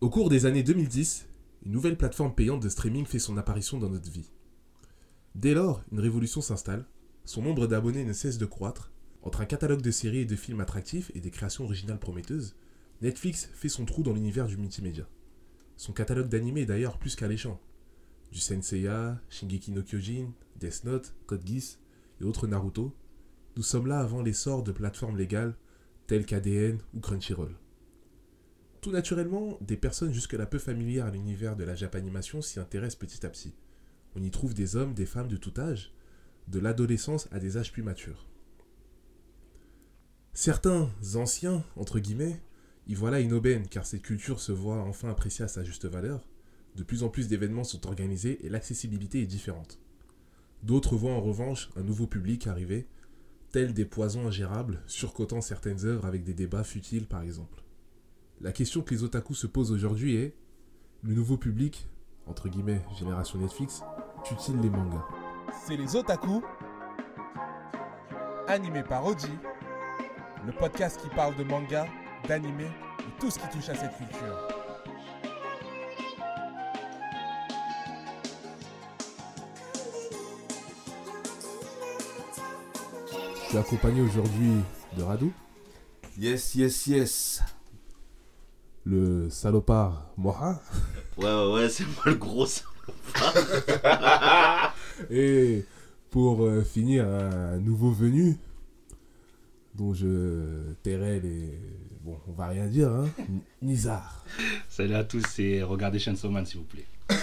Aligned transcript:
Au 0.00 0.08
cours 0.08 0.30
des 0.30 0.46
années 0.46 0.62
2010, 0.62 1.28
une 1.66 1.72
nouvelle 1.72 1.98
plateforme 1.98 2.34
payante 2.34 2.62
de 2.62 2.70
streaming 2.70 3.04
fait 3.04 3.18
son 3.18 3.36
apparition 3.36 3.76
dans 3.76 3.90
notre 3.90 4.10
vie. 4.10 4.30
Dès 5.34 5.52
lors, 5.52 5.84
une 5.92 6.00
révolution 6.00 6.40
s'installe, 6.40 6.86
son 7.26 7.42
nombre 7.42 7.66
d'abonnés 7.66 8.06
ne 8.06 8.14
cesse 8.14 8.38
de 8.38 8.46
croître, 8.46 8.92
entre 9.20 9.42
un 9.42 9.44
catalogue 9.44 9.82
de 9.82 9.90
séries 9.90 10.20
et 10.20 10.24
de 10.24 10.36
films 10.36 10.60
attractifs 10.60 11.12
et 11.14 11.20
des 11.20 11.30
créations 11.30 11.64
originales 11.64 11.98
prometteuses, 11.98 12.56
Netflix 13.02 13.50
fait 13.52 13.68
son 13.68 13.84
trou 13.84 14.02
dans 14.02 14.14
l'univers 14.14 14.46
du 14.46 14.56
multimédia. 14.56 15.06
Son 15.76 15.92
catalogue 15.92 16.30
d'animés 16.30 16.62
est 16.62 16.66
d'ailleurs 16.66 16.98
plus 16.98 17.14
qu'alléchant. 17.14 17.60
Du 18.32 18.38
Senseiya, 18.38 19.20
Shingeki 19.28 19.70
no 19.70 19.82
Kyojin, 19.82 20.32
Death 20.58 20.84
Note, 20.84 21.14
Code 21.26 21.46
Geass 21.46 21.78
et 22.22 22.24
autres 22.24 22.46
Naruto, 22.46 22.96
nous 23.58 23.62
sommes 23.62 23.86
là 23.86 24.00
avant 24.00 24.22
l'essor 24.22 24.62
de 24.62 24.72
plateformes 24.72 25.18
légales 25.18 25.58
telles 26.06 26.24
qu'ADN 26.24 26.78
ou 26.94 27.00
Crunchyroll. 27.00 27.54
Tout 28.80 28.90
naturellement, 28.90 29.58
des 29.60 29.76
personnes 29.76 30.14
jusque-là 30.14 30.46
peu 30.46 30.58
familières 30.58 31.04
à 31.04 31.10
l'univers 31.10 31.54
de 31.54 31.64
la 31.64 31.74
Japanimation 31.74 32.40
s'y 32.40 32.60
intéressent 32.60 32.98
petit 32.98 33.26
à 33.26 33.28
petit. 33.28 33.52
On 34.16 34.22
y 34.22 34.30
trouve 34.30 34.54
des 34.54 34.74
hommes, 34.74 34.94
des 34.94 35.04
femmes 35.04 35.28
de 35.28 35.36
tout 35.36 35.52
âge, 35.58 35.92
de 36.48 36.58
l'adolescence 36.58 37.28
à 37.30 37.38
des 37.38 37.58
âges 37.58 37.72
plus 37.72 37.82
matures. 37.82 38.26
Certains 40.32 40.88
anciens, 41.14 41.62
entre 41.76 41.98
guillemets, 41.98 42.40
y 42.86 42.94
voilà 42.94 43.20
une 43.20 43.34
aubaine 43.34 43.68
car 43.68 43.84
cette 43.84 44.02
culture 44.02 44.40
se 44.40 44.52
voit 44.52 44.82
enfin 44.82 45.10
appréciée 45.10 45.44
à 45.44 45.48
sa 45.48 45.62
juste 45.62 45.84
valeur. 45.84 46.26
De 46.74 46.82
plus 46.82 47.02
en 47.02 47.10
plus 47.10 47.28
d'événements 47.28 47.64
sont 47.64 47.86
organisés 47.86 48.44
et 48.46 48.48
l'accessibilité 48.48 49.20
est 49.20 49.26
différente. 49.26 49.78
D'autres 50.62 50.96
voient 50.96 51.12
en 51.12 51.20
revanche 51.20 51.70
un 51.76 51.82
nouveau 51.82 52.06
public 52.06 52.46
arriver, 52.46 52.86
tels 53.52 53.74
des 53.74 53.84
poisons 53.84 54.26
ingérables, 54.26 54.82
surcotant 54.86 55.42
certaines 55.42 55.84
œuvres 55.84 56.06
avec 56.06 56.24
des 56.24 56.34
débats 56.34 56.64
futiles 56.64 57.06
par 57.06 57.22
exemple. 57.22 57.62
La 58.42 58.52
question 58.52 58.80
que 58.80 58.94
les 58.94 59.02
otaku 59.02 59.34
se 59.34 59.46
posent 59.46 59.70
aujourd'hui 59.70 60.16
est 60.16 60.34
le 61.02 61.12
nouveau 61.14 61.36
public, 61.36 61.86
entre 62.26 62.48
guillemets 62.48 62.80
génération 62.98 63.38
Netflix, 63.38 63.82
tue-t-il 64.24 64.58
les 64.60 64.70
mangas? 64.70 65.04
C'est 65.66 65.76
les 65.76 65.94
Otaku, 65.94 66.42
animé 68.48 68.82
par 68.82 69.04
Oji, 69.04 69.28
le 70.46 70.52
podcast 70.52 70.98
qui 71.02 71.08
parle 71.14 71.36
de 71.36 71.44
manga, 71.44 71.86
d'animé 72.28 72.64
et 73.00 73.20
tout 73.20 73.30
ce 73.30 73.38
qui 73.38 73.46
touche 73.48 73.68
à 73.68 73.74
cette 73.74 73.94
culture. 73.98 74.48
Je 83.42 83.48
suis 83.50 83.58
accompagné 83.58 84.00
aujourd'hui 84.00 84.52
de 84.96 85.02
Radou, 85.02 85.30
Yes, 86.16 86.54
yes, 86.54 86.86
yes. 86.86 87.42
Le 88.84 89.28
salopard 89.30 90.10
Moha 90.16 90.60
Ouais, 91.16 91.24
ouais, 91.26 91.52
ouais, 91.54 91.68
c'est 91.68 91.84
moi 91.84 92.02
le 92.06 92.14
gros. 92.14 92.46
ça. 92.46 92.62
et 95.10 95.64
pour 96.10 96.44
euh, 96.44 96.62
finir 96.62 97.06
un 97.06 97.58
nouveau 97.58 97.90
venu 97.90 98.36
dont 99.74 99.92
je 99.94 100.72
tairai 100.82 101.20
les... 101.20 101.58
Bon, 102.02 102.16
on 102.28 102.32
va 102.32 102.48
rien 102.48 102.66
dire, 102.66 102.90
hein 102.90 103.08
Nizar. 103.62 104.24
Salut 104.68 104.94
à 104.94 105.04
tous 105.04 105.38
et 105.38 105.62
regardez 105.62 105.98
Chainsaw 105.98 106.30
Man 106.30 106.46
s'il 106.46 106.60
vous 106.60 106.64
plaît. 106.66 106.86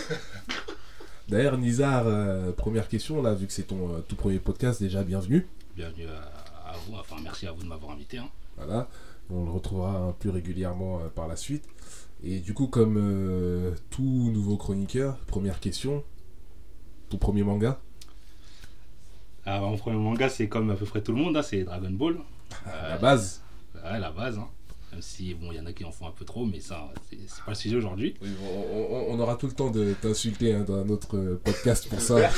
D'ailleurs, 1.28 1.58
Nizar, 1.58 2.04
euh, 2.06 2.52
première 2.52 2.88
question, 2.88 3.22
là, 3.22 3.34
vu 3.34 3.48
que 3.48 3.54
c'est 3.54 3.64
ton 3.64 3.96
euh, 3.96 4.00
tout 4.08 4.16
premier 4.16 4.40
podcast, 4.40 4.82
déjà 4.82 5.04
bienvenue. 5.04 5.46
Bienvenue 5.76 6.06
à, 6.08 6.70
à 6.70 6.76
vous, 6.86 6.94
enfin 6.96 7.16
merci 7.22 7.48
à 7.48 7.52
vous 7.52 7.64
de 7.64 7.68
m'avoir 7.68 7.92
invité. 7.92 8.20
hein. 8.20 8.30
Voilà, 8.56 8.88
on 9.30 9.44
le 9.46 9.52
retrouvera 9.52 9.98
hein, 9.98 10.16
plus 10.20 10.30
régulièrement 10.30 11.00
euh, 11.00 11.08
par 11.10 11.28
la 11.28 11.36
suite. 11.36 11.64
Et 12.24 12.40
du 12.40 12.54
coup, 12.54 12.68
comme 12.68 12.98
euh, 12.98 13.72
tout 13.92 14.32
nouveau 14.34 14.58
chroniqueur, 14.58 15.18
première 15.28 15.60
question, 15.60 16.04
ton 17.10 17.18
premier 17.18 17.44
manga? 17.44 17.80
Alors, 19.46 19.70
mon 19.72 19.78
premier 19.78 19.98
manga 19.98 20.28
c'est 20.30 20.48
comme 20.50 20.70
à 20.72 20.76
peu 20.76 20.86
près 20.86 21.02
tout 21.02 21.12
le 21.14 21.20
monde, 21.20 21.38
hein, 21.38 21.42
c'est 21.44 21.64
Dragon 21.64 21.90
Ball. 21.92 22.18
à 22.66 22.90
la 22.90 22.98
base 22.98 23.42
Ouais, 23.76 24.00
la 24.00 24.12
base. 24.12 24.38
hein. 24.40 24.48
Même 24.92 25.02
si 25.02 25.34
bon, 25.34 25.52
il 25.52 25.58
y 25.58 25.60
en 25.60 25.66
a 25.66 25.74
qui 25.74 25.84
en 25.86 25.92
font 25.92 26.08
un 26.08 26.12
peu 26.12 26.26
trop, 26.26 26.46
mais 26.46 26.60
ça, 26.60 26.90
c'est 27.10 27.18
pas 27.46 27.52
le 27.52 27.56
sujet 27.56 27.76
aujourd'hui. 27.76 28.16
Oui, 28.22 28.30
on, 28.42 28.78
on- 28.78 29.14
on 29.16 29.20
aura 29.20 29.36
tout 29.36 29.48
le 29.48 29.54
temps 29.54 29.70
de 29.70 29.94
t'insulter 30.02 30.54
hein, 30.54 30.64
dans 30.68 30.84
notre 30.86 31.18
euh, 31.18 31.42
podcast 31.44 31.88
pour 31.90 32.00
ça. 32.02 32.16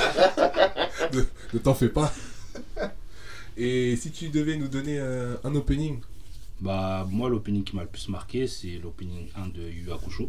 ne 1.54 1.60
t'en 1.60 1.74
fais 1.76 1.90
pas. 1.90 2.12
Et 3.56 3.96
si 3.98 4.12
tu 4.12 4.30
devais 4.30 4.58
nous 4.58 4.68
donner 4.68 5.00
un 5.00 5.56
opening? 5.56 6.00
Bah, 6.62 7.08
moi, 7.10 7.30
l'opening 7.30 7.64
qui 7.64 7.76
m'a 7.76 7.84
le 7.84 7.88
plus 7.88 8.10
marqué, 8.10 8.48
c'est 8.48 8.80
l'opening 8.84 9.30
1 9.36 9.48
de 9.50 9.62
Yu 9.62 9.92
Hakusho. 9.92 10.28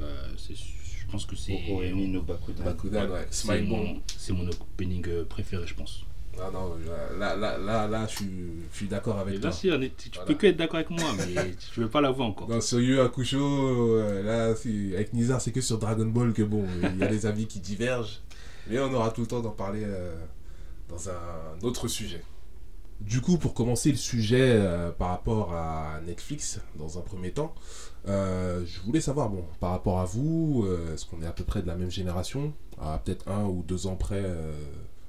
Euh, 0.00 0.28
c'est- 0.36 0.54
je 0.54 1.10
pense 1.10 1.24
que 1.26 1.36
c'est. 1.36 1.58
No 1.94 2.22
Bakudan. 2.22 2.64
Bakudan, 2.64 3.08
ouais. 3.10 3.26
C'est 3.30 3.62
mon, 3.62 4.00
c'est 4.18 4.32
mon 4.32 4.46
opening 4.48 5.06
euh, 5.08 5.24
préféré, 5.24 5.66
je 5.66 5.74
pense. 5.74 6.04
Ah 6.38 6.50
non, 6.52 6.74
là, 7.18 7.34
là, 7.34 7.56
là, 7.56 7.88
là, 7.88 8.06
je 8.06 8.16
suis, 8.72 8.86
d'accord 8.88 9.18
avec 9.18 9.40
toi. 9.40 9.50
tu 9.50 9.68
Voilà. 9.70 9.88
peux 10.26 10.34
que 10.34 10.46
être 10.48 10.56
d'accord 10.58 10.76
avec 10.76 10.90
moi, 10.90 11.08
mais 11.16 11.52
tu 11.74 11.80
veux 11.80 11.88
pas 11.88 12.02
l'avouer 12.02 12.24
encore. 12.24 12.48
Non, 12.50 12.60
sur 12.60 12.78
Yu 12.78 13.00
Hakusho, 13.00 13.38
euh, 13.40 14.22
là, 14.22 14.54
avec 14.94 15.14
Nizar, 15.14 15.40
c'est 15.40 15.50
que 15.52 15.62
sur 15.62 15.78
Dragon 15.78 16.04
Ball 16.06 16.34
que 16.34 16.42
bon, 16.42 16.66
il 16.92 16.98
y 16.98 17.02
a 17.02 17.06
des 17.06 17.24
avis 17.26 17.46
qui 17.46 17.60
divergent. 17.60 18.20
Mais 18.68 18.78
on 18.80 18.92
aura 18.92 19.10
tout 19.12 19.22
le 19.22 19.26
temps 19.28 19.40
d'en 19.40 19.50
parler 19.52 19.82
euh, 19.84 20.14
dans 20.90 21.08
un 21.08 21.14
autre 21.62 21.88
sujet. 21.88 22.20
Du 23.00 23.20
coup, 23.20 23.36
pour 23.36 23.52
commencer 23.52 23.90
le 23.90 23.96
sujet 23.96 24.52
euh, 24.54 24.90
par 24.90 25.10
rapport 25.10 25.52
à 25.52 26.00
Netflix, 26.06 26.60
dans 26.76 26.98
un 26.98 27.02
premier 27.02 27.30
temps, 27.30 27.54
euh, 28.08 28.64
je 28.64 28.80
voulais 28.80 29.02
savoir, 29.02 29.28
bon, 29.28 29.44
par 29.60 29.72
rapport 29.72 30.00
à 30.00 30.06
vous, 30.06 30.64
euh, 30.66 30.94
est-ce 30.94 31.04
qu'on 31.04 31.20
est 31.22 31.26
à 31.26 31.32
peu 31.32 31.44
près 31.44 31.60
de 31.60 31.66
la 31.66 31.76
même 31.76 31.90
génération 31.90 32.54
À 32.80 32.98
peut-être 32.98 33.28
un 33.28 33.44
ou 33.44 33.62
deux 33.62 33.86
ans 33.86 33.96
près, 33.96 34.24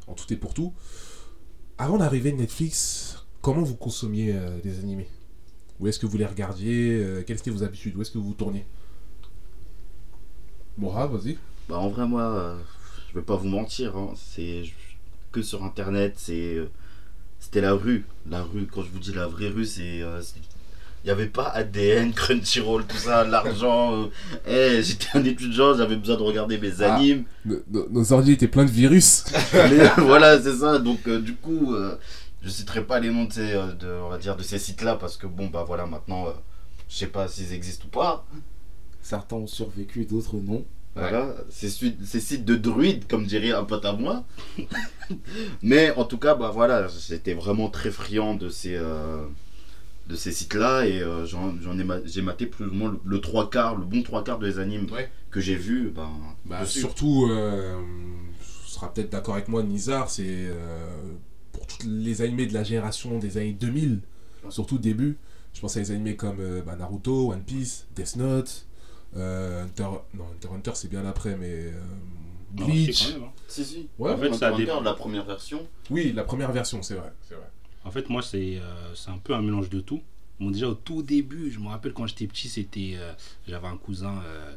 en 0.08 0.14
tout 0.14 0.32
et 0.32 0.36
pour 0.36 0.54
tout. 0.54 0.74
Avant 1.78 1.98
l'arrivée 1.98 2.32
de 2.32 2.38
Netflix, 2.38 3.26
comment 3.42 3.64
vous 3.64 3.76
consommiez 3.76 4.36
les 4.64 4.80
animés? 4.80 5.08
Où 5.80 5.88
est-ce 5.88 6.00
que 6.00 6.08
vous 6.08 6.18
les 6.18 6.26
regardiez 6.26 7.24
Quelles 7.26 7.38
étaient 7.38 7.52
vos 7.52 7.64
habitudes? 7.64 7.96
Où 7.96 8.02
est-ce 8.02 8.12
que 8.12 8.18
vous 8.18 8.34
tourniez? 8.34 8.66
Mora, 10.78 11.08
vas-y. 11.08 11.38
Bah, 11.70 11.78
en 11.78 11.90
vrai, 11.90 12.06
moi, 12.06 12.58
je 13.10 13.16
vais 13.16 13.26
pas 13.26 13.36
vous 13.36 13.48
mentir, 13.48 13.96
hein, 13.96 14.12
c'est 14.16 14.64
que 15.32 15.42
sur 15.42 15.64
internet, 15.64 16.16
c'est. 16.18 16.58
Euh, 17.38 17.40
C'était 17.40 17.62
la 17.62 17.74
rue. 17.74 18.06
La 18.30 18.44
rue, 18.44 18.68
quand 18.72 18.84
je 18.84 18.90
vous 18.90 19.00
dis 19.00 19.14
la 19.14 19.28
vraie 19.28 19.50
rue, 19.50 19.66
c'est. 19.66 20.02
euh, 20.02 20.22
Il 21.04 21.08
n'y 21.08 21.12
avait 21.12 21.28
pas 21.28 21.48
ADN, 21.50 22.12
Crunchyroll, 22.16 22.86
tout 22.86 22.98
ça, 22.98 23.24
l'argent. 23.24 23.96
euh, 23.96 24.08
eh, 24.48 24.84
J'étais 24.84 25.08
un 25.14 25.24
étudiant, 25.24 25.76
j'avais 25.78 25.96
besoin 25.96 26.18
de 26.18 26.22
regarder 26.24 26.58
mes 26.58 26.82
Ah. 26.82 26.96
animes. 26.96 27.24
Nos, 27.46 27.58
nos- 27.72 27.90
nos 27.90 28.14
ordi 28.14 28.32
étaient 28.34 28.48
pleins 28.50 28.66
de 28.66 28.72
virus. 28.72 29.24
Mais 29.54 29.88
voilà, 30.00 30.42
c'est 30.42 30.56
ça. 30.58 30.80
Donc, 30.80 31.08
euh, 31.08 31.20
du 31.22 31.36
coup, 31.36 31.74
euh, 31.76 31.96
je 32.44 32.50
citerai 32.50 32.84
pas 32.84 33.00
les 33.00 33.10
noms 33.10 33.26
de 33.26 33.34
ces, 33.34 33.54
euh, 33.54 33.72
de, 33.74 33.88
on 34.06 34.10
va 34.10 34.18
dire, 34.18 34.36
de 34.36 34.44
ces 34.44 34.60
sites-là 34.60 34.96
parce 34.96 35.16
que, 35.18 35.28
bon, 35.28 35.48
bah 35.48 35.64
voilà, 35.66 35.86
maintenant, 35.86 36.28
euh, 36.28 36.32
je 36.90 36.96
sais 36.98 37.08
pas 37.08 37.28
s'ils 37.28 37.54
existent 37.54 37.86
ou 37.88 37.90
pas. 37.90 38.26
Certains 39.02 39.38
ont 39.38 39.48
survécu, 39.48 40.04
d'autres 40.06 40.36
non. 40.36 40.66
Voilà, 40.98 41.36
ces, 41.50 41.70
sites 41.70 42.46
de 42.46 42.56
druides, 42.56 43.08
comme 43.08 43.26
dirait 43.26 43.52
un 43.52 43.64
pote 43.64 43.86
à 43.86 43.94
moi. 43.94 44.24
Mais 45.62 45.92
en 45.96 46.06
tout 46.06 46.18
cas, 46.18 46.36
bah 46.36 46.52
voilà, 46.54 46.88
j'étais 46.88 47.34
vraiment 47.34 47.70
très 47.70 47.92
friand 47.92 48.36
de 48.36 48.50
ces, 48.50 48.76
euh, 48.76 49.26
de 50.08 50.16
ces 50.16 50.32
sites-là 50.32 50.86
et 50.86 51.02
euh, 51.02 51.26
j'en 51.26 51.56
j'en 51.62 51.78
ai, 51.80 51.86
j'ai 52.06 52.22
maté 52.22 52.46
plus 52.46 52.66
ou 52.66 52.74
moins 52.74 52.92
le, 52.92 53.00
le 53.06 53.22
trois 53.22 53.50
quarts, 53.50 53.76
le 53.78 53.86
bon 53.86 54.04
trois 54.04 54.24
quarts 54.24 54.40
des 54.40 54.60
animes 54.60 54.88
Ouais. 54.92 55.10
que 55.32 55.40
j'ai 55.40 55.56
vus. 55.56 55.92
Ben, 55.96 56.10
Bah, 56.46 56.66
surtout, 56.66 57.28
euh, 57.30 57.80
tu 58.66 58.72
seras 58.72 58.88
peut-être 58.90 59.12
d'accord 59.12 59.36
avec 59.36 59.48
moi, 59.48 59.64
Nizar, 59.64 60.10
c'est 60.10 60.26
euh, 60.28 60.88
pour 61.52 61.66
tous 61.68 61.88
les 61.88 62.22
animés 62.22 62.46
de 62.46 62.54
la 62.54 62.64
génération 62.64 63.18
des 63.20 63.38
années 63.38 63.54
2000, 63.60 64.00
surtout 64.50 64.78
début. 64.78 65.18
Je 65.54 65.62
pense 65.62 65.76
à 65.76 65.80
des 65.80 65.92
animés 65.92 66.16
comme 66.16 66.38
euh, 66.40 66.62
bah, 66.62 66.76
Naruto, 66.76 67.32
One 67.32 67.42
Piece, 67.42 67.88
Death 67.96 68.16
Note, 68.18 68.67
euh, 68.67 68.67
Hunter, 69.16 69.84
non, 70.14 70.26
Hunter 70.34 70.48
Hunter 70.54 70.72
c'est 70.76 70.90
bien 70.90 71.06
après, 71.06 71.36
mais 71.38 71.50
euh, 71.50 71.72
Non, 72.58 72.66
Bleach. 72.66 72.94
c'est 72.98 73.14
quand 73.14 73.20
même, 73.20 73.28
hein. 73.30 73.32
Si, 73.48 73.66
si. 73.66 73.88
Ouais, 73.98 74.12
En 74.12 74.18
fait, 74.18 74.34
ça 74.34 74.50
Hunter, 74.50 74.66
dépend. 74.66 74.82
la 74.82 74.94
première 74.94 75.26
version. 75.26 75.66
Oui, 75.90 76.12
la 76.14 76.24
première 76.24 76.52
version, 76.52 76.82
c'est 76.84 76.96
vrai, 76.96 77.12
c'est 77.28 77.36
vrai. 77.36 77.50
En 77.86 77.92
fait, 77.92 78.10
moi, 78.10 78.22
c'est 78.22 78.58
euh, 78.58 78.94
c'est 78.96 79.10
un 79.10 79.18
peu 79.18 79.34
un 79.34 79.42
mélange 79.42 79.70
de 79.70 79.80
tout. 79.80 80.02
Bon, 80.40 80.52
déjà, 80.52 80.68
au 80.68 80.74
tout 80.76 81.02
début, 81.02 81.50
je 81.52 81.60
me 81.60 81.68
rappelle 81.70 81.94
quand 81.94 82.06
j'étais 82.06 82.28
petit, 82.28 82.50
c'était. 82.50 82.94
euh, 82.98 83.14
J'avais 83.48 83.68
un 83.68 83.78
cousin 83.78 84.22
euh, 84.26 84.54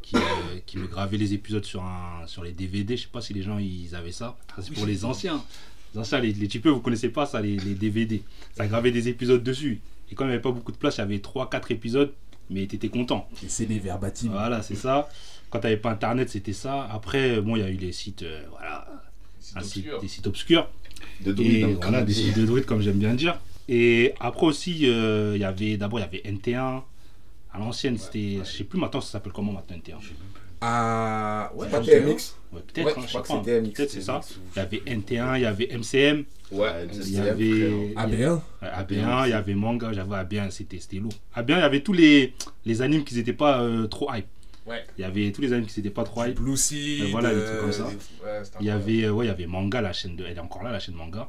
qui, 0.00 0.16
euh, 0.16 0.20
qui 0.64 0.78
me 0.78 0.86
gravait 0.86 1.18
les 1.18 1.34
épisodes 1.34 1.64
sur, 1.64 1.82
un, 1.82 2.26
sur 2.26 2.42
les 2.44 2.52
DVD. 2.52 2.96
Je 2.96 3.02
sais 3.02 3.08
pas 3.08 3.20
si 3.20 3.34
les 3.34 3.42
gens 3.42 3.58
ils 3.58 3.94
avaient 3.94 4.12
ça. 4.12 4.36
C'est 4.62 4.72
pour 4.72 4.86
les 4.86 5.04
anciens. 5.04 5.42
Les 5.94 6.00
anciens, 6.00 6.20
les, 6.20 6.32
les 6.32 6.48
types, 6.48 6.66
vous 6.66 6.80
connaissez 6.80 7.08
pas 7.10 7.26
ça, 7.26 7.40
les, 7.42 7.56
les 7.58 7.74
DVD. 7.74 8.22
Ça 8.54 8.66
gravait 8.66 8.90
des 8.92 9.08
épisodes 9.08 9.42
dessus. 9.42 9.80
Et 10.10 10.14
quand 10.14 10.24
il 10.24 10.28
n'y 10.28 10.32
avait 10.34 10.42
pas 10.42 10.52
beaucoup 10.52 10.72
de 10.72 10.76
place, 10.78 10.96
il 10.96 11.00
y 11.00 11.02
avait 11.02 11.18
3-4 11.18 11.72
épisodes, 11.72 12.12
mais 12.50 12.66
t'étais 12.66 12.88
content. 12.88 13.28
Et 13.44 13.48
c'est 13.48 13.66
des 13.66 13.78
verbatim. 13.78 14.28
Voilà, 14.30 14.62
c'est 14.62 14.74
ça. 14.74 15.08
Quand 15.50 15.60
t'avais 15.60 15.76
pas 15.76 15.90
internet, 15.90 16.28
c'était 16.28 16.52
ça. 16.52 16.86
Après, 16.90 17.40
bon, 17.40 17.56
il 17.56 17.60
y 17.60 17.64
a 17.64 17.70
eu 17.70 17.76
les 17.76 17.92
sites, 17.92 18.22
euh, 18.22 18.42
voilà, 18.50 18.86
un 19.56 19.62
site- 19.62 19.88
des 20.00 20.08
sites 20.08 20.26
obscurs. 20.26 20.68
De 21.20 21.30
Et 21.30 21.34
druides, 21.34 21.64
hein, 21.64 21.78
voilà, 21.80 22.02
des 22.02 22.12
sites 22.12 22.36
de 22.36 22.44
druides, 22.44 22.64
comme 22.66 22.80
j'aime 22.82 22.98
bien 22.98 23.14
dire. 23.14 23.38
Et 23.68 24.14
après 24.20 24.46
aussi, 24.46 24.80
euh, 24.88 25.32
il 25.36 25.40
y 25.40 25.44
avait 25.44 25.76
d'abord 25.76 25.98
il 26.00 26.02
y 26.02 26.04
avait 26.04 26.22
NT1, 26.24 26.82
À 27.52 27.58
l'ancienne, 27.58 27.96
c'était. 27.98 28.38
Je 28.44 28.50
sais 28.58 28.64
plus 28.64 28.78
maintenant 28.78 29.00
ça 29.00 29.12
s'appelle 29.12 29.32
comment 29.32 29.52
maintenant 29.52 29.76
NT1. 29.76 29.98
Ah, 30.60 31.50
ouais, 31.54 31.66
C'est 31.70 31.78
pas. 31.78 31.84
TMX 31.84 32.34
Ouais, 32.50 32.60
peut-être, 32.66 32.86
Ouais, 32.86 32.92
hein, 32.96 33.02
je 33.02 33.06
je 33.12 33.18
crois 33.18 33.22
sais 33.26 33.32
que 33.34 33.38
pas. 33.38 33.42
c'est 33.44 33.60
TMX. 33.60 33.72
Peut-être 33.74 33.90
c'est 33.90 34.00
ça. 34.00 34.20
Il 34.56 34.58
y 34.58 34.60
avait 34.62 34.78
NT1, 34.86 35.36
il 35.38 35.42
y 35.42 35.44
avait 35.46 35.68
MCM, 35.76 36.24
Ouais, 36.50 36.86
il 36.92 37.10
y 37.12 37.18
avait. 37.18 37.70
AB1. 37.94 38.40
Ouais, 38.62 38.68
AB1, 38.68 39.26
il 39.26 39.30
y 39.30 39.32
avait 39.34 39.54
manga, 39.54 39.92
j'avoue, 39.92 40.14
AB1, 40.14 40.50
c'était 40.50 40.78
c'était 40.80 40.96
lourd. 40.96 41.12
AB1, 41.36 41.44
il 41.56 41.60
y 41.60 41.62
avait 41.62 41.80
tous 41.82 41.92
les, 41.92 42.32
les 42.64 42.82
animes 42.82 43.04
qui 43.04 43.14
n'étaient 43.14 43.34
pas 43.34 43.60
euh, 43.60 43.86
trop 43.86 44.08
hype. 44.14 44.26
Ouais. 44.66 44.84
Il 44.98 45.02
y 45.02 45.04
avait 45.04 45.30
tous 45.32 45.42
les 45.42 45.52
animes 45.52 45.66
qui 45.66 45.78
n'étaient 45.78 45.94
pas 45.94 46.04
trop 46.04 46.24
hype. 46.24 46.36
Blue 46.40 46.56
Seed. 46.56 47.04
Et 47.04 47.10
voilà, 47.10 47.30
des 47.34 47.36
euh, 47.40 47.46
trucs 47.46 47.60
comme 47.60 47.72
ça. 47.72 47.84
ouais, 47.86 48.42
Il 48.60 48.66
y 48.66 48.70
avait, 48.70 49.04
euh, 49.04 49.10
ouais, 49.12 49.26
il 49.26 49.28
y 49.28 49.30
avait 49.30 49.46
Manga, 49.46 49.80
la 49.82 49.92
chaîne 49.92 50.16
de. 50.16 50.24
Elle 50.24 50.36
est 50.36 50.40
encore 50.40 50.62
là, 50.62 50.72
la 50.72 50.78
chaîne 50.80 50.94
Manga. 50.94 51.28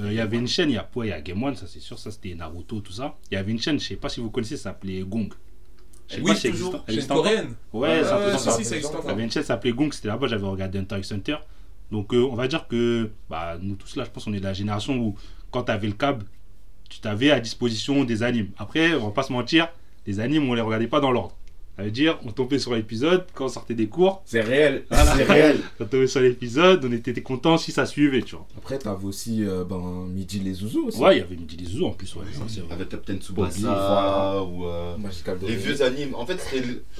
Euh, 0.00 0.08
il 0.10 0.14
y 0.14 0.20
avait 0.20 0.36
une 0.36 0.46
chaîne, 0.48 0.70
il 0.70 0.74
y 0.74 0.78
a, 0.78 0.88
ouais, 0.94 1.06
il 1.06 1.10
y 1.10 1.12
a 1.12 1.20
Game 1.20 1.42
One, 1.42 1.56
ça 1.56 1.66
c'est 1.66 1.80
sûr, 1.80 1.98
ça 1.98 2.10
c'était 2.12 2.34
Naruto, 2.34 2.80
tout 2.80 2.92
ça. 2.92 3.16
Il 3.30 3.34
y 3.34 3.36
avait 3.36 3.50
une 3.50 3.60
chaîne, 3.60 3.80
je 3.80 3.84
sais 3.86 3.96
pas 3.96 4.08
si 4.08 4.20
vous 4.20 4.30
connaissez, 4.30 4.56
ça 4.56 4.64
s'appelait 4.70 5.00
Gong. 5.02 5.28
Oui, 6.22 6.36
ça 6.36 6.48
toujours. 6.48 6.84
elle 6.86 6.94
existe 6.94 7.12
coréenne. 7.12 7.54
Ouais, 7.72 7.88
ouais, 7.88 7.98
être 7.98 8.38
si, 8.38 8.44
ça. 8.44 8.50
si, 8.52 8.64
ça 8.64 8.76
existe 8.76 8.94
encore. 8.94 9.18
une 9.18 9.30
chaîne 9.30 9.42
s'appelait 9.42 9.72
Gong, 9.72 9.92
c'était 9.92 10.08
là-bas, 10.08 10.26
j'avais 10.26 10.46
regardé 10.46 10.78
Hunter 10.78 10.98
x 10.98 11.12
Hunter. 11.12 11.36
Donc 11.90 12.12
euh, 12.12 12.28
on 12.30 12.34
va 12.34 12.48
dire 12.48 12.66
que 12.68 13.10
bah, 13.30 13.58
nous 13.60 13.76
tous 13.76 13.96
là, 13.96 14.04
je 14.04 14.10
pense 14.10 14.24
qu'on 14.24 14.32
est 14.32 14.40
de 14.40 14.44
la 14.44 14.52
génération 14.52 14.96
où 14.96 15.16
quand 15.50 15.64
tu 15.64 15.72
avais 15.72 15.86
le 15.86 15.94
câble, 15.94 16.24
tu 16.88 17.00
t'avais 17.00 17.30
à 17.30 17.40
disposition 17.40 18.04
des 18.04 18.22
animes. 18.22 18.50
Après, 18.58 18.94
on 18.94 19.06
va 19.06 19.12
pas 19.12 19.22
se 19.22 19.32
mentir, 19.32 19.68
les 20.06 20.20
animes, 20.20 20.48
on 20.48 20.54
les 20.54 20.60
regardait 20.60 20.88
pas 20.88 21.00
dans 21.00 21.10
l'ordre. 21.10 21.36
Ça 21.78 21.84
veut 21.84 21.90
dire, 21.92 22.18
on 22.26 22.32
tombait 22.32 22.58
sur 22.58 22.74
l'épisode, 22.74 23.24
quand 23.34 23.44
on 23.44 23.48
sortait 23.48 23.74
des 23.74 23.86
cours, 23.86 24.20
C'est 24.26 24.40
réel. 24.40 24.82
Voilà. 24.90 25.14
C'est 25.16 25.22
réel. 25.22 25.60
on 25.80 25.84
tombait 25.84 26.06
sur 26.08 26.20
l'épisode, 26.20 26.84
on 26.84 26.90
était 26.90 27.14
content 27.22 27.56
si 27.56 27.70
ça 27.70 27.86
suivait, 27.86 28.20
tu 28.22 28.34
vois. 28.34 28.46
Après, 28.58 28.78
t'avais 28.78 29.04
aussi 29.04 29.44
euh, 29.44 29.62
ben, 29.62 30.06
Midi 30.08 30.40
les 30.40 30.54
Zouzous 30.54 30.88
aussi. 30.88 30.98
Ouais, 30.98 31.16
il 31.16 31.20
y 31.20 31.22
avait 31.22 31.36
Midi 31.36 31.56
les 31.56 31.66
Zouzous 31.66 31.86
en 31.86 31.90
plus, 31.92 32.12
ouais, 32.16 32.24
ça 32.32 32.40
c'est 32.48 32.60
vrai. 32.62 32.72
Avec 32.74 32.88
Captain 32.88 33.16
Tsubasa 33.18 34.42
ou. 34.42 34.66
euh, 34.66 34.96
Les 35.46 35.54
vieux 35.54 35.80
animes. 35.82 36.14
En 36.16 36.26
fait, 36.26 36.38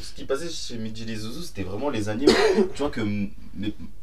ce 0.01 0.13
qui 0.15 0.25
passait 0.25 0.49
chez 0.49 0.79
Midi 0.79 1.05
les 1.05 1.17
Zouzous, 1.17 1.43
c'était 1.43 1.65
vraiment 1.65 1.91
les 1.91 2.09
animes. 2.09 2.29
tu 2.75 2.79
vois 2.79 2.91
que 2.91 3.01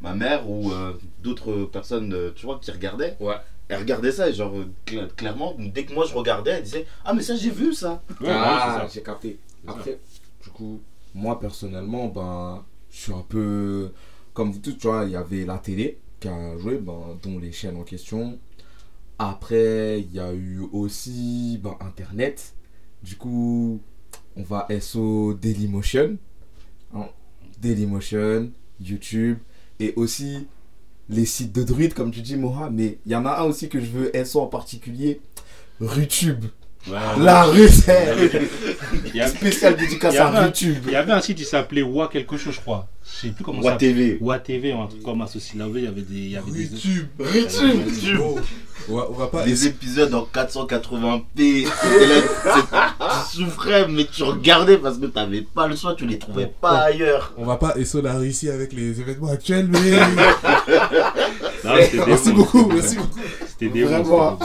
ma 0.02 0.14
mère 0.14 0.48
ou 0.48 0.70
euh, 0.72 0.92
d'autres 1.22 1.64
personnes, 1.72 2.14
tu 2.34 2.44
vois, 2.44 2.58
qui 2.60 2.70
regardaient. 2.70 3.16
Ouais. 3.18 3.36
Elles 3.68 3.78
regardaient 3.80 4.12
ça 4.12 4.28
et 4.28 4.32
genre 4.34 4.52
cla- 4.86 5.08
clairement, 5.16 5.56
dès 5.58 5.84
que 5.84 5.92
moi 5.94 6.04
je 6.08 6.14
regardais, 6.14 6.50
elles 6.52 6.62
disaient 6.62 6.86
ah 7.04 7.12
mais 7.14 7.22
ça 7.22 7.34
j'ai 7.34 7.50
vu 7.50 7.72
ça. 7.74 8.00
Ouais, 8.20 8.28
ah, 8.30 8.82
ouais, 8.82 8.88
j'ai 8.92 9.02
capté. 9.02 9.38
Après, 9.66 9.98
du 10.46 10.52
coup, 10.52 10.80
moi 11.12 11.40
personnellement, 11.40 12.06
ben, 12.06 12.64
je 12.90 12.96
suis 12.96 13.12
un 13.12 13.24
peu 13.28 13.90
comme 14.32 14.52
vous 14.52 14.60
tous, 14.60 14.74
tu 14.74 14.86
vois, 14.86 15.04
il 15.04 15.10
y 15.10 15.16
avait 15.16 15.44
la 15.44 15.58
télé 15.58 15.98
qui 16.20 16.28
a 16.28 16.56
joué, 16.58 16.78
ben, 16.78 17.18
dont 17.22 17.38
les 17.38 17.50
chaînes 17.50 17.76
en 17.76 17.82
question. 17.82 18.38
Après, 19.18 20.00
il 20.00 20.12
y 20.12 20.20
a 20.20 20.32
eu 20.32 20.60
aussi 20.72 21.58
ben, 21.62 21.76
Internet. 21.80 22.54
Du 23.02 23.16
coup, 23.16 23.80
on 24.36 24.42
va 24.42 24.68
SO 24.80 25.34
Dailymotion. 25.34 26.16
Hein, 26.94 27.08
Dailymotion, 27.60 28.52
YouTube. 28.80 29.38
Et 29.80 29.94
aussi 29.96 30.46
les 31.08 31.24
sites 31.24 31.52
de 31.52 31.64
druides, 31.64 31.94
comme 31.94 32.12
tu 32.12 32.20
dis, 32.20 32.36
Moha. 32.36 32.70
Mais 32.70 32.98
il 33.04 33.12
y 33.12 33.16
en 33.16 33.26
a 33.26 33.40
un 33.40 33.44
aussi 33.44 33.68
que 33.68 33.80
je 33.80 33.86
veux 33.86 34.24
SO 34.24 34.42
en 34.42 34.46
particulier. 34.46 35.20
Rutube. 35.80 36.44
La 37.18 37.44
rue, 37.44 37.68
c'est 37.68 38.14
Il 39.06 39.16
y, 39.16 39.20
a- 39.20 39.26
spécial 39.28 39.76
dédicace 39.76 40.16
à 40.16 40.28
un- 40.28 40.46
YouTube. 40.46 40.76
il 40.86 40.92
y 40.92 40.96
avait 40.96 41.12
un 41.12 41.20
site 41.20 41.36
qui 41.38 41.44
s'appelait 41.44 41.82
Wa 41.82 42.08
quelque 42.08 42.36
chose, 42.36 42.54
je 42.54 42.60
crois. 42.60 42.86
Je 43.04 43.26
sais 43.28 43.32
plus 43.32 43.44
comment 43.44 43.62
ça 43.62 43.70
Wa. 43.70 43.76
TV. 43.76 44.18
Wa 44.20 44.38
TV 44.38 44.72
un 44.72 44.86
truc 44.86 45.02
comme 45.02 45.20
là 45.20 45.26
il 45.80 45.84
y 45.84 45.88
avait 45.88 46.00
des. 46.02 46.14
Il 46.14 46.30
y 46.30 46.36
avait 46.36 46.50
des... 46.50 46.62
YouTube. 46.64 47.06
YouTube. 47.34 47.80
Bon, 48.16 48.36
on 48.88 48.96
va, 48.96 49.06
on 49.10 49.12
va 49.14 49.26
pas. 49.28 49.44
Les 49.46 49.66
épisodes 49.66 50.12
en 50.14 50.28
480p, 50.32 51.22
c'était 51.36 52.06
là, 52.06 52.22
c'est- 52.44 53.36
tu 53.36 53.44
souffrais, 53.44 53.88
mais 53.88 54.06
tu 54.06 54.22
regardais 54.22 54.78
parce 54.78 54.98
que 54.98 55.06
t'avais 55.06 55.42
pas 55.42 55.66
le 55.66 55.74
choix, 55.76 55.94
tu 55.94 56.06
les 56.06 56.18
trouvais 56.18 56.46
pas 56.60 56.78
ailleurs. 56.82 57.32
On 57.36 57.44
va 57.46 57.56
pas 57.56 57.74
ESO 57.76 58.00
la 58.00 58.14
Russie 58.14 58.48
avec 58.50 58.72
les 58.72 59.00
événements 59.00 59.30
actuels, 59.30 59.68
mais. 59.68 59.78
Non, 61.64 61.72
des 61.74 62.00
merci 62.06 62.30
beaucoup, 62.32 62.70
c'était 62.70 62.74
des 62.74 62.74
merci 62.74 62.96
beaucoup. 62.96 63.18
C'était 63.48 63.68
des 63.70 63.84
Vraiment. 63.84 64.38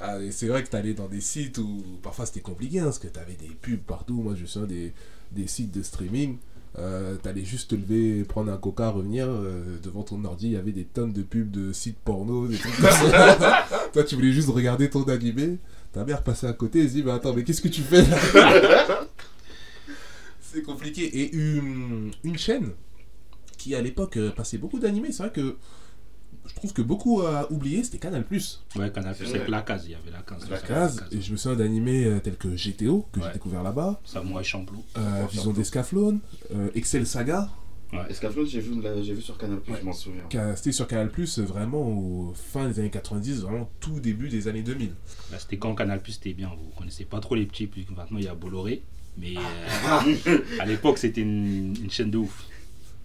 Ah, 0.00 0.16
c'est 0.30 0.48
vrai 0.48 0.62
que 0.64 0.68
t'allais 0.70 0.94
dans 0.94 1.08
des 1.08 1.20
sites 1.20 1.58
où 1.58 1.82
parfois 2.02 2.24
c'était 2.26 2.40
compliqué, 2.40 2.80
hein, 2.80 2.84
parce 2.84 2.98
que 2.98 3.08
t'avais 3.08 3.34
des 3.34 3.48
pubs 3.60 3.80
partout. 3.80 4.22
Moi, 4.22 4.34
je 4.34 4.46
souviens 4.46 4.66
des, 4.68 4.92
des 5.32 5.46
sites 5.46 5.72
de 5.72 5.82
streaming. 5.82 6.38
Euh, 6.78 7.16
t'allais 7.16 7.44
juste 7.44 7.70
te 7.70 7.74
lever, 7.74 8.24
prendre 8.24 8.50
un 8.52 8.56
coca, 8.56 8.90
revenir. 8.90 9.26
euh, 9.28 9.76
devant 9.82 10.02
ton 10.02 10.24
ordi, 10.24 10.46
il 10.46 10.52
y 10.52 10.56
avait 10.56 10.72
des 10.72 10.84
tonnes 10.84 11.12
de 11.12 11.22
pubs 11.22 11.50
de 11.50 11.72
sites 11.72 11.98
porno, 11.98 12.46
des 12.46 12.56
trucs 12.56 12.76
comme 12.76 12.90
ça. 12.90 13.66
Toi, 13.92 14.04
tu 14.04 14.14
voulais 14.14 14.32
juste 14.32 14.48
regarder 14.48 14.88
ton 14.88 15.02
animé. 15.04 15.58
Ta 15.92 16.04
mère 16.04 16.22
passait 16.22 16.46
à 16.46 16.52
côté 16.52 16.78
et 16.80 16.88
se 16.88 16.94
dit 16.94 17.02
Mais 17.02 17.10
attends, 17.10 17.34
mais 17.34 17.42
qu'est-ce 17.44 17.60
que 17.60 17.68
tu 17.68 17.82
fais 17.82 18.02
là? 18.02 19.00
C'est 20.40 20.62
compliqué. 20.62 21.04
Et 21.04 21.32
une, 21.34 22.10
une 22.24 22.38
chaîne 22.38 22.70
qui, 23.58 23.74
à 23.74 23.80
l'époque, 23.82 24.16
euh, 24.16 24.30
passait 24.30 24.58
beaucoup 24.58 24.78
d'animés, 24.78 25.12
c'est 25.12 25.22
vrai 25.24 25.32
que 25.32 25.56
je 26.50 26.54
trouve 26.56 26.72
que 26.72 26.82
beaucoup 26.82 27.22
a 27.22 27.50
oublié, 27.52 27.82
c'était 27.84 27.98
Canal. 27.98 28.24
Ouais, 28.30 28.90
Canal 28.92 29.14
avec 29.18 29.48
la 29.48 29.62
case, 29.62 29.84
il 29.86 29.92
y 29.92 29.94
avait 29.94 30.10
la 30.10 30.22
case. 30.22 30.50
La 30.50 30.58
case, 30.58 31.04
et 31.12 31.20
je 31.20 31.32
me 31.32 31.36
souviens 31.36 31.56
d'animés 31.56 32.04
euh, 32.04 32.18
tels 32.20 32.36
que 32.36 32.48
GTO, 32.48 33.06
que 33.12 33.20
Ouais. 33.20 33.26
j'ai 33.28 33.32
découvert 33.34 33.62
là-bas, 33.62 34.00
Samouraï 34.04 34.44
Champloo. 34.44 34.82
euh, 34.98 35.26
Vision 35.30 35.52
d'Escaflowne, 35.52 36.20
euh, 36.54 36.70
Excel 36.74 37.06
Saga, 37.06 37.48
Escaflowne, 38.08 38.46
j'ai 38.46 38.60
vu, 38.60 38.80
vu 38.80 39.20
sur 39.22 39.36
Canal, 39.36 39.58
Ouais. 39.68 39.78
je 39.80 39.84
m'en 39.84 39.92
souviens. 39.92 40.22
c'était 40.56 40.72
sur 40.72 40.86
Canal 40.86 41.10
Plus 41.10 41.38
vraiment 41.40 41.82
au 41.82 42.32
fin 42.34 42.68
des 42.68 42.78
années 42.78 42.90
90, 42.90 43.40
vraiment 43.42 43.68
tout 43.80 43.98
début 44.00 44.28
des 44.28 44.46
années 44.48 44.62
2000. 44.62 44.92
Là, 45.32 45.38
c'était 45.38 45.56
quand 45.58 45.74
Canal 45.74 46.00
Plus 46.02 46.12
c'était 46.12 46.32
bien. 46.32 46.50
Vous 46.56 46.70
connaissez 46.76 47.04
pas 47.04 47.18
trop 47.20 47.34
les 47.34 47.46
petits, 47.46 47.66
puis 47.66 47.86
maintenant 47.96 48.18
il 48.18 48.24
y 48.24 48.28
a 48.28 48.34
Bolloré. 48.34 48.82
Mais 49.18 49.34
euh, 49.36 50.38
à 50.60 50.66
l'époque, 50.66 50.98
c'était 50.98 51.20
une, 51.22 51.74
une 51.82 51.90
chaîne 51.90 52.10
de 52.12 52.18
ouf. 52.18 52.44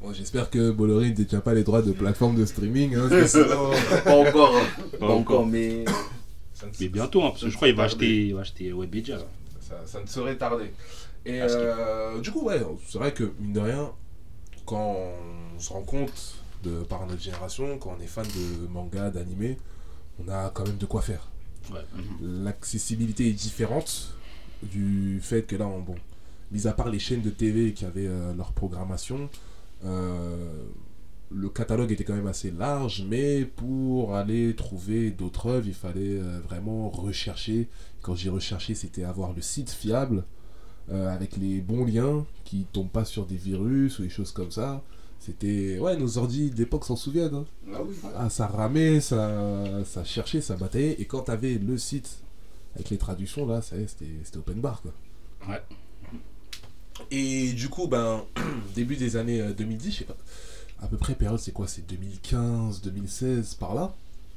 Bon, 0.02 0.14
J'espère 0.14 0.50
que 0.50 0.72
Bolloré 0.72 1.10
ne 1.10 1.16
détient 1.16 1.40
pas 1.40 1.54
les 1.54 1.64
droits 1.64 1.82
de 1.82 1.92
plateforme 1.92 2.36
de 2.36 2.46
streaming, 2.46 2.96
hein, 2.96 3.08
parce 3.10 3.34
que 3.34 3.44
sinon, 3.46 3.72
Pas 4.04 4.16
encore. 4.16 4.56
Pas 5.00 5.10
encore, 5.10 5.46
mais. 5.46 5.86
Mais 6.80 6.88
bientôt, 6.88 7.24
hein, 7.24 7.30
parce 7.30 7.44
que 7.44 7.50
je 7.50 7.56
crois 7.56 7.68
qu'il 7.68 7.78
va 7.78 7.88
serait 7.90 7.96
acheter, 8.06 8.28
il 8.28 8.36
va 8.36 8.42
acheter 8.42 8.70
tardé. 8.70 9.26
Ça, 9.62 9.76
ça 9.86 10.02
ne 10.02 10.08
saurait 10.08 10.36
tarder. 10.36 10.72
Et 11.26 11.42
euh, 11.42 12.20
du 12.22 12.32
coup, 12.32 12.46
ouais, 12.46 12.62
c'est 12.88 12.98
vrai 12.98 13.14
que, 13.14 13.32
mine 13.40 13.54
de 13.54 13.60
rien, 13.60 13.92
quand 14.66 14.96
on 15.56 15.60
se 15.60 15.74
rend 15.74 15.82
compte, 15.82 16.36
de, 16.64 16.84
par 16.84 17.06
notre 17.08 17.22
génération, 17.22 17.78
quand 17.78 17.96
on 17.98 18.02
est 18.02 18.08
fan 18.08 18.26
de 18.26 18.68
manga, 18.68 19.10
d'animé, 19.10 19.58
on 20.24 20.32
a 20.32 20.50
quand 20.50 20.66
même 20.66 20.78
de 20.78 20.86
quoi 20.86 21.02
faire. 21.02 21.30
Ouais. 21.74 21.80
l'accessibilité 22.22 23.28
est 23.28 23.34
différente 23.34 24.14
du 24.62 25.20
fait 25.20 25.42
que 25.42 25.56
là, 25.56 25.66
on, 25.66 25.80
bon, 25.80 25.96
mis 26.52 26.68
à 26.68 26.74
part 26.74 26.90
les 26.90 27.00
chaînes 27.00 27.24
de 27.24 27.32
TV 27.32 27.74
qui 27.74 27.86
avaient 27.86 28.08
euh, 28.08 28.34
leur 28.36 28.52
programmation, 28.52 29.18
euh, 29.18 29.28
le 29.84 31.50
catalogue 31.50 31.92
était 31.92 32.04
quand 32.04 32.16
même 32.16 32.28
assez 32.28 32.52
large, 32.52 33.04
mais 33.10 33.46
pour 33.46 34.16
aller 34.16 34.56
trouver 34.56 35.12
d'autres 35.12 35.48
œuvres, 35.48 35.68
il 35.68 35.74
fallait 35.74 36.20
euh, 36.20 36.40
vraiment 36.48 36.90
rechercher. 36.90 37.68
Quand 38.02 38.16
j'ai 38.16 38.30
recherché, 38.30 38.76
c'était 38.76 39.04
avoir 39.04 39.34
le 39.34 39.42
site 39.42 39.70
fiable, 39.72 40.24
euh, 40.92 41.14
avec 41.14 41.36
les 41.38 41.62
bons 41.62 41.84
liens, 41.86 42.26
qui 42.44 42.66
tombent 42.72 42.90
pas 42.92 43.06
sur 43.06 43.26
des 43.26 43.36
virus 43.36 44.00
ou 44.00 44.04
des 44.04 44.10
choses 44.10 44.32
comme 44.32 44.52
ça. 44.52 44.84
C'était... 45.20 45.80
Ouais, 45.80 45.98
nos 45.98 46.20
ordi 46.20 46.52
d'époque 46.52 46.86
s'en 46.86 46.96
souviennent. 46.96 47.34
hein. 47.34 47.46
Ah 47.74 47.80
oui. 47.84 47.96
Ah, 48.16 48.30
ça 48.30 48.46
ramait, 48.46 49.02
ça, 49.02 49.84
ça 49.84 50.04
cherchait, 50.04 50.42
ça 50.42 50.56
bataillait. 50.56 50.96
Et 51.02 51.06
quand 51.06 51.22
t'avais 51.22 51.56
le 51.56 51.78
site 51.80 52.20
avec 52.76 52.92
les 52.92 52.98
traductions, 52.98 53.48
là, 53.48 53.62
c'était 53.64 54.38
open 54.38 54.62
bar, 54.62 54.82
quoi. 54.84 54.92
Ouais. 55.50 55.62
Et 57.12 57.54
du 57.54 57.70
coup, 57.70 57.88
ben, 57.88 58.24
début 58.76 58.96
des 58.96 59.16
années 59.18 59.42
euh, 59.42 59.54
2010, 59.54 59.92
je 59.92 59.98
sais 60.00 60.04
pas, 60.06 60.16
à 60.82 60.88
peu 60.88 60.98
près, 60.98 61.16
période, 61.16 61.40
c'est 61.40 61.52
quoi? 61.52 61.68
C'est 61.68 61.86
2015, 61.88 62.82
2016, 62.82 63.56
par 63.56 63.74
là? 63.76 63.94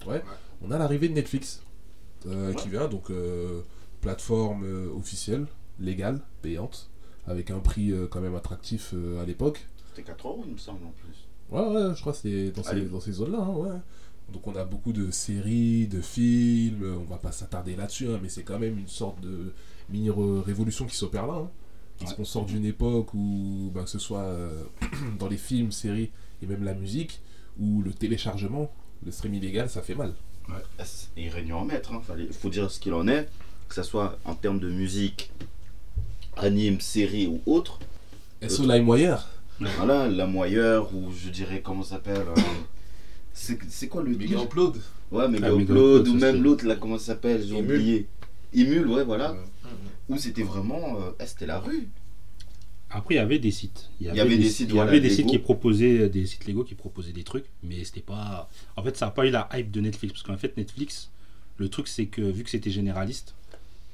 Ouais. 0.07 0.23
On 0.63 0.71
a 0.71 0.79
l'arrivée 0.79 1.09
de 1.09 1.15
Netflix, 1.15 1.63
euh, 2.27 2.53
qui 2.55 2.69
vient, 2.69 2.89
donc, 2.89 3.11
euh, 3.11 3.61
plateforme 4.01 4.65
euh, 4.65 4.89
officielle, 4.97 5.47
légale, 5.81 6.21
payante, 6.43 6.89
avec 7.27 7.51
un 7.51 7.59
prix 7.61 7.93
euh, 7.93 8.07
quand 8.11 8.21
même 8.21 8.35
attractif 8.35 8.93
euh, 8.95 9.23
à 9.23 9.25
l'époque. 9.25 9.67
C'était 9.91 10.03
4 10.07 10.27
euros, 10.27 10.45
il 10.47 10.53
me 10.55 10.59
semble, 10.59 10.85
en 10.85 10.91
plus. 10.93 11.27
Ouais, 11.51 11.67
ouais, 11.67 11.95
je 11.95 12.01
crois 12.01 12.13
que 12.13 12.19
c'est 12.19 12.51
dans 12.51 12.63
ces, 12.63 12.71
Allez. 12.71 12.85
dans 12.87 13.01
ces 13.01 13.13
zones-là, 13.13 13.39
hein, 13.41 13.51
ouais. 13.55 13.79
Donc 14.33 14.47
on 14.47 14.55
a 14.57 14.65
beaucoup 14.65 14.93
de 14.93 15.11
séries, 15.11 15.87
de 15.87 16.03
films, 16.03 16.85
on 17.01 17.05
va 17.11 17.17
pas 17.17 17.33
s'attarder 17.33 17.75
là-dessus, 17.77 18.09
hein, 18.09 18.19
mais 18.23 18.29
c'est 18.29 18.43
quand 18.43 18.59
même 18.59 18.79
une 18.79 18.87
sorte 18.89 19.19
de 19.23 19.55
mini-révolution 19.89 20.85
qui 20.85 20.95
s'opère 20.97 21.27
là. 21.27 21.35
hein. 21.35 21.51
Parce 21.99 22.13
Ouais. 22.13 22.17
qu'on 22.17 22.25
sort 22.25 22.45
d'une 22.47 22.65
époque 22.65 23.13
où, 23.15 23.71
ben, 23.75 23.85
que 23.85 23.91
ce 23.91 23.99
soit 23.99 24.23
euh, 24.23 24.65
dans 25.19 25.29
les 25.29 25.37
films, 25.37 25.73
séries 25.73 26.11
et 26.43 26.47
même 26.47 26.65
la 26.65 26.75
musique, 26.75 27.21
où 27.59 27.83
le 27.83 27.93
téléchargement, 27.93 28.71
le 29.05 29.11
stream 29.13 29.35
illégal, 29.35 29.69
ça 29.69 29.83
fait 29.83 29.95
mal. 29.95 30.13
Ah, 30.51 30.85
c'est- 30.85 31.09
Il 31.17 31.29
régnait 31.29 31.53
en 31.53 31.65
maître, 31.65 31.93
hein. 31.93 32.01
Fallait- 32.07 32.33
faut 32.33 32.49
dire 32.51 32.71
ce 32.71 32.79
qu'il 32.81 32.95
en 32.95 33.07
est, 33.09 33.29
que 33.69 33.75
ce 33.75 33.83
soit 33.83 34.19
en 34.25 34.35
termes 34.35 34.61
de 34.61 34.71
musique, 34.71 35.31
anime, 36.37 36.81
série 36.81 37.27
ou 37.27 37.41
autre. 37.47 37.79
SO 38.49 38.63
LimeWire, 38.63 39.29
Voilà, 39.61 40.07
la 40.09 40.27
moyeur, 40.27 40.95
ou 40.95 41.11
je 41.13 41.31
dirais, 41.31 41.61
comment 41.63 41.83
ça 41.83 41.97
s'appelle 41.97 42.25
euh, 42.37 43.55
C'est 43.69 43.89
quoi 43.89 44.03
le 44.03 44.17
Mega 44.17 44.41
Upload, 44.43 44.77
Ouais, 45.11 45.27
Mega 45.29 45.49
Ah, 45.51 45.55
Upload, 45.61 46.07
ou 46.09 46.15
même 46.15 46.43
l'autre, 46.43 46.65
là, 46.67 46.77
comment 46.77 46.99
ça 46.99 47.07
s'appelle 47.07 47.45
J'ai 47.47 47.55
oublié. 47.55 48.07
émule, 48.55 48.87
ouais, 48.87 49.05
voilà. 49.05 49.33
Ouais. 49.33 49.39
Où 50.09 50.17
c'était 50.19 50.43
vraiment. 50.43 51.01
euh, 51.01 51.11
c'était 51.27 51.47
la 51.47 51.59
rue? 51.61 51.89
Après, 52.91 53.15
il 53.15 53.19
y 53.19 53.21
avait 53.21 53.39
des 53.39 53.51
sites. 53.51 53.91
Il 54.01 54.07
y 54.07 54.11
avait, 54.11 54.21
avait 54.21 54.37
des, 54.39 54.45
des 54.45 54.49
sites, 54.51 54.69
il 54.69 54.71
y 54.71 54.73
voilà, 54.75 54.91
avait 54.91 55.01
des 55.01 55.09
Lego. 55.11 55.17
sites 55.17 55.27
qui 55.31 55.39
proposaient 55.39 56.09
des 56.09 56.25
sites 56.25 56.47
Lego 56.47 56.65
qui 56.65 56.75
proposaient 56.75 57.13
des 57.13 57.25
trucs, 57.25 57.45
mais 57.63 57.85
c'était 57.85 58.01
pas. 58.01 58.49
En 58.77 58.83
fait, 58.83 58.97
ça 58.97 59.07
n'a 59.07 59.11
pas 59.13 59.27
eu 59.27 59.31
la 59.31 59.47
hype 59.53 59.71
de 59.71 59.81
Netflix 59.83 60.15
parce 60.15 60.23
qu'en 60.23 60.39
fait, 60.39 60.57
Netflix, 60.57 61.11
le 61.59 61.69
truc 61.69 61.87
c'est 61.87 62.07
que 62.07 62.23
vu 62.23 62.45
que 62.45 62.51
c'était 62.51 62.71
généraliste, 62.71 63.35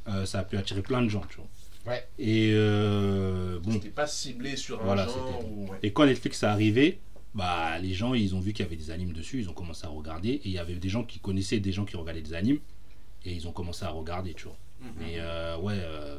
euh, 0.06 0.24
ça 0.26 0.38
a 0.40 0.44
pu 0.44 0.56
attirer 0.56 0.82
plein 0.82 1.02
de 1.02 1.08
gens, 1.08 1.22
tu 1.28 1.36
vois. 1.38 1.48
Ouais. 1.92 2.06
Et 2.20 2.52
euh, 2.54 3.58
bon, 3.60 3.72
C'était 3.72 3.88
pas 3.88 4.06
ciblé 4.06 4.56
sur 4.56 4.80
un 4.80 4.84
Voilà, 4.84 5.06
genre 5.06 5.44
ou... 5.50 5.64
ouais. 5.70 5.78
Et 5.82 5.92
quand 5.92 6.06
Netflix 6.06 6.42
est 6.42 6.46
arrivé, 6.46 7.00
bah, 7.34 7.78
les 7.80 7.92
gens, 7.94 8.14
ils 8.14 8.34
ont 8.36 8.40
vu 8.40 8.52
qu'il 8.52 8.64
y 8.64 8.66
avait 8.68 8.76
des 8.76 8.90
animes 8.92 9.12
dessus, 9.12 9.40
ils 9.40 9.50
ont 9.50 9.54
commencé 9.54 9.84
à 9.84 9.88
regarder. 9.88 10.30
Et 10.30 10.42
il 10.44 10.52
y 10.52 10.58
avait 10.58 10.76
des 10.76 10.88
gens 10.88 11.02
qui 11.02 11.18
connaissaient 11.18 11.58
des 11.60 11.72
gens 11.72 11.84
qui 11.84 11.96
regardaient 11.96 12.22
des 12.22 12.34
animes. 12.34 12.60
Et 13.24 13.32
ils 13.34 13.48
ont 13.48 13.52
commencé 13.52 13.84
à 13.84 13.90
regarder, 13.90 14.34
tu 14.34 14.44
vois. 14.44 14.56
Mais 14.98 15.14
euh, 15.18 15.56
ouais, 15.58 15.74
euh, 15.78 16.16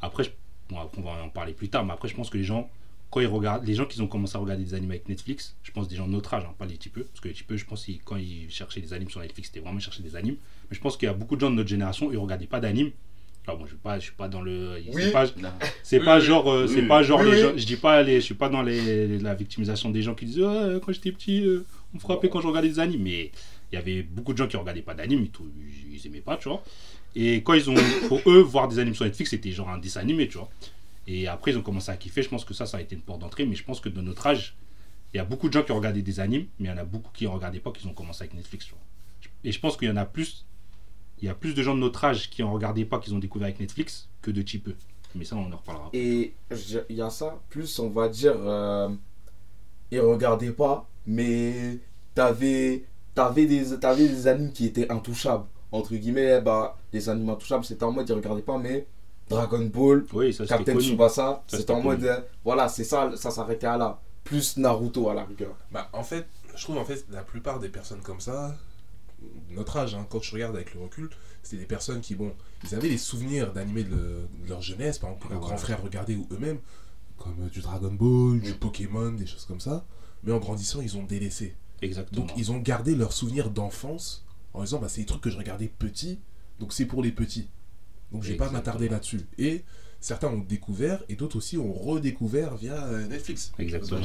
après, 0.00 0.24
je- 0.24 0.30
bon, 0.70 0.78
après, 0.80 0.98
on 1.00 1.04
va 1.04 1.22
en 1.22 1.28
parler 1.28 1.52
plus 1.52 1.68
tard, 1.68 1.84
mais 1.84 1.92
après, 1.92 2.08
je 2.08 2.14
pense 2.14 2.30
que 2.30 2.38
les 2.38 2.44
gens, 2.44 2.70
quand 3.10 3.20
ils 3.20 3.26
regardent, 3.26 3.64
les 3.66 3.74
gens 3.74 3.84
qui 3.86 4.00
ont 4.00 4.06
commencé 4.06 4.36
à 4.36 4.40
regarder 4.40 4.64
des 4.64 4.74
animes 4.74 4.90
avec 4.90 5.08
Netflix, 5.08 5.56
je 5.62 5.70
pense 5.72 5.88
des 5.88 5.96
gens 5.96 6.06
de 6.06 6.12
notre 6.12 6.32
âge, 6.34 6.44
hein, 6.46 6.54
pas 6.58 6.66
les 6.66 6.76
typeux, 6.76 7.04
parce 7.04 7.20
que 7.20 7.28
les 7.28 7.34
typeux, 7.34 7.56
je 7.56 7.64
pense 7.66 7.84
que 7.86 7.92
quand 8.04 8.16
ils 8.16 8.46
cherchaient 8.50 8.80
des 8.80 8.92
animes 8.92 9.10
sur 9.10 9.20
Netflix, 9.20 9.48
c'était 9.48 9.60
vraiment 9.60 9.78
chercher 9.80 10.02
des 10.02 10.16
animes. 10.16 10.36
Mais 10.70 10.76
je 10.76 10.80
pense 10.80 10.96
qu'il 10.96 11.06
y 11.06 11.10
a 11.10 11.14
beaucoup 11.14 11.36
de 11.36 11.40
gens 11.40 11.50
de 11.50 11.56
notre 11.56 11.68
génération, 11.68 12.10
ils 12.12 12.18
regardaient 12.18 12.46
pas 12.46 12.60
d'animes. 12.60 12.90
Alors, 13.46 13.58
moi, 13.60 13.66
je 13.68 13.74
ne 13.74 13.78
pas, 13.78 13.98
je 13.98 14.04
suis 14.04 14.12
pas 14.14 14.28
dans 14.28 14.42
le. 14.42 14.76
c'est 14.92 15.10
pas- 15.10 15.24
c'est 15.82 15.98
Oui, 16.00 16.04
pas 16.04 16.18
oui. 16.18 16.24
genre, 16.24 16.50
euh, 16.52 16.66
c'est 16.66 16.82
Oui, 16.82 16.86
pas 16.86 17.02
genre 17.02 17.20
oui, 17.20 17.30
les 17.30 17.38
gens. 17.38 17.52
Je 17.56 17.64
dis 17.64 17.76
pas 17.76 18.02
les, 18.02 18.16
je 18.16 18.24
suis 18.26 18.34
pas 18.34 18.50
dans 18.50 18.62
les, 18.62 19.18
la 19.20 19.34
victimisation 19.34 19.88
des 19.90 20.02
gens 20.02 20.14
qui 20.14 20.26
disent 20.26 20.42
quand 20.84 20.92
j'étais 20.92 21.12
petit, 21.12 21.46
euh, 21.46 21.64
on 21.94 21.96
me 21.96 22.00
frappait 22.00 22.28
quand 22.28 22.42
je 22.42 22.46
regardais 22.46 22.68
des 22.68 22.78
animes. 22.78 23.02
Mais 23.04 23.30
il 23.72 23.74
y 23.74 23.78
avait 23.78 24.02
beaucoup 24.02 24.34
de 24.34 24.38
gens 24.38 24.46
qui 24.48 24.56
regardaient 24.58 24.82
pas 24.82 24.92
d'animes, 24.92 25.24
ils, 25.24 25.94
ils 25.94 26.06
aimaient 26.06 26.20
pas, 26.20 26.36
tu 26.36 26.50
vois. 26.50 26.62
Et 27.14 27.42
quand 27.42 27.54
ils 27.54 27.68
ont, 27.70 27.74
pour 28.08 28.20
eux, 28.26 28.40
voir 28.40 28.68
des 28.68 28.78
animes 28.78 28.94
sur 28.94 29.04
Netflix, 29.04 29.30
c'était 29.30 29.50
genre 29.50 29.68
un 29.68 29.78
dessin 29.78 30.00
animé, 30.00 30.28
tu 30.28 30.38
vois. 30.38 30.48
Et 31.06 31.26
après, 31.26 31.52
ils 31.52 31.58
ont 31.58 31.62
commencé 31.62 31.90
à 31.90 31.96
kiffer. 31.96 32.22
Je 32.22 32.28
pense 32.28 32.44
que 32.44 32.54
ça, 32.54 32.66
ça 32.66 32.76
a 32.76 32.80
été 32.80 32.94
une 32.94 33.00
porte 33.00 33.20
d'entrée. 33.20 33.46
Mais 33.46 33.56
je 33.56 33.64
pense 33.64 33.80
que 33.80 33.88
de 33.88 34.00
notre 34.00 34.26
âge, 34.26 34.56
il 35.12 35.16
y 35.16 35.20
a 35.20 35.24
beaucoup 35.24 35.48
de 35.48 35.54
gens 35.54 35.62
qui 35.62 35.72
ont 35.72 35.76
regardé 35.76 36.02
des 36.02 36.20
animes, 36.20 36.46
mais 36.58 36.68
il 36.68 36.70
y 36.70 36.74
en 36.74 36.76
a 36.76 36.84
beaucoup 36.84 37.10
qui 37.12 37.24
ne 37.24 37.30
regardaient 37.30 37.60
pas, 37.60 37.72
qui 37.72 37.86
ont 37.86 37.94
commencé 37.94 38.22
avec 38.22 38.34
Netflix, 38.34 38.66
tu 38.66 38.72
vois. 38.72 38.82
Et 39.42 39.52
je 39.52 39.58
pense 39.58 39.76
qu'il 39.76 39.88
y 39.88 39.90
en 39.90 39.96
a 39.96 40.04
plus. 40.04 40.44
Il 41.20 41.24
y 41.26 41.28
a 41.28 41.34
plus 41.34 41.54
de 41.54 41.62
gens 41.62 41.74
de 41.74 41.80
notre 41.80 42.04
âge 42.04 42.30
qui 42.30 42.42
en 42.42 42.52
regardaient 42.52 42.84
pas, 42.84 42.98
qu'ils 43.00 43.14
ont 43.14 43.18
découvert 43.18 43.46
avec 43.46 43.58
Netflix, 43.58 44.08
que 44.22 44.30
de 44.30 44.42
type 44.42 44.68
Mais 45.14 45.24
ça, 45.24 45.34
on 45.34 45.50
en 45.50 45.56
reparlera. 45.56 45.90
Et 45.92 46.34
il 46.88 46.96
y 46.96 47.02
a 47.02 47.10
ça, 47.10 47.40
plus 47.48 47.78
on 47.80 47.88
va 47.88 48.08
dire, 48.08 48.36
euh, 48.36 48.88
ils 49.90 50.00
regardaient 50.00 50.52
pas, 50.52 50.88
mais 51.06 51.78
t'avais 52.14 52.84
avais 53.16 53.46
des, 53.46 53.76
des 53.76 54.26
animes 54.28 54.52
qui 54.52 54.66
étaient 54.66 54.90
intouchables. 54.92 55.46
Entre 55.72 55.94
guillemets, 55.94 56.40
bah, 56.40 56.76
les 56.92 57.08
animes 57.08 57.28
intouchables, 57.30 57.64
c'était 57.64 57.84
en 57.84 57.92
mode, 57.92 58.08
ils 58.08 58.14
regardaient 58.14 58.42
pas, 58.42 58.58
mais 58.58 58.86
Dragon 59.28 59.64
Ball, 59.66 60.06
Oui, 60.14 60.32
ça 60.32 60.46
Captain 60.46 60.72
connu. 60.72 60.84
Tsubasa, 60.86 61.42
c'était 61.46 61.70
en 61.72 61.82
mode, 61.82 62.02
euh, 62.04 62.20
voilà, 62.44 62.68
c'est 62.68 62.84
ça, 62.84 63.12
ça 63.16 63.30
s'arrêtait 63.30 63.66
à 63.66 63.76
là. 63.76 64.00
Plus 64.24 64.56
Naruto 64.56 65.08
à 65.10 65.14
la 65.14 65.24
rigueur. 65.24 65.54
Bah, 65.70 65.88
en 65.92 66.02
fait, 66.02 66.26
je 66.56 66.62
trouve 66.64 66.78
en 66.78 66.84
fait 66.84 67.04
la 67.10 67.22
plupart 67.22 67.58
des 67.60 67.68
personnes 67.68 68.00
comme 68.00 68.20
ça, 68.20 68.56
notre 69.50 69.76
âge, 69.76 69.94
hein, 69.94 70.06
quand 70.08 70.22
je 70.22 70.32
regarde 70.32 70.54
avec 70.56 70.74
le 70.74 70.80
recul, 70.82 71.10
c'était 71.42 71.60
des 71.62 71.66
personnes 71.66 72.00
qui, 72.00 72.14
bon, 72.14 72.32
ils 72.64 72.74
avaient 72.74 72.88
les 72.88 72.98
souvenirs 72.98 73.52
d'animés 73.52 73.84
de, 73.84 73.90
le- 73.90 74.28
de 74.44 74.48
leur 74.48 74.62
jeunesse, 74.62 74.98
par 74.98 75.10
exemple, 75.10 75.26
que 75.28 75.32
leurs 75.32 75.42
Ouais. 75.42 75.48
grands 75.48 75.56
frères 75.58 75.82
regardaient 75.82 76.16
ou 76.16 76.26
eux-mêmes, 76.32 76.58
comme 77.18 77.34
euh, 77.42 77.48
du 77.48 77.60
Dragon 77.60 77.92
Ball, 77.92 78.40
du. 78.40 78.54
Pokémon, 78.54 79.10
des 79.12 79.26
choses 79.26 79.44
comme 79.44 79.60
ça. 79.60 79.84
Mais 80.24 80.32
en 80.32 80.38
grandissant, 80.38 80.80
ils 80.80 80.96
ont 80.96 81.02
délaissé. 81.04 81.54
Exactement. 81.82 82.20
Donc, 82.26 82.32
ils 82.36 82.50
ont 82.52 82.58
gardé 82.58 82.94
leurs 82.94 83.12
souvenirs 83.12 83.50
d'enfance 83.50 84.24
en 84.54 84.62
disant, 84.62 84.78
bah, 84.78 84.88
c'est 84.88 85.00
des 85.02 85.06
trucs 85.06 85.20
que 85.20 85.30
je 85.30 85.36
regardais 85.38 85.68
petit, 85.78 86.18
donc 86.60 86.72
c'est 86.72 86.84
pour 86.86 87.02
les 87.02 87.12
petits. 87.12 87.46
Donc, 88.12 88.22
je 88.22 88.30
vais 88.30 88.36
pas 88.36 88.50
m'attarder 88.50 88.88
là-dessus. 88.88 89.20
Et 89.38 89.62
certains 90.00 90.28
ont 90.28 90.38
découvert, 90.38 91.02
et 91.08 91.14
d'autres 91.16 91.36
aussi 91.36 91.58
ont 91.58 91.72
redécouvert 91.72 92.56
via 92.56 92.84
euh, 92.86 93.06
Netflix. 93.06 93.52
Exactement. 93.58 94.00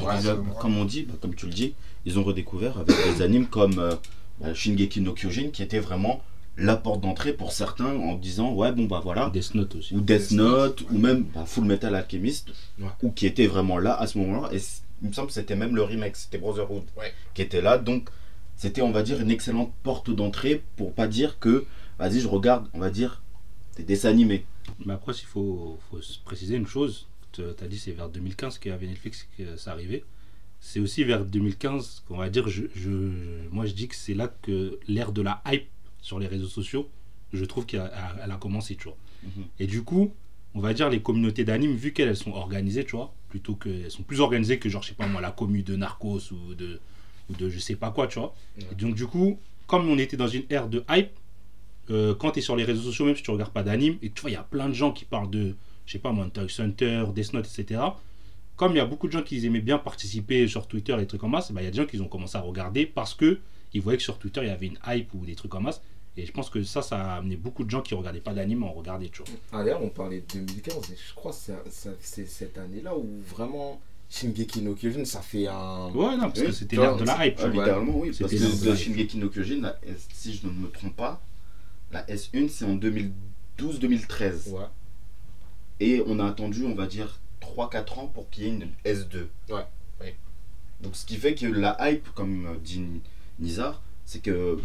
Comme 0.60 0.76
on 0.76 0.84
dit, 0.84 1.02
bah, 1.04 1.14
comme 1.20 1.34
tu 1.34 1.46
le 1.46 1.52
dis, 1.52 1.74
ils 2.04 2.18
ont 2.18 2.24
redécouvert 2.24 2.78
avec 2.78 2.94
des 3.14 3.22
animes 3.22 3.46
comme 3.46 3.78
euh, 3.78 3.94
bah, 4.40 4.52
Shingeki 4.54 5.00
no 5.00 5.14
Kyojin 5.14 5.50
qui 5.50 5.62
était 5.62 5.78
vraiment 5.80 6.22
la 6.56 6.76
porte 6.76 7.00
d'entrée 7.00 7.32
pour 7.32 7.50
certains 7.52 7.96
en 7.96 8.14
disant 8.14 8.52
ouais 8.52 8.70
bon 8.70 8.84
bah 8.84 9.00
voilà 9.02 9.28
Death 9.30 9.54
Note 9.56 9.74
aussi. 9.74 9.92
ou 9.92 10.00
Death 10.00 10.30
Note 10.30 10.84
ou 10.88 10.98
même 10.98 11.24
bah, 11.34 11.44
Full 11.46 11.64
Metal 11.64 11.92
Alchemist 11.92 12.50
Ouais. 12.78 12.86
ou 13.02 13.10
qui 13.10 13.26
était 13.26 13.48
vraiment 13.48 13.76
là 13.78 13.98
à 13.98 14.06
ce 14.06 14.18
moment-là 14.18 14.50
et 14.52 14.60
il 15.02 15.08
me 15.08 15.12
semble 15.12 15.26
que 15.28 15.34
c'était 15.34 15.56
même 15.56 15.74
le 15.74 15.82
remake 15.82 16.14
c'était 16.14 16.38
Brotherhood 16.38 16.84
Ouais. 16.96 17.12
qui 17.34 17.42
était 17.42 17.60
là 17.60 17.76
donc 17.76 18.08
c'était 18.56 18.82
on 18.82 18.90
va 18.90 19.02
dire 19.02 19.20
une 19.20 19.30
excellente 19.30 19.72
porte 19.82 20.10
d'entrée 20.10 20.62
pour 20.76 20.92
pas 20.92 21.06
dire 21.08 21.38
que 21.38 21.66
vas-y 21.98 22.20
je 22.20 22.28
regarde 22.28 22.68
on 22.74 22.78
va 22.78 22.90
dire 22.90 23.22
des 23.76 23.82
dessins 23.82 24.10
animés 24.10 24.44
Mais 24.86 24.92
après, 24.92 25.12
il 25.12 25.26
faut, 25.26 25.78
faut 25.90 26.00
se 26.00 26.18
préciser 26.20 26.56
une 26.56 26.66
chose. 26.66 27.06
Tu 27.32 27.42
as 27.42 27.68
dit 27.68 27.78
c'est 27.78 27.92
vers 27.92 28.08
2015 28.08 28.58
qu'avait 28.58 28.86
Netflix 28.86 29.26
que 29.36 29.56
ça 29.56 29.72
arrivait. 29.72 30.04
C'est 30.60 30.80
aussi 30.80 31.04
vers 31.04 31.24
2015 31.24 32.04
qu'on 32.06 32.16
va 32.16 32.30
dire, 32.30 32.48
je, 32.48 32.62
je- 32.74 33.48
moi 33.50 33.66
je 33.66 33.72
dis 33.74 33.88
que 33.88 33.96
c'est 33.96 34.14
là 34.14 34.32
que 34.42 34.78
l'ère 34.88 35.12
de 35.12 35.22
la 35.22 35.42
hype 35.46 35.66
sur 36.00 36.18
les 36.18 36.26
réseaux 36.26 36.46
sociaux, 36.48 36.88
je 37.32 37.44
trouve 37.44 37.66
qu'elle 37.66 37.80
a, 37.80 38.36
commencé, 38.40 38.76
tu 38.76 38.84
vois. 38.84 38.96
Mhm. 39.24 39.44
Et 39.58 39.66
du 39.66 39.82
coup, 39.82 40.12
on 40.54 40.60
va 40.60 40.72
dire 40.72 40.88
les 40.88 41.02
communautés 41.02 41.44
d'anime, 41.44 41.74
vu 41.74 41.92
qu'elles 41.92 42.08
elles 42.08 42.16
sont 42.16 42.32
organisées, 42.32 42.84
tu 42.84 42.96
vois, 42.96 43.12
plutôt 43.28 43.56
qu'elles 43.56 43.90
sont 43.90 44.04
plus 44.04 44.20
organisées 44.20 44.58
que 44.58 44.68
genre, 44.68 44.82
je 44.82 44.88
sais 44.88 44.94
pas 44.94 45.06
moi, 45.08 45.20
la 45.20 45.32
commu 45.32 45.62
de 45.62 45.76
Narcos 45.76 46.32
ou 46.32 46.54
de, 46.54 46.80
ou 47.30 47.34
de 47.34 47.48
je 47.48 47.58
sais 47.58 47.76
pas 47.76 47.90
quoi, 47.90 48.06
tu 48.06 48.18
vois. 48.18 48.34
Et 48.58 48.74
donc 48.74 48.94
du 48.94 49.06
coup, 49.06 49.38
comme 49.66 49.88
on 49.88 49.98
était 49.98 50.16
dans 50.16 50.28
une 50.28 50.44
ère 50.50 50.68
de 50.68 50.84
hype, 50.90 51.10
euh, 51.90 52.14
quand 52.14 52.32
tu 52.32 52.38
es 52.38 52.42
sur 52.42 52.56
les 52.56 52.64
réseaux 52.64 52.82
sociaux, 52.82 53.04
même 53.04 53.16
si 53.16 53.22
tu 53.22 53.30
regardes 53.30 53.52
pas 53.52 53.62
d'anime, 53.62 53.96
et 54.02 54.10
tu 54.10 54.20
vois, 54.22 54.30
il 54.30 54.34
y 54.34 54.36
a 54.36 54.42
plein 54.42 54.68
de 54.68 54.74
gens 54.74 54.92
qui 54.92 55.04
parlent 55.04 55.30
de, 55.30 55.54
je 55.86 55.92
sais 55.92 55.98
pas 55.98 56.12
moi, 56.12 56.24
Hunter 56.24 56.46
Hunter, 56.58 57.04
Death 57.14 57.32
Note, 57.32 57.46
etc. 57.46 57.80
Comme 58.56 58.72
il 58.72 58.76
y 58.76 58.80
a 58.80 58.86
beaucoup 58.86 59.06
de 59.06 59.12
gens 59.12 59.22
qui 59.22 59.44
aimaient 59.44 59.60
bien 59.60 59.78
participer 59.78 60.46
sur 60.46 60.66
Twitter 60.66 60.94
et 60.94 60.98
des 60.98 61.06
trucs 61.06 61.24
en 61.24 61.28
masse, 61.28 61.50
bah, 61.52 61.60
il 61.60 61.64
y 61.64 61.68
a 61.68 61.70
des 61.70 61.76
gens 61.76 61.86
qui 61.86 62.00
ont 62.00 62.08
commencé 62.08 62.36
à 62.36 62.40
regarder 62.40 62.86
parce 62.86 63.14
que 63.14 63.40
ils 63.72 63.80
voyaient 63.80 63.98
que 63.98 64.04
sur 64.04 64.18
Twitter 64.18 64.40
il 64.42 64.46
y 64.46 64.50
avait 64.50 64.66
une 64.66 64.78
hype 64.86 65.12
ou 65.14 65.26
des 65.26 65.34
trucs 65.34 65.54
en 65.54 65.60
masse. 65.60 65.82
Et 66.16 66.26
je 66.26 66.32
pense 66.32 66.48
que 66.48 66.62
ça, 66.62 66.80
ça 66.80 67.14
a 67.14 67.16
amené 67.16 67.36
beaucoup 67.36 67.64
de 67.64 67.70
gens 67.70 67.82
qui 67.82 67.94
regardaient 67.94 68.20
pas 68.20 68.34
d'anime 68.34 68.62
à 68.62 68.66
en 68.66 68.72
regarder, 68.72 69.08
tu 69.08 69.22
vois. 69.22 69.34
Ah, 69.52 69.64
d'ailleurs, 69.64 69.82
on 69.82 69.88
parlait 69.88 70.20
de 70.20 70.38
2015, 70.38 70.92
et 70.92 70.96
je 70.96 71.14
crois 71.14 71.32
que 71.32 71.70
c'est 72.00 72.26
cette 72.26 72.56
année-là 72.56 72.96
où 72.96 73.20
vraiment 73.26 73.80
Shingeki 74.14 74.62
no 74.62 74.74
Kyojin, 74.74 75.04
ça 75.04 75.20
fait 75.22 75.46
un. 75.48 75.90
Ouais, 75.92 76.16
non, 76.16 76.28
parce 76.30 76.40
que 76.42 76.52
c'était 76.52 76.76
l'ère 76.76 76.96
de 76.96 77.04
la 77.04 77.26
hype. 77.26 77.34
Ah, 77.38 77.48
vois. 77.48 77.64
littéralement 77.64 77.98
oui 77.98 78.12
parce 78.18 78.30
que 78.32 78.64
de 78.70 78.74
Shingeki 78.76 79.18
no 79.18 79.28
Kyojin 79.28 79.60
la 79.62 79.76
S- 79.84 80.06
si 80.12 80.34
je 80.34 80.46
ne 80.46 80.52
me 80.52 80.68
trompe 80.68 80.94
pas 80.96 81.20
la 81.90 82.04
S1 82.06 82.48
c'est 82.48 82.64
en 82.64 82.76
2012-2013 83.58 84.50
Ouais. 84.50 84.64
Et 85.80 86.02
on 86.06 86.18
a 86.20 86.26
attendu, 86.26 86.64
on 86.64 86.74
va 86.74 86.86
dire, 86.86 87.18
3-4 87.40 87.98
ans 87.98 88.06
pour 88.06 88.30
qu'il 88.30 88.44
y 88.44 88.46
ait 88.46 88.50
une 88.50 88.68
S2. 88.84 89.26
Ouais, 89.50 89.66
ouais. 90.00 90.16
Donc 90.80 90.94
ce 90.94 91.04
qui 91.04 91.16
fait 91.16 91.34
que 91.34 91.46
la 91.46 91.76
hype, 91.90 92.08
comme 92.14 92.58
dit 92.62 92.82
Nizar, 93.40 93.82
c'est 94.04 94.20
que 94.22 94.58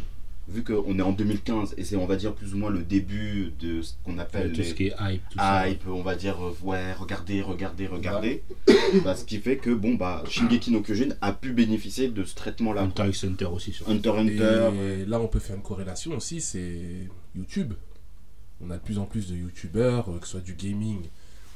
vu 0.49 0.63
qu'on 0.63 0.97
est 0.97 1.01
en 1.01 1.11
2015 1.11 1.75
et 1.77 1.83
c'est 1.83 1.95
on 1.95 2.05
va 2.07 2.15
dire 2.15 2.33
plus 2.33 2.53
ou 2.53 2.57
moins 2.57 2.69
le 2.71 2.81
début 2.83 3.53
de 3.59 3.81
ce 3.81 3.93
qu'on 4.03 4.17
appelle 4.17 4.51
tout 4.51 4.63
ce 4.63 4.73
qui 4.73 4.87
est 4.87 4.95
hype, 4.99 5.21
tout 5.29 5.37
ça. 5.37 5.69
hype, 5.69 5.87
on 5.87 6.01
va 6.01 6.15
dire 6.15 6.43
euh, 6.43 6.55
ouais, 6.63 6.93
regardez, 6.93 7.41
regardez, 7.41 7.87
regardez. 7.87 8.43
Bah, 9.03 9.15
ce 9.15 9.23
qui 9.23 9.37
fait 9.37 9.57
que 9.57 9.69
bon 9.69 9.93
bah 9.93 10.23
Shingeki 10.27 10.71
no 10.71 10.81
Kyojin 10.81 11.09
a 11.21 11.31
pu 11.31 11.53
bénéficier 11.53 12.07
de 12.09 12.23
ce 12.23 12.33
traitement 12.33 12.73
là. 12.73 12.81
Hunter 12.81 13.07
x 13.07 13.23
Hunter 13.23 13.45
aussi, 13.45 13.71
sur 13.71 13.87
Hunter 13.87 14.13
x 14.23 14.31
Et 14.31 14.41
Hunter. 14.43 15.05
là, 15.07 15.21
on 15.21 15.27
peut 15.27 15.37
faire 15.39 15.55
une 15.55 15.61
corrélation 15.61 16.11
aussi, 16.17 16.41
c'est 16.41 17.07
YouTube. 17.35 17.73
On 18.61 18.71
a 18.71 18.77
de 18.77 18.81
plus 18.81 18.97
en 18.97 19.05
plus 19.05 19.29
de 19.29 19.35
YouTubeurs, 19.35 20.09
euh, 20.09 20.17
que 20.19 20.25
ce 20.25 20.31
soit 20.31 20.39
du 20.41 20.53
gaming 20.55 21.01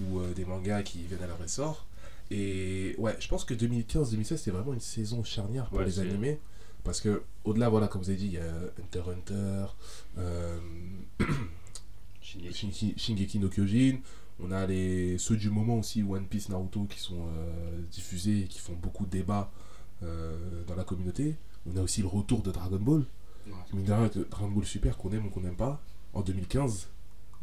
ou 0.02 0.20
euh, 0.20 0.32
des 0.36 0.46
mangas 0.46 0.84
qui 0.84 1.00
viennent 1.10 1.24
à 1.24 1.28
leur 1.28 1.44
essor. 1.44 1.86
Et 2.32 2.96
ouais, 3.00 3.16
je 3.20 3.28
pense 3.28 3.44
que 3.46 3.54
2015-2016, 3.54 4.38
c'était 4.38 4.52
vraiment 4.52 4.74
une 4.74 4.80
saison 4.80 5.24
charnière 5.24 5.66
pour 5.66 5.80
Ouais, 5.80 5.86
les 5.86 5.92
c'est- 5.94 6.02
animés. 6.02 6.40
Parce 6.84 7.00
que, 7.00 7.24
au-delà, 7.44 7.70
voilà, 7.70 7.88
comme 7.88 8.02
vous 8.02 8.10
avez 8.10 8.18
dit, 8.18 8.28
il 8.28 8.34
y 8.34 8.38
a 8.38 8.54
Hunter 8.80 9.00
x 9.00 9.08
Hunter, 9.08 9.66
euh, 10.18 10.60
Shingeki. 12.22 13.40
No 13.40 13.50
Kyojin. 13.50 14.00
On 14.40 14.52
a 14.52 14.66
les, 14.66 15.18
ceux 15.18 15.38
du 15.38 15.50
moment 15.50 15.80
aussi, 15.80 16.04
One 16.04 16.25
Piece, 16.25 16.50
Naruto, 16.50 16.86
qui 16.86 17.00
sont 17.00 17.28
euh, 17.28 17.82
diffusés 17.92 18.42
et 18.42 18.48
qui 18.48 18.60
font 18.60 18.74
beaucoup 18.74 19.06
de 19.06 19.12
débats 19.12 19.52
euh, 20.02 20.63
dans 20.66 20.75
la 20.75 20.84
communauté. 20.84 21.36
On 21.66 21.78
a 21.78 21.82
aussi 21.82 22.02
le 22.02 22.08
retour 22.08 22.42
de 22.42 22.52
Dragon 22.52 22.80
Ball. 22.80 23.06
Ouais. 23.48 23.84
Dragon 23.84 24.50
Ball 24.50 24.66
Super, 24.66 24.98
qu'on 24.98 25.12
aime 25.12 25.28
ou 25.28 25.30
qu'on 25.30 25.42
n'aime 25.42 25.56
pas, 25.56 25.82
en 26.13 26.22
2015, 26.22 26.90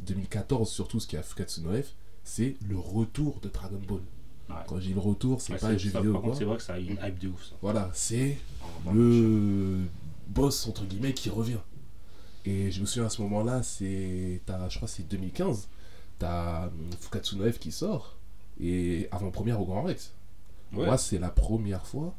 2014 0.01 0.71
surtout, 0.71 0.99
ce 0.99 1.07
qui 1.07 1.17
a 1.17 1.23
Fukatsu 1.23 1.61
no 1.61 1.73
F, 1.73 1.95
c'est 2.25 2.57
le 2.69 2.79
retour 2.79 3.41
de 3.41 3.49
Dragon 3.49 3.81
Ball. 3.87 4.01
Ouais. 4.51 4.57
Quand 4.67 4.79
dis 4.79 4.93
le 4.93 5.01
retour, 5.01 5.41
c'est 5.41 5.55
Ouais, 5.55 5.59
pas 5.59 5.77
jeu 5.77 5.91
vidéo. 5.91 6.13
Par 6.13 6.23
contre, 6.23 6.33
quoi. 6.33 6.39
c'est 6.39 6.45
vrai 6.45 6.57
que 6.57 6.63
ça 6.63 6.75
a 6.75 6.79
une 6.79 6.99
hype 7.03 7.19
de 7.19 7.29
ouf, 7.29 7.45
ça. 7.45 7.55
Voilà, 7.63 7.91
c'est 7.95 8.37
le 8.93 9.81
boss 10.29 10.67
entre 10.67 10.85
guillemets 10.85 11.15
qui 11.15 11.31
revient. 11.31 11.59
Et 12.45 12.71
je 12.71 12.81
me 12.81 12.87
souviens 12.87 13.07
à 13.07 13.11
ce 13.11 13.21
moment-là, 13.23 13.63
c'est 13.63 14.41
je 14.47 14.77
crois 14.77 14.89
c'est 14.89 15.07
2015, 15.09 15.69
t'as 16.19 16.67
hum, 16.67 16.73
Fukatsu 16.99 17.37
no 17.37 17.51
F 17.51 17.59
qui 17.59 17.71
sort 17.71 18.17
et 18.61 19.09
avant-première 19.11 19.61
au 19.61 19.65
Grand 19.65 19.83
Rex. 19.83 20.13
Ouais. 20.73 20.87
Moi, 20.87 20.99
c'est 20.99 21.19
la 21.19 21.31
première 21.31 21.87
fois, 21.87 22.15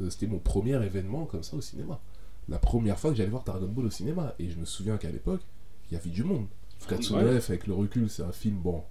euh, 0.00 0.10
c'était 0.10 0.26
mon 0.26 0.38
premier 0.38 0.82
événement 0.84 1.24
comme 1.26 1.42
ça 1.42 1.56
au 1.56 1.60
cinéma. 1.60 2.00
La 2.48 2.58
première 2.58 2.98
fois 2.98 3.10
que 3.10 3.16
j'allais 3.16 3.30
voir 3.30 3.44
Dragon 3.44 3.66
Ball 3.66 3.86
au 3.86 3.90
cinéma 3.90 4.34
et 4.38 4.50
je 4.50 4.56
me 4.58 4.64
souviens 4.64 4.96
qu'à 4.96 5.10
l'époque, 5.10 5.42
il 5.90 5.94
y 5.94 5.96
avait 5.96 6.10
du 6.10 6.24
monde. 6.24 6.46
Fukatsu 6.78 7.12
no 7.14 7.40
F, 7.40 7.50
avec 7.50 7.66
le 7.66 7.74
recul, 7.74 8.08
c'est 8.08 8.22
un 8.22 8.32
film, 8.32 8.56
bon. 8.56 8.84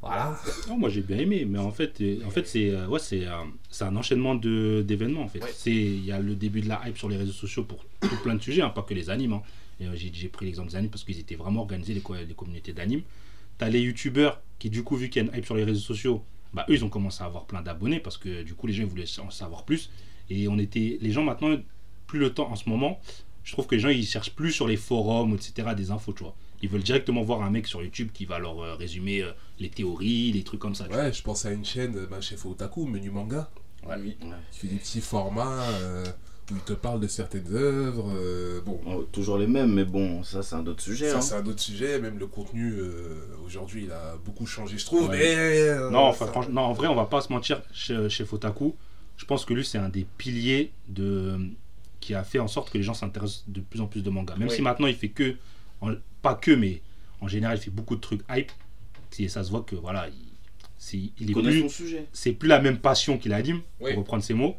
Voilà. 0.00 0.38
Non, 0.68 0.78
moi 0.78 0.88
j'ai 0.90 1.00
bien 1.02 1.18
aimé, 1.18 1.44
mais 1.44 1.58
en 1.58 1.72
fait, 1.72 2.00
euh, 2.00 2.18
en 2.24 2.30
fait 2.30 2.46
c'est 2.46 2.70
euh, 2.70 2.86
ouais, 2.86 3.00
c'est 3.00 3.26
euh, 3.26 3.32
c'est 3.68 3.84
un 3.84 3.96
enchaînement 3.96 4.36
d'événements 4.36 5.22
en 5.22 5.28
fait. 5.28 5.42
Ouais. 5.42 5.50
C'est 5.54 5.72
il 5.74 6.04
y 6.04 6.12
a 6.12 6.20
le 6.20 6.36
début 6.36 6.60
de 6.60 6.68
la 6.68 6.80
hype 6.86 6.96
sur 6.96 7.08
les 7.08 7.16
réseaux 7.16 7.32
sociaux 7.32 7.64
pour 7.64 7.84
tout 8.00 8.16
plein 8.22 8.36
de 8.36 8.42
sujets, 8.42 8.62
hein, 8.62 8.70
pas 8.70 8.82
que 8.82 8.94
les 8.94 9.10
animes. 9.10 9.32
hein. 9.32 9.42
J'ai 9.94 10.10
j'ai 10.12 10.28
pris 10.28 10.46
l'exemple 10.46 10.70
des 10.70 10.76
animes 10.76 10.90
parce 10.90 11.04
qu'ils 11.04 11.18
étaient 11.18 11.34
vraiment 11.36 11.60
organisés 11.62 11.94
les, 11.94 12.00
co- 12.00 12.14
les 12.14 12.34
communautés 12.34 12.72
d'animes. 12.72 13.02
T'as 13.58 13.68
les 13.68 13.80
youtubeurs 13.80 14.40
qui 14.60 14.70
du 14.70 14.82
coup 14.84 14.96
vu 14.96 15.08
qu'il 15.08 15.22
y 15.22 15.26
a 15.26 15.28
une 15.30 15.36
hype 15.36 15.44
sur 15.46 15.56
les 15.56 15.64
réseaux 15.64 15.80
sociaux, 15.80 16.22
bah 16.54 16.64
eux 16.68 16.74
ils 16.74 16.84
ont 16.84 16.88
commencé 16.88 17.22
à 17.22 17.26
avoir 17.26 17.44
plein 17.46 17.62
d'abonnés 17.62 17.98
parce 18.00 18.18
que 18.18 18.42
du 18.44 18.54
coup 18.54 18.66
les 18.68 18.72
gens 18.72 18.82
ils 18.84 18.88
voulaient 18.88 19.18
en 19.20 19.30
savoir 19.30 19.64
plus. 19.64 19.90
Et 20.30 20.46
on 20.46 20.58
était 20.58 20.98
les 21.00 21.10
gens 21.10 21.22
maintenant 21.24 21.56
plus 22.06 22.18
le 22.20 22.30
temps 22.32 22.50
en 22.50 22.56
ce 22.56 22.68
moment. 22.68 23.00
Je 23.44 23.52
trouve 23.52 23.66
que 23.66 23.74
les 23.74 23.80
gens 23.80 23.88
ils 23.88 24.04
cherchent 24.06 24.34
plus 24.34 24.52
sur 24.52 24.68
les 24.68 24.76
forums 24.76 25.34
etc 25.34 25.70
des 25.76 25.90
infos 25.90 26.12
tu 26.12 26.22
vois. 26.22 26.36
Ils 26.62 26.68
veulent 26.68 26.82
directement 26.82 27.22
voir 27.22 27.42
un 27.42 27.50
mec 27.50 27.66
sur 27.66 27.82
YouTube 27.82 28.08
qui 28.12 28.24
va 28.24 28.38
leur 28.38 28.58
euh, 28.60 28.74
résumer 28.74 29.22
euh, 29.22 29.30
les 29.60 29.68
théories, 29.70 30.32
les 30.32 30.42
trucs 30.42 30.60
comme 30.60 30.74
ça. 30.74 30.84
tu 30.84 30.92
vois. 30.94 31.04
Ouais, 31.04 31.12
je 31.12 31.22
pense 31.22 31.46
à 31.46 31.52
une 31.52 31.64
chaîne, 31.64 31.96
euh, 31.96 32.06
bah, 32.10 32.20
chef 32.20 32.44
Otaku, 32.46 32.86
Menu 32.86 33.10
Manga, 33.10 33.50
Ouais, 33.86 33.94
oui. 34.00 34.16
Qui 34.50 34.58
fait 34.58 34.66
des 34.66 34.76
petits 34.76 35.00
formats 35.00 35.62
euh, 35.62 36.04
où 36.50 36.54
il 36.56 36.60
te 36.62 36.72
parle 36.72 36.98
de 37.00 37.06
certaines 37.06 37.54
œuvres. 37.54 38.10
euh, 38.16 38.60
bon, 38.62 38.80
Oh, 38.86 39.06
toujours 39.12 39.38
les 39.38 39.46
mêmes, 39.46 39.72
mais 39.72 39.84
bon, 39.84 40.24
ça 40.24 40.42
c'est 40.42 40.56
un 40.56 40.66
autre 40.66 40.82
sujet. 40.82 41.10
ça 41.10 41.18
hein. 41.18 41.20
c'est 41.20 41.34
un 41.36 41.46
autre 41.46 41.60
sujet, 41.60 42.00
même 42.00 42.18
le 42.18 42.26
contenu 42.26 42.72
euh, 42.72 43.20
aujourd'hui 43.46 43.84
il 43.84 43.92
a 43.92 44.16
beaucoup 44.24 44.46
changé, 44.46 44.76
je 44.78 44.84
trouve. 44.84 45.08
Ouais. 45.08 45.16
Mais, 45.18 45.36
euh, 45.36 45.90
Non, 45.90 46.00
enfin, 46.06 46.26
ça- 46.26 46.32
franchement, 46.32 46.54
non, 46.62 46.68
en 46.68 46.72
vrai, 46.72 46.88
on 46.88 46.96
va 46.96 47.06
pas 47.06 47.20
se 47.20 47.32
mentir 47.32 47.62
chez, 47.72 48.08
chez 48.08 48.24
Fotaku. 48.24 48.74
Je 49.16 49.24
pense 49.24 49.44
que 49.44 49.54
lui, 49.54 49.64
c'est 49.64 49.78
un 49.78 49.88
des 49.90 50.06
piliers 50.18 50.72
de, 50.88 51.38
qui 52.00 52.14
a 52.14 52.24
fait 52.24 52.40
en 52.40 52.48
sorte 52.48 52.70
que 52.70 52.78
les 52.78 52.84
gens 52.84 52.94
s'intéressent 52.94 53.44
de 53.46 53.60
plus 53.60 53.80
en 53.80 53.86
plus 53.86 54.02
de 54.02 54.10
manga. 54.10 54.34
Même 54.36 54.48
Oui. 54.48 54.54
si 54.56 54.62
maintenant, 54.62 54.86
il 54.88 54.96
fait 54.96 55.08
que, 55.10 55.36
en- 55.80 55.92
pas 56.22 56.34
que, 56.34 56.50
mais 56.50 56.80
en 57.20 57.28
général, 57.28 57.58
il 57.58 57.60
fait 57.60 57.70
beaucoup 57.70 57.96
de 57.96 58.00
trucs 58.00 58.22
hype. 58.30 58.52
Et 59.18 59.28
ça 59.28 59.42
se 59.42 59.50
voit 59.50 59.62
que, 59.62 59.74
voilà, 59.76 60.08
il, 60.08 60.14
c'est- 60.76 60.96
il 60.96 61.12
Il 61.18 61.30
est 61.30 61.34
connaît 61.34 61.50
plus, 61.50 61.60
son 61.62 61.68
sujet. 61.68 62.06
c'est 62.12 62.32
plus 62.32 62.48
la 62.48 62.60
même 62.60 62.78
passion 62.78 63.18
qu'il 63.18 63.32
anime, 63.32 63.60
Oui. 63.80 63.92
pour 63.92 64.02
reprendre 64.02 64.22
ses 64.22 64.34
mots. 64.34 64.56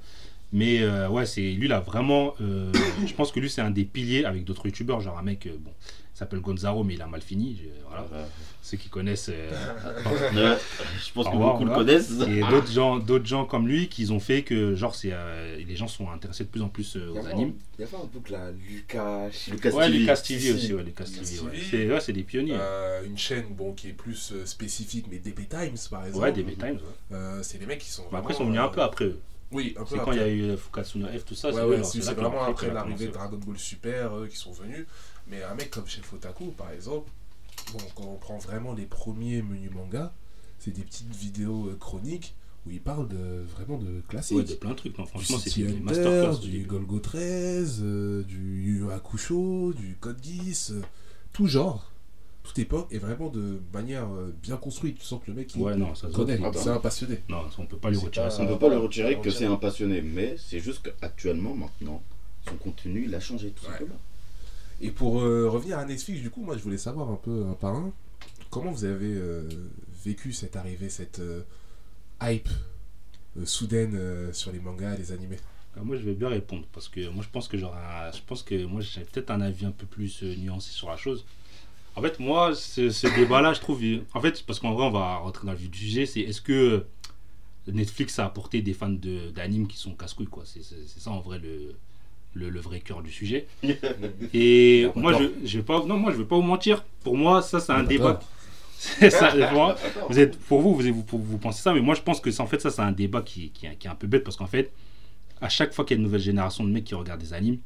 Mais 0.52 0.82
euh, 0.82 1.08
ouais, 1.08 1.26
c'est 1.28 1.52
lui 1.52 1.68
là 1.68 1.80
vraiment. 1.80 2.34
euh, 2.42 2.72
je 3.08 3.14
pense 3.14 3.32
que 3.32 3.40
lui 3.40 3.50
c'est 3.50 3.62
un 3.62 3.70
des 3.72 3.86
piliers 3.86 4.26
avec 4.26 4.44
d'autres 4.46 4.66
youtubeurs, 4.66 5.00
genre 5.00 5.18
un 5.20 5.22
mec, 5.22 5.46
euh, 5.46 5.56
bon, 5.60 5.72
s'appelle 6.20 6.40
Gonzaro, 6.42 6.84
mais 6.84 6.94
il 6.96 7.02
a 7.02 7.08
mal 7.08 7.22
fini. 7.22 7.58
je- 7.62 7.70
voilà. 7.88 8.04
Ouais. 8.04 8.28
Ceux 8.62 8.78
qui 8.78 8.90
connaissent, 8.90 9.30
euh, 9.34 9.50
Ouais, 10.06 10.58
je 11.06 11.12
pense 11.14 11.26
que 11.26 11.32
revoir, 11.32 11.54
beaucoup 11.54 11.66
le 11.66 11.74
connaissent. 11.76 12.12
et 12.28 12.42
d'autres 12.42 12.72
gens, 12.72 12.98
d'autres 13.00 13.26
gens 13.26 13.46
comme 13.46 13.68
lui 13.68 13.88
qui 13.88 14.10
ont 14.12 14.20
fait 14.20 14.44
que 14.44 14.76
genre 14.76 14.94
c'est 14.96 15.10
euh, 15.12 15.58
les 15.58 15.76
gens 15.76 15.88
sont 15.88 16.10
intéressés 16.12 16.44
de 16.44 16.50
plus 16.50 16.62
en 16.62 16.68
plus 16.70 16.96
euh, 16.98 17.12
aux 17.14 17.26
animes. 17.26 17.54
il 17.78 17.82
y 17.82 17.84
avait 17.88 17.96
un 17.98 18.06
boucle 18.12 18.32
là, 18.34 18.52
Lucas. 18.70 19.30
Lucas 19.50 19.72
Ouais, 19.72 19.86
TV. 19.88 20.00
Lucas 20.00 20.18
TV 20.18 20.40
Si, 20.40 20.52
aussi, 20.52 20.66
si. 20.68 20.74
ouais, 20.74 20.84
Lucas 20.84 21.06
Lucas 21.06 21.22
TV. 21.24 21.60
C'est 21.70 21.90
ouais, 21.92 22.00
c'est 22.00 22.14
des 22.14 22.24
pionniers. 22.24 22.58
Euh, 22.60 23.04
une 23.06 23.18
chaîne 23.18 23.46
bon, 23.52 23.74
qui 23.74 23.90
est 23.90 23.94
plus 23.94 24.32
euh, 24.34 24.46
spécifique, 24.46 25.06
mais 25.10 25.18
DB 25.20 25.46
Times 25.50 25.78
par 25.90 26.06
exemple. 26.06 26.24
ouais, 26.26 26.32
des 26.34 26.44
Times. 26.44 26.80
Ouais. 27.12 27.18
Euh, 27.18 27.42
c'est 27.44 27.58
des 27.58 27.66
mecs 27.66 27.80
qui 27.80 27.90
sont. 27.90 28.04
Mais 28.12 28.18
après, 28.20 28.34
ils 28.34 28.38
sont 28.38 28.46
venus 28.46 28.60
un 28.60 28.68
peu 28.70 28.82
après 28.82 29.06
eux. 29.06 29.20
Oui, 29.52 29.74
un 29.80 29.84
peu 29.84 29.96
C'est 29.98 30.04
quand 30.04 30.12
il 30.12 30.18
y 30.20 30.22
a 30.22 30.28
eu 30.30 30.56
Fukatsu 30.58 31.00
no 31.00 31.08
F, 31.08 31.26
tout 31.26 31.34
ça. 31.34 31.48
Ouais, 31.50 31.82
c'est 31.84 32.08
ouais, 32.08 32.14
vraiment 32.14 32.44
après 32.44 32.70
a 32.70 32.74
l'arrivée 32.74 33.08
de. 33.08 33.12
Dragon 33.14 33.38
Ball 33.44 33.58
Super 33.58 34.14
euh, 34.14 34.28
qui 34.28 34.36
sont 34.38 34.52
venus. 34.52 34.86
Mais 35.30 35.44
un 35.44 35.54
mec 35.56 35.70
comme 35.72 35.88
chez 35.88 36.02
Fotaku, 36.02 36.46
par 36.58 36.72
exemple, 36.72 37.10
bon, 37.74 37.80
quand 37.96 38.04
on 38.06 38.16
prend 38.16 38.38
vraiment 38.38 38.74
les 38.74 38.86
premiers 38.86 39.42
menus 39.42 39.72
manga, 39.72 40.14
c'est 40.58 40.72
des 40.72 40.82
petites 40.82 41.14
vidéos 41.16 41.68
euh, 41.68 41.78
chroniques 41.80 42.36
où 42.66 42.72
il 42.72 42.82
parle 42.82 43.08
de, 43.08 43.44
vraiment 43.56 43.78
de 43.78 44.02
classiques. 44.10 44.38
Ouais, 44.38 44.44
de 44.44 44.54
plein 44.56 44.72
de 44.72 44.76
trucs. 44.76 44.98
Non, 44.98 45.06
franchement, 45.06 45.38
c'était 45.38 45.64
des 45.68 45.80
masterclass. 45.80 46.40
du 46.40 46.64
Golgo 46.64 47.00
13, 47.00 47.80
euh, 47.84 48.24
du 48.24 48.64
Yu 48.64 48.92
Hakusho, 48.92 49.74
du 49.74 49.96
Code 50.00 50.18
Geass, 50.22 50.72
euh, 50.72 50.82
tout 51.32 51.46
genre, 51.48 51.92
toute 52.44 52.58
époque, 52.60 52.88
et 52.92 52.98
vraiment 52.98 53.30
de 53.30 53.62
manière 53.72 54.10
euh, 54.12 54.36
bien 54.42 54.58
construite. 54.58 54.98
Tu 54.98 55.06
sens 55.06 55.22
que 55.24 55.32
le 55.32 55.38
mec 55.38 55.54
il 55.56 55.62
Ouais, 55.62 55.76
non, 55.78 55.96
ça 55.96 56.08
se 56.10 56.14
voit. 56.16 56.26
connaît, 56.26 56.40
c'est 56.56 56.70
un 56.70 56.80
passionné. 56.80 57.22
Non, 57.30 57.44
on 57.60 57.66
peut 57.66 57.78
pas 57.78 57.90
lui 57.92 57.98
C'est 57.98 58.06
retirer 58.06 58.26
pas- 58.26 58.32
ça. 58.32 58.42
On 58.42 58.46
ne 58.46 58.50
peut 58.54 58.60
pas 58.60 58.66
le 58.66 58.72
voilà, 58.76 58.84
retirer 58.88 59.20
que 59.22 59.30
c'est 59.30 59.46
un 59.46 59.56
passionné, 59.58 60.02
mais 60.02 60.36
c'est 60.38 60.60
juste 60.60 60.82
qu'actuellement, 61.00 61.54
maintenant, 61.56 62.02
son 62.50 62.56
contenu, 62.56 63.06
il 63.06 63.16
a 63.16 63.20
changé 63.22 63.52
tout 63.52 63.66
Ouais. 63.68 63.72
simplement. 63.72 63.96
Et 64.82 64.92
pour 64.92 65.22
euh, 65.22 65.50
revenir 65.50 65.78
à 65.78 65.86
Netflix, 65.86 66.22
du 66.22 66.30
coup, 66.30 66.42
moi 66.42 66.58
je 66.58 66.64
voulais 66.64 66.78
savoir 66.78 67.10
un 67.10 67.18
peu 67.18 67.46
un 67.46 67.54
par 67.54 67.76
un, 67.76 67.92
comment 68.50 68.72
vous 68.72 68.86
avez 68.86 69.14
euh, 69.14 69.48
vécu 70.04 70.34
cette 70.34 70.56
arrivée, 70.56 70.90
cette 70.90 71.20
euh, 71.20 71.42
hype 72.22 72.50
soudaine 73.44 74.34
sur 74.34 74.52
les 74.52 74.60
mangas 74.60 74.98
les 74.98 75.12
animés? 75.12 75.38
Euh, 75.78 75.84
Moi, 75.84 75.98
je 75.98 76.04
vais 76.04 76.14
bien 76.14 76.30
répondre 76.30 76.66
parce 76.74 76.90
que 76.90 77.10
moi, 77.10 77.24
je 77.24 77.30
pense 77.30 77.48
que 77.48 77.58
j'aurais, 77.58 78.12
je 78.14 78.22
pense 78.26 78.44
que 78.44 78.66
moi, 78.66 78.82
j'ai 78.82 79.02
peut-être 79.02 79.32
un 79.32 79.42
avis 79.42 79.66
un 79.66 79.72
peu 79.72 79.86
plus 79.86 80.24
nuancé 80.24 80.72
sur 80.72 80.90
la 80.90 80.98
chose. 80.98 81.26
En 81.96 82.02
fait, 82.02 82.20
moi, 82.20 82.56
ce, 82.56 83.16
débat-là, 83.16 83.54
je 83.54 83.60
trouve, 83.60 83.82
en 84.14 84.22
fait, 84.22 84.44
parce 84.46 84.60
qu'en 84.60 84.74
vrai, 84.74 84.86
on 84.86 84.92
va 84.92 85.18
rentrer 85.18 85.46
dans 85.46 85.52
le 85.52 85.58
vif 85.58 85.70
du 85.70 85.80
sujet, 85.80 86.06
c'est 86.06 86.22
est-ce 86.22 86.42
que 86.42 86.86
Netflix 87.68 88.20
a 88.20 88.26
apporté 88.26 88.62
des 88.62 88.74
fans 88.74 88.90
d'animes 88.90 89.68
qui 89.68 89.78
sont 89.78 89.94
casse-couilles, 89.96 90.28
quoi? 90.28 90.44
C'est 90.46 90.64
ça, 90.64 91.12
en 91.12 91.20
vrai, 91.20 91.40
le, 91.40 91.76
le, 92.34 92.50
le 92.50 92.60
vrai 92.60 92.80
cœur 92.80 93.02
du 93.02 93.12
sujet. 93.12 93.48
Et 94.34 94.88
pas 94.94 95.00
moi, 95.00 95.14
je, 95.14 95.48
je 95.48 95.58
vais 95.58 95.64
pas, 95.64 95.84
non, 95.86 95.98
moi, 95.98 96.12
je 96.12 96.18
vais 96.18 96.26
pas 96.26 96.36
vous 96.36 96.42
mentir. 96.42 96.84
Pour 97.04 97.18
moi, 97.18 97.42
ça, 97.42 97.60
c'est 97.60 97.72
un 97.72 97.78
Pas 97.84 97.84
débat. 97.84 98.20
ça, 99.10 99.36
moi, 99.52 99.76
vous 100.10 100.20
êtes, 100.20 100.38
pour 100.40 100.62
vous, 100.62 100.74
vous, 100.76 100.82
vous, 100.94 101.18
vous 101.24 101.38
pensez 101.38 101.62
ça, 101.62 101.74
mais 101.74 101.82
moi 101.82 101.96
je 101.96 102.02
pense 102.02 102.22
que 102.22 102.32
c'est 102.32 102.40
en 102.42 102.48
fait 102.48 102.62
ça, 102.62 102.70
c'est 102.70 102.82
un 102.82 102.94
débat 102.94 103.22
qui, 103.22 103.50
qui, 103.50 103.66
est- 103.66 103.76
qui 103.76 103.88
est 103.88 103.90
un 103.90 103.96
peu 103.96 104.08
bête 104.08 104.24
parce 104.24 104.38
qu'en 104.38 104.48
fait, 104.48 104.72
à 105.42 105.50
chaque 105.50 105.74
fois 105.74 105.84
qu'il 105.84 105.96
y 105.96 105.98
a 105.98 106.00
une 106.00 106.06
nouvelle 106.06 106.22
génération 106.22 106.64
de 106.64 106.70
mecs 106.70 106.86
qui 106.86 106.96
regardent 106.96 107.20
des 107.20 107.34
animes, 107.34 107.60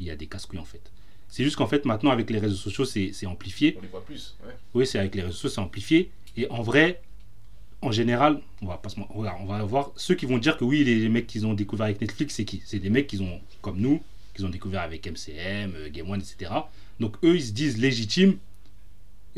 il 0.00 0.06
y 0.06 0.10
a 0.10 0.16
des 0.16 0.26
casse-couilles 0.26 0.58
en 0.58 0.64
fait. 0.64 0.82
C'est 1.28 1.44
juste 1.44 1.54
qu'en 1.54 1.68
fait, 1.68 1.84
maintenant 1.84 2.10
avec 2.10 2.28
les 2.30 2.40
réseaux 2.40 2.56
sociaux, 2.56 2.84
c'est 2.84 3.12
c'est 3.12 3.26
amplifié. 3.26 3.76
On 3.78 3.82
les 3.82 3.86
voit 3.88 4.04
plus. 4.04 4.34
Ouais. 4.44 4.52
Oui, 4.74 4.86
c'est 4.88 4.98
avec 4.98 5.14
les 5.14 5.22
réseaux 5.22 5.34
sociaux, 5.34 5.50
c'est 5.50 5.60
amplifié. 5.60 6.10
Et 6.36 6.50
en 6.50 6.62
vrai, 6.62 7.00
en 7.82 7.92
général, 7.92 8.40
on 8.62 8.66
va 8.66 8.78
pas 8.78 8.88
se 8.88 8.96
on 9.14 9.22
va 9.22 9.64
voir 9.64 9.92
ceux 9.96 10.14
qui 10.14 10.26
vont 10.26 10.38
dire 10.38 10.56
que 10.56 10.64
oui, 10.64 10.84
les, 10.84 11.08
mecs 11.08 11.26
qu'ils 11.26 11.46
ont 11.46 11.54
découvert 11.54 11.86
avec 11.86 12.00
Netflix, 12.00 12.34
c'est 12.34 12.44
qui? 12.44 12.62
C'est 12.64 12.78
des 12.78 12.90
mecs 12.90 13.06
qui 13.06 13.20
ont, 13.20 13.40
comme 13.60 13.78
nous, 13.78 14.02
qu'ils 14.34 14.46
ont 14.46 14.50
découvert 14.50 14.82
avec 14.82 15.06
MCM, 15.06 15.74
euh, 15.74 15.88
Game 15.90 16.10
One, 16.10 16.20
etc. 16.20 16.52
Donc 17.00 17.16
eux, 17.22 17.36
ils 17.36 17.44
se 17.44 17.52
disent 17.52 17.78
légitimes. 17.78 18.38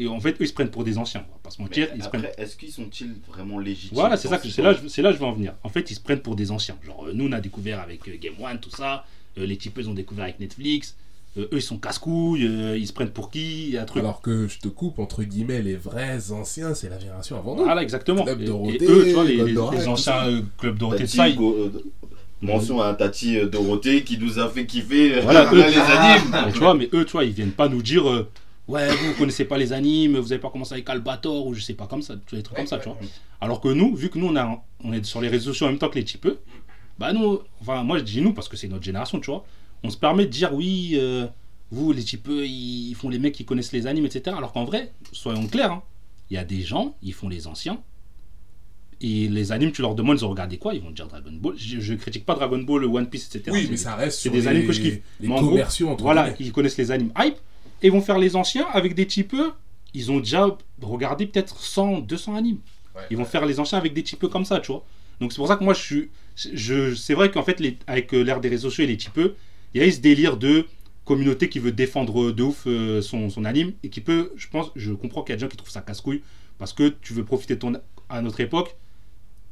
Et 0.00 0.06
en 0.06 0.20
fait, 0.20 0.40
eux, 0.40 0.44
ils 0.44 0.48
se 0.48 0.52
prennent 0.52 0.70
pour 0.70 0.84
des 0.84 0.96
anciens. 0.96 1.24
On 1.28 1.32
va 1.32 1.40
pas 1.42 1.50
se 1.50 1.60
mentir. 1.60 1.88
Ils 1.96 2.02
se 2.02 2.08
prennent 2.08 2.28
est-ce 2.36 2.56
qu'ils 2.56 2.70
sont-ils 2.70 3.16
vraiment 3.26 3.58
légitimes? 3.58 3.96
Voilà, 3.96 4.16
c'est 4.16 4.28
ça 4.28 4.38
que 4.38 4.44
ce 4.44 4.50
c'est 4.50 4.62
là, 4.62 4.74
c'est 4.88 5.02
là 5.02 5.10
que 5.10 5.16
je 5.16 5.20
vais 5.20 5.26
en 5.26 5.32
venir. 5.32 5.54
En 5.64 5.68
fait, 5.68 5.90
ils 5.90 5.94
se 5.94 6.00
prennent 6.00 6.20
pour 6.20 6.36
des 6.36 6.52
anciens. 6.52 6.78
Genre, 6.84 7.06
euh, 7.06 7.12
nous, 7.12 7.26
on 7.28 7.32
a 7.32 7.40
découvert 7.40 7.80
avec 7.80 8.08
euh, 8.08 8.16
Game 8.20 8.34
One, 8.40 8.60
tout 8.60 8.70
ça. 8.70 9.04
Les 9.36 9.56
types, 9.56 9.78
ils 9.78 9.88
ont 9.88 9.94
découvert 9.94 10.24
avec 10.24 10.40
Netflix. 10.40 10.96
Euh, 11.36 11.42
eux, 11.52 11.58
ils 11.58 11.62
sont 11.62 11.78
casse-couilles. 11.78 12.46
euh, 12.46 12.76
ils 12.78 12.86
se 12.86 12.92
prennent 12.92 13.10
pour 13.10 13.30
qui 13.30 13.76
un 13.78 13.84
truc. 13.84 14.02
Alors 14.02 14.20
que 14.20 14.48
je 14.48 14.58
te 14.58 14.68
coupe, 14.68 14.98
entre 14.98 15.22
guillemets, 15.22 15.62
les 15.62 15.76
vrais 15.76 16.32
anciens, 16.32 16.74
c'est 16.74 16.88
la 16.88 16.98
génération 16.98 17.36
avant 17.36 17.54
nous. 17.54 17.64
voilà, 17.64 17.82
exactement. 17.82 18.24
Club 18.24 18.44
Dorothée, 18.44 18.84
et, 18.84 18.88
eux, 18.88 19.04
tu 19.04 19.12
vois, 19.12 19.24
les, 19.24 19.88
anciens 19.88 20.26
euh, 20.26 20.42
clubs 20.56 20.78
Dorothée 20.78 21.04
de 21.04 21.08
ça, 21.08 21.26
euh, 21.26 21.68
Mention 22.40 22.80
à 22.80 22.94
Tati 22.94 23.36
Dorothée 23.50 24.04
qui 24.04 24.16
nous 24.16 24.38
a 24.38 24.48
fait 24.48 24.64
kiffer 24.64 25.20
Voilà, 25.20 25.50
eux, 25.52 25.56
les 25.56 25.76
animes. 25.76 26.30
Mais 26.46 26.52
tu 26.52 26.58
vois, 26.58 26.74
mais 26.74 26.88
eux, 26.92 27.04
tu 27.04 27.12
vois, 27.12 27.24
ils 27.24 27.32
viennent 27.32 27.52
pas 27.52 27.68
nous 27.68 27.82
dire 27.82 28.08
euh, 28.08 28.28
ouais, 28.68 28.88
vous, 28.88 29.08
vous 29.08 29.14
connaissez 29.14 29.44
pas 29.44 29.58
les 29.58 29.72
animes, 29.72 30.18
vous 30.18 30.32
avez 30.32 30.40
pas 30.40 30.50
commencé 30.50 30.74
avec 30.74 30.88
Albator 30.88 31.46
ou 31.46 31.54
je 31.54 31.60
sais 31.60 31.74
pas 31.74 31.86
comme 31.86 32.02
ça, 32.02 32.14
des 32.14 32.42
trucs 32.42 32.56
comme 32.56 32.66
ça, 32.66 32.78
tu 32.78 32.88
vois. 32.88 32.98
Alors 33.40 33.60
que 33.60 33.68
nous, 33.68 33.94
vu 33.94 34.08
que 34.08 34.18
nous, 34.18 34.28
on, 34.28 34.36
a, 34.36 34.62
on 34.84 34.92
est 34.92 35.04
sur 35.04 35.20
les 35.20 35.28
réseaux 35.28 35.52
sociaux 35.52 35.66
en 35.66 35.70
même 35.70 35.78
temps 35.78 35.88
que 35.88 35.98
les 35.98 36.04
types, 36.04 36.28
bah 36.98 37.12
nous, 37.12 37.40
enfin, 37.60 37.82
moi 37.82 37.98
je 37.98 38.04
dis 38.04 38.20
nous 38.20 38.32
parce 38.32 38.48
que 38.48 38.56
c'est 38.56 38.68
notre 38.68 38.84
génération, 38.84 39.20
tu 39.20 39.30
vois, 39.30 39.44
on 39.84 39.90
se 39.90 39.96
permet 39.96 40.26
de 40.26 40.30
dire 40.30 40.54
oui, 40.54 40.92
euh, 40.94 41.26
vous, 41.70 41.92
les 41.92 42.02
types, 42.02 42.28
ils 42.28 42.94
font 42.94 43.08
les 43.08 43.18
mecs 43.18 43.34
qui 43.34 43.44
connaissent 43.44 43.72
les 43.72 43.86
animes, 43.86 44.06
etc. 44.06 44.34
Alors 44.36 44.52
qu'en 44.52 44.64
vrai, 44.64 44.92
soyons 45.12 45.46
clairs, 45.46 45.72
hein, 45.72 45.82
il 46.30 46.34
y 46.34 46.38
a 46.38 46.44
des 46.44 46.62
gens, 46.62 46.96
ils 47.02 47.12
font 47.12 47.28
les 47.28 47.46
anciens. 47.46 47.80
Et 49.00 49.28
les 49.28 49.52
animes, 49.52 49.70
tu 49.70 49.80
leur 49.80 49.94
demandes, 49.94 50.18
ils 50.18 50.24
ont 50.24 50.30
regardé 50.30 50.58
quoi? 50.58 50.74
Ils 50.74 50.82
vont 50.82 50.88
te 50.88 50.94
dire 50.94 51.06
Dragon 51.06 51.30
Ball. 51.32 51.54
Je, 51.56 51.78
je 51.78 51.94
critique 51.94 52.26
pas 52.26 52.34
Dragon 52.34 52.58
Ball, 52.58 52.84
One 52.84 53.08
Piece, 53.08 53.26
etc. 53.26 53.50
Oui, 53.52 53.68
mais 53.70 53.76
ça 53.76 53.94
reste 53.94 54.16
c'est 54.18 54.22
sur 54.22 54.32
des 54.32 54.40
les, 54.40 54.48
animes 54.48 54.66
que 54.66 54.72
je 54.72 54.80
kiffe. 54.80 55.00
les 55.20 55.28
Mais 55.28 55.34
en 55.34 55.40
gros, 55.40 55.50
commerciaux 55.50 55.88
entre 55.88 56.02
Voilà, 56.02 56.34
ils 56.40 56.50
connaissent 56.50 56.78
les 56.78 56.90
animes 56.90 57.12
hype 57.16 57.36
et 57.80 57.86
ils 57.86 57.92
vont 57.92 58.00
faire 58.00 58.18
les 58.18 58.34
anciens 58.34 58.66
avec 58.72 58.94
des 58.94 59.06
types. 59.06 59.36
Ils 59.94 60.10
ont 60.10 60.18
déjà 60.18 60.48
regardé 60.82 61.26
peut-être 61.26 61.60
100, 61.60 62.00
200 62.00 62.34
animes. 62.34 62.58
Ouais. 62.96 63.02
Ils 63.10 63.16
vont 63.16 63.24
faire 63.24 63.46
les 63.46 63.60
anciens 63.60 63.78
avec 63.78 63.94
des 63.94 64.02
types 64.02 64.26
comme 64.26 64.44
ça, 64.44 64.58
tu 64.58 64.72
vois. 64.72 64.84
Donc 65.20 65.32
c'est 65.32 65.38
pour 65.38 65.48
ça 65.48 65.56
que 65.56 65.64
moi 65.64 65.74
je 65.74 65.80
suis. 65.80 66.10
Je, 66.36 66.94
c'est 66.94 67.14
vrai 67.14 67.30
qu'en 67.30 67.42
fait, 67.42 67.60
les, 67.60 67.78
avec 67.86 68.12
euh, 68.14 68.22
l'ère 68.22 68.40
des 68.40 68.48
réseaux 68.48 68.68
sociaux 68.68 68.84
et 68.84 68.88
les 68.88 68.96
types, 68.96 69.20
il 69.74 69.80
y 69.80 69.84
a 69.84 69.86
eu 69.86 69.92
ce 69.92 70.00
délire 70.00 70.36
de 70.36 70.66
communauté 71.04 71.48
qui 71.48 71.58
veut 71.58 71.72
défendre 71.72 72.32
de 72.32 72.42
ouf 72.42 72.64
euh, 72.66 73.00
son, 73.00 73.30
son 73.30 73.44
anime 73.44 73.72
et 73.82 73.88
qui 73.88 74.00
peut, 74.00 74.32
je 74.36 74.46
pense, 74.48 74.70
je 74.76 74.92
comprends 74.92 75.22
qu'il 75.22 75.32
y 75.32 75.34
a 75.34 75.36
des 75.36 75.40
gens 75.40 75.48
qui 75.48 75.56
trouvent 75.56 75.70
ça 75.70 75.80
casse-couille 75.80 76.22
parce 76.58 76.72
que 76.72 76.88
tu 76.88 77.12
veux 77.14 77.24
profiter 77.24 77.54
de 77.54 77.60
ton. 77.60 77.72
À 78.10 78.20
notre 78.22 78.40
époque, 78.40 78.76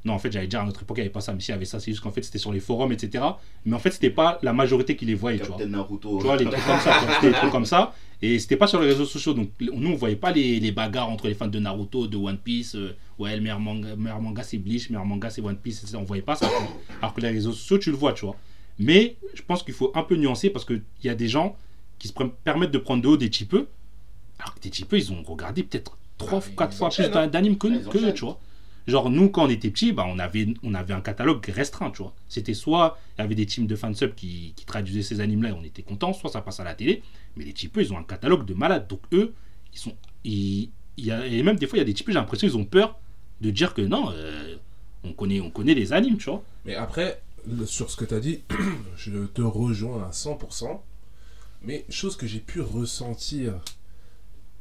non, 0.05 0.13
en 0.15 0.19
fait, 0.19 0.31
j'allais 0.33 0.47
dire 0.47 0.61
à 0.61 0.65
notre 0.65 0.83
époque, 0.83 0.99
il 0.99 1.01
n'y 1.01 1.07
avait 1.07 1.13
pas 1.13 1.21
ça, 1.21 1.33
mais 1.33 1.41
si, 1.41 1.49
il 1.51 1.53
y 1.53 1.55
avait 1.55 1.65
ça, 1.65 1.81
c'est 1.81 1.91
juste 1.91 2.03
qu'en 2.03 2.13
fait, 2.13 2.23
c'était 2.23 2.39
sur 2.39 2.53
les 2.53 2.61
forums, 2.61 2.93
etc. 2.93 3.25
Mais 3.65 3.75
en 3.75 3.79
fait, 3.79 3.91
c'était 3.91 4.11
pas 4.11 4.39
la 4.43 4.53
majorité 4.53 4.95
qui 4.97 5.05
les 5.05 5.15
voyait, 5.15 5.39
tu 5.39 5.47
vois. 5.47 5.65
Naruto. 5.67 6.19
Tu 6.19 6.25
vois, 6.25 6.37
les 6.37 6.45
trucs 6.45 6.65
comme 6.65 6.79
ça, 6.79 7.01
des 7.23 7.33
trucs 7.33 7.51
comme 7.51 7.65
ça. 7.65 7.93
Et 8.23 8.39
c'était 8.39 8.57
pas 8.57 8.67
sur 8.69 8.81
les 8.81 8.87
réseaux 8.87 9.05
sociaux. 9.05 9.35
Donc, 9.35 9.51
nous, 9.61 9.91
on 9.91 9.97
voyait 9.97 10.17
pas 10.17 10.31
les, 10.33 10.61
les 10.61 10.73
bagarres 10.73 11.11
entre 11.11 11.27
les 11.27 11.35
fans 11.35 11.49
de 11.49 11.59
Naruto, 11.59 12.07
de 12.07 12.17
One 12.17 12.39
Piece. 12.39 12.77
euh, 12.77 12.97
ouais, 13.19 13.35
le 13.35 13.43
meilleur 13.43 13.59
manga, 13.61 13.97
meilleur 13.97 14.21
manga 14.23 14.43
c'est 14.43 14.59
Bleach, 14.59 14.89
le 14.89 14.93
meilleur 14.95 15.07
manga 15.07 15.29
c'est 15.29 15.43
One 15.43 15.57
Piece. 15.57 15.83
etc. 15.83 15.97
On 15.99 16.05
voyait 16.05 16.23
pas 16.23 16.37
ça. 16.37 16.49
Alors 17.03 17.13
que 17.13 17.21
les 17.21 17.29
réseaux 17.31 17.53
sociaux, 17.53 17.79
tu 17.79 17.91
le 17.91 17.97
vois, 17.97 18.13
tu 18.13 18.25
vois. 18.27 18.37
Mais 18.79 19.17
je 19.35 19.43
pense 19.43 19.63
qu'il 19.63 19.75
faut 19.75 19.91
un 19.95 20.03
peu 20.03 20.17
nuancer 20.17 20.51
parce 20.51 20.65
qu'il 20.65 20.83
y 21.03 21.09
a 21.09 21.15
des 21.15 21.29
gens 21.29 21.57
qui 21.99 22.09
se 22.09 22.13
permettent 22.45 22.73
de 22.73 22.79
prendre 22.79 23.03
de 23.03 23.09
haut 23.09 23.17
des 23.17 23.31
types 23.31 23.57
Alors 24.39 24.55
que 24.55 24.61
des 24.61 24.71
types, 24.71 24.93
ils 24.93 25.13
ont 25.13 25.23
regardé 25.23 25.63
peut-être 25.63 25.97
trois, 26.19 26.41
Ah, 26.43 26.47
ils 26.51 26.57
quatre 26.57 26.77
fois 26.77 26.91
plus 26.91 27.05
hein. 27.05 27.27
d'animes 27.27 27.57
que, 27.57 27.69
Ah, 27.69 27.75
ils 27.75 27.89
que 27.89 27.99
eux, 27.99 28.01
enchaînent. 28.01 28.15
tu 28.15 28.25
vois. 28.25 28.39
Genre, 28.87 29.11
nous, 29.11 29.31
quand 29.31 29.47
on 29.47 29.49
était 29.51 29.71
petits, 29.71 29.93
bah, 29.93 30.05
on, 30.09 30.19
avait, 30.19 30.47
on 30.63 30.73
avait 30.75 30.95
un 30.95 31.01
catalogue 31.01 31.45
restreint, 31.47 31.91
tu 31.91 32.03
vois. 32.03 32.15
C'était 32.29 32.55
soit 32.55 32.99
il 33.19 33.23
y 33.23 33.25
avait 33.25 33.35
des 33.35 33.47
teams 33.47 33.67
de 33.67 33.75
fansub 33.75 34.15
qui, 34.15 34.53
qui 34.55 34.65
traduisaient 34.65 35.03
ces 35.03 35.21
animes-là 35.21 35.49
et 35.49 35.53
on 35.53 35.65
était 35.65 35.83
contents, 35.83 36.13
soit 36.13 36.31
ça 36.31 36.41
passe 36.41 36.61
à 36.61 36.65
la 36.65 36.75
télé. 36.75 37.03
Mais 37.37 37.45
les 37.45 37.53
types, 37.53 37.77
ils 37.81 37.93
ont 37.93 37.99
un 37.99 38.05
catalogue 38.05 38.45
de 38.45 38.55
malades. 38.55 38.87
Donc, 38.87 39.01
eux, 39.13 39.35
ils 39.73 39.79
sont. 39.79 39.95
Ils, 40.25 40.71
il 40.99 41.05
y 41.05 41.11
a, 41.11 41.27
et 41.27 41.43
même 41.43 41.57
des 41.57 41.67
fois, 41.67 41.79
il 41.79 41.81
y 41.81 41.83
a 41.83 41.85
des 41.85 41.95
types, 41.95 42.07
j'ai 42.09 42.15
l'impression 42.15 42.47
qu'ils 42.47 42.57
ont 42.57 42.65
peur 42.65 42.99
de 43.41 43.51
dire 43.51 43.75
que 43.75 43.83
non, 43.83 44.11
euh, 44.13 44.57
on, 45.05 45.13
connaît, 45.13 45.41
on 45.41 45.51
connaît 45.51 45.75
les 45.75 45.93
animes, 45.93 46.17
tu 46.17 46.31
vois. 46.31 46.43
Mais 46.65 46.75
après, 46.75 47.21
sur 47.67 47.91
ce 47.91 47.97
que 47.97 48.05
tu 48.05 48.15
as 48.15 48.21
dit, 48.21 48.43
je 48.97 49.27
te 49.27 49.43
rejoins 49.43 50.05
à 50.05 50.11
100%. 50.11 50.81
Mais 51.63 51.85
chose 51.89 52.17
que 52.17 52.27
j'ai 52.27 52.41
pu 52.41 52.61
ressentir, 52.61 53.61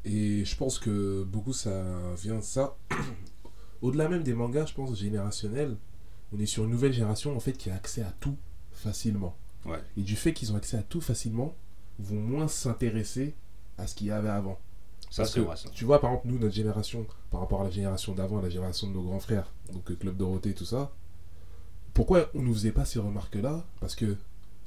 et 0.06 0.46
je 0.46 0.56
pense 0.56 0.80
que 0.80 1.24
beaucoup 1.24 1.54
ça 1.54 1.84
vient 2.22 2.38
de 2.38 2.42
ça, 2.42 2.78
au-delà 3.82 4.10
même 4.10 4.24
des 4.24 4.34
mangas, 4.34 4.68
je 4.68 4.74
pense, 4.74 4.98
générationnels, 4.98 5.78
on 6.34 6.40
est 6.40 6.46
sur 6.46 6.64
une 6.64 6.72
nouvelle 6.72 6.94
génération 6.94 7.36
en 7.36 7.40
fait 7.40 7.54
qui 7.54 7.70
a 7.70 7.76
accès 7.76 8.02
à 8.02 8.12
tout 8.20 8.38
facilement. 8.72 9.38
Ouais. 9.66 9.80
Et 9.98 10.02
du 10.02 10.16
fait 10.16 10.34
qu'ils 10.34 10.54
ont 10.54 10.56
accès 10.56 10.78
à 10.78 10.84
tout 10.84 11.02
facilement, 11.02 11.56
vont 12.00 12.20
moins 12.20 12.48
s'intéresser 12.48 13.36
à 13.78 13.88
ce 13.88 13.96
qu'il 13.96 14.08
y 14.08 14.12
avait 14.12 14.30
avant. 14.30 14.60
Ça, 15.10 15.24
Parce 15.24 15.34
que, 15.34 15.40
vrai, 15.42 15.56
ça. 15.56 15.70
Tu 15.70 15.86
vois, 15.86 16.02
par 16.02 16.12
exemple, 16.12 16.28
nous, 16.28 16.40
notre 16.40 16.54
génération, 16.54 17.06
par 17.32 17.40
rapport 17.42 17.62
à 17.62 17.64
la 17.66 17.70
génération 17.70 18.14
d'avant, 18.14 18.42
la 18.42 18.50
génération 18.50 18.88
de 18.88 18.94
nos 18.94 19.04
grands 19.04 19.20
frères, 19.20 19.52
donc 19.72 19.90
euh, 19.92 19.96
Club 19.96 20.18
Dorothée, 20.18 20.54
tout 20.54 20.66
ça, 20.66 20.92
pourquoi 21.96 22.30
on 22.36 22.42
ne 22.42 22.46
nous 22.48 22.54
faisait 22.54 22.72
pas 22.72 22.86
ces 22.86 23.00
remarques-là? 23.00 23.66
Parce 23.80 23.96
que, 23.96 24.16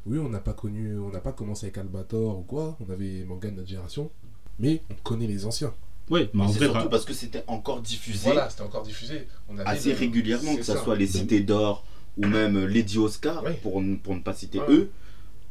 oui, 0.06 0.18
on 0.18 0.28
n'a 0.30 0.40
pas 0.40 0.54
connu, 0.54 0.98
on 0.98 1.10
n'a 1.10 1.20
pas 1.20 1.32
commencé 1.32 1.66
avec 1.66 1.78
Albator 1.78 2.38
ou 2.38 2.42
quoi, 2.42 2.76
on 2.86 2.90
avait 2.92 3.04
les 3.04 3.24
mangas 3.24 3.50
de 3.50 3.56
notre 3.56 3.68
génération, 3.68 4.10
mais 4.58 4.82
on 4.90 4.94
connaît 5.04 5.26
les 5.28 5.44
anciens. 5.46 5.72
Ouais, 6.10 6.30
mais 6.34 6.42
en 6.44 6.48
C'est 6.48 6.54
vrai, 6.58 6.64
surtout 6.68 6.80
ra- 6.84 6.88
parce 6.90 7.04
que 7.04 7.12
c'était 7.12 7.44
encore 7.46 7.82
diffusé 7.82 8.30
c'était 8.48 8.62
encore 8.62 8.82
diffusé. 8.82 9.28
On 9.48 9.58
avait 9.58 9.68
assez 9.68 9.90
le- 9.92 9.98
régulièrement, 9.98 10.56
que 10.56 10.62
ce 10.62 10.72
ça. 10.72 10.82
soit 10.82 10.96
les 10.96 11.06
Cités 11.06 11.40
d'Or 11.40 11.84
ou 12.16 12.26
même 12.26 12.64
Lady 12.66 12.98
Oscar, 12.98 13.44
pour, 13.62 13.80
ne- 13.82 13.94
pour 13.96 14.14
ne 14.16 14.20
pas 14.20 14.32
citer 14.34 14.58
Ouais. 14.60 14.66
eux. 14.70 14.90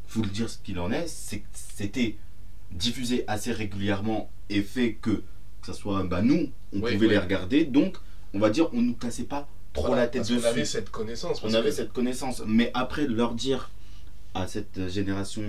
Faut 0.08 0.22
le 0.22 0.30
dire 0.30 0.50
ce 0.50 0.58
qu'il 0.58 0.80
en 0.80 0.92
est, 0.92 1.08
c'est 1.08 1.40
que 1.40 1.48
c'était 1.54 2.18
diffusé 2.72 3.24
assez 3.28 3.52
régulièrement 3.52 4.30
et 4.50 4.62
fait 4.64 4.94
que, 4.94 5.12
que 5.12 5.68
ce 5.68 5.74
soit 5.74 6.04
bah, 6.04 6.22
nous, 6.22 6.50
on 6.74 6.80
pouvait 6.82 7.08
les 7.08 7.18
regarder, 7.20 7.64
donc 7.66 7.98
on 8.34 8.40
va 8.40 8.50
dire 8.50 8.68
on 8.74 8.82
nous 8.82 8.94
cassait 8.96 9.24
pas 9.26 9.48
trop 9.78 9.88
Voilà, 9.88 10.04
la 10.04 10.08
tête 10.08 10.22
parce 10.22 10.30
qu'on 10.30 10.36
dessus. 10.36 10.48
avait 10.48 10.66
cette 10.66 10.90
connaissance. 10.90 11.42
On 11.44 11.54
avait 11.54 11.70
que- 11.70 11.76
cette 11.76 11.94
connaissance. 11.94 12.42
Mais 12.46 12.72
après, 12.74 13.08
leur 13.08 13.34
dire 13.34 13.70
à 14.34 14.48
cette 14.48 14.90
génération, 14.90 15.44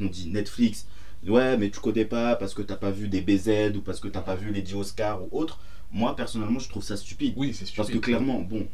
on 0.00 0.06
dit 0.06 0.28
Netflix, 0.30 0.86
ouais, 1.26 1.56
mais 1.56 1.70
tu 1.70 1.80
connais 1.80 2.04
pas 2.04 2.36
parce 2.36 2.54
que 2.54 2.62
t'as 2.62 2.76
pas 2.76 2.90
vu 2.90 3.08
des 3.08 3.20
BZ 3.20 3.76
ou 3.76 3.80
parce 3.80 4.00
que 4.00 4.08
t'as 4.08 4.20
pas 4.20 4.34
vu 4.34 4.50
les 4.52 4.62
10 4.62 4.74
Oscars 4.74 5.22
ou 5.22 5.28
autre. 5.38 5.58
Moi, 5.92 6.14
personnellement, 6.16 6.58
je 6.58 6.68
trouve 6.68 6.82
ça 6.82 6.96
stupide. 6.96 7.34
Oui, 7.36 7.48
c'est 7.54 7.64
stupide. 7.64 7.76
Parce 7.76 7.90
que 7.90 7.98
clairement, 7.98 8.40
bon, 8.40 8.66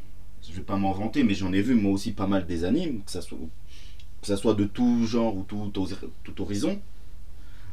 je 0.48 0.52
vais 0.54 0.62
pas 0.62 0.76
m'en 0.76 0.92
vanter, 0.92 1.22
mais 1.22 1.34
j'en 1.34 1.52
ai 1.52 1.60
vu 1.62 1.74
moi 1.74 1.92
aussi 1.92 2.12
pas 2.12 2.26
mal 2.26 2.46
des 2.46 2.64
animes, 2.64 3.02
que 3.04 3.10
ça 3.10 3.20
soit, 3.20 3.38
que 4.20 4.26
ça 4.26 4.36
soit 4.36 4.54
de 4.54 4.64
tout 4.64 5.06
genre 5.06 5.36
ou 5.36 5.42
tout, 5.44 5.70
tout 6.24 6.42
horizon. 6.42 6.80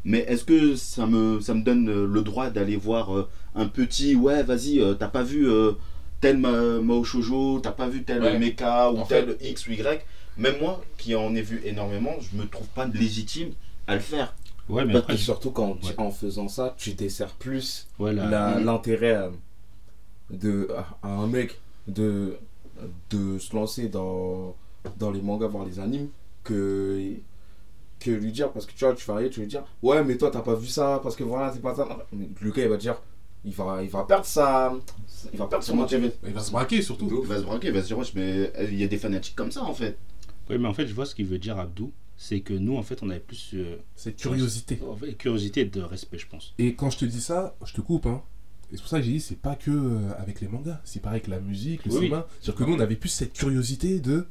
Mais 0.06 0.20
est-ce 0.20 0.44
que 0.46 0.76
ça 0.76 1.06
me, 1.08 1.42
ça 1.42 1.54
me 1.54 1.62
donne 1.62 2.06
le 2.06 2.22
droit 2.22 2.50
d'aller 2.50 2.76
voir 2.78 3.16
euh, 3.18 3.30
un 3.56 3.68
petit, 3.68 4.16
ouais, 4.16 4.44
vas-y, 4.44 4.80
euh, 4.80 4.94
t'as 4.94 5.10
pas 5.10 5.24
vu 5.24 5.50
euh, 5.50 5.74
tel 6.22 6.38
ma, 6.38 6.52
Mao 6.80 7.04
Shoujo, 7.04 7.60
t'as 7.60 7.72
pas 7.72 7.88
vu 7.88 8.04
tel 8.04 8.22
Ouais. 8.22 8.40
mecha 8.40 8.92
ou 8.92 8.98
En 8.98 9.06
tel 9.06 9.38
X 9.42 9.68
ou 9.68 9.72
Y 9.72 10.02
Même 10.38 10.56
moi, 10.60 10.82
qui 10.98 11.16
en 11.16 11.34
ai 11.36 11.42
vu 11.42 11.62
énormément, 11.66 12.16
je 12.20 12.38
me 12.38 12.46
trouve 12.48 12.68
pas 12.68 12.86
légitime 12.86 13.52
à 13.88 13.96
le 13.96 14.00
faire. 14.02 14.34
ouais, 14.70 14.86
mais 14.86 14.96
après, 14.96 15.18
surtout 15.18 15.52
quand 15.52 15.72
Ouais. 15.84 15.96
en 15.98 16.12
faisant 16.12 16.48
ça, 16.48 16.76
tu 16.78 16.94
desserres 16.94 17.34
plus 17.36 17.88
Mhm. 18.00 18.66
l'intérêt 18.66 19.30
de 20.30 20.70
à 21.02 21.10
un 21.10 21.28
mec 21.28 21.60
de 21.88 22.38
de 23.10 23.40
se 23.40 23.56
lancer 23.56 23.90
dans 23.90 24.56
dans 24.98 25.12
les 25.12 25.22
mangas 25.22 25.48
voir 25.48 25.66
les 25.66 25.80
animes 25.80 26.10
que 26.44 27.14
que 28.00 28.12
lui 28.12 28.32
dire 28.32 28.52
parce 28.52 28.66
que 28.66 28.72
tu 28.72 28.86
vois 28.86 28.94
tu 28.94 29.06
vas 29.06 29.16
arriver 29.16 29.30
tu 29.30 29.42
lui 29.42 29.48
dire 29.48 29.64
ouais 29.84 30.04
mais 30.04 30.18
toi 30.18 30.30
t'as 30.32 30.42
pas 30.42 30.54
vu 30.56 30.68
ça 30.68 31.00
parce 31.04 31.16
que 31.16 31.24
voilà 31.24 31.52
c'est 31.52 31.62
pas 31.62 31.76
ça 31.76 31.88
Mais 32.14 32.30
le 32.40 32.52
gars 32.52 32.64
il 32.64 32.70
va 32.70 32.78
dire 32.78 33.02
il 33.46 33.54
va 33.54 33.82
il 33.84 33.90
va 33.90 34.04
perdre 34.04 34.26
sa 34.26 34.74
il 35.34 35.40
va 35.40 35.48
perdre 35.48 35.64
son 35.66 35.82
intérêt 35.82 36.14
Il 36.26 36.34
va 36.34 36.42
se 36.42 36.52
braquer 36.52 36.82
surtout. 36.82 37.10
Il 37.24 37.28
va 37.28 37.38
se 37.38 37.44
braquer, 37.44 37.68
il 37.68 37.74
va 37.74 37.82
se 37.82 37.88
dire, 37.88 37.98
wesh, 37.98 38.14
mais 38.16 38.52
euh, 38.58 38.68
il 38.72 38.80
y 38.80 38.84
a 38.84 38.88
des 38.88 38.98
fanatiques 38.98 39.36
comme 39.36 39.52
ça 39.52 39.64
en 39.64 39.74
fait. 39.74 39.98
ouais, 40.50 40.58
mais 40.58 40.68
en 40.68 40.74
fait, 40.74 40.88
je 40.88 40.94
vois 40.94 41.06
ce 41.06 41.16
qu'il 41.16 41.26
veut 41.26 41.40
dire, 41.40 41.58
Abdou. 41.60 41.92
C'est 42.22 42.42
que 42.42 42.54
nous, 42.54 42.76
en 42.76 42.84
fait, 42.84 43.02
on 43.02 43.10
avait 43.10 43.20
plus 43.22 43.52
euh, 43.54 43.78
Cette 43.96 44.18
curiosité. 44.18 44.78
en 44.86 44.96
fait, 44.96 45.14
curiosité 45.14 45.62
et 45.62 45.66
de 45.66 45.82
respect, 45.82 46.18
je 46.18 46.28
pense. 46.28 46.54
Et 46.58 46.76
quand 46.76 46.90
je 46.90 46.98
te 46.98 47.06
dis 47.06 47.22
ça, 47.22 47.56
je 47.66 47.74
te 47.74 47.80
coupe, 47.80 48.06
hein. 48.08 48.22
Et 48.72 48.76
c'est 48.76 48.82
pour 48.82 48.90
ça 48.90 49.00
que 49.00 49.06
j'ai 49.06 49.14
dit, 49.14 49.22
c'est 49.22 49.40
pas 49.40 49.56
que 49.56 49.72
euh, 49.72 50.00
avec 50.18 50.42
les 50.42 50.48
mangas, 50.50 50.82
c'est 50.84 51.02
pareil 51.02 51.22
avec 51.22 51.28
la 51.30 51.40
musique, 51.40 51.86
le 51.86 51.92
Oui, 51.92 51.98
cinéma. 52.00 52.28
C'est-à-dire 52.42 52.56
que 52.56 52.70
nous, 52.70 52.76
on 52.76 52.80
avait 52.82 52.98
plus 52.98 53.08
cette 53.10 53.34
curiosité 53.34 54.00
de, 54.02 54.28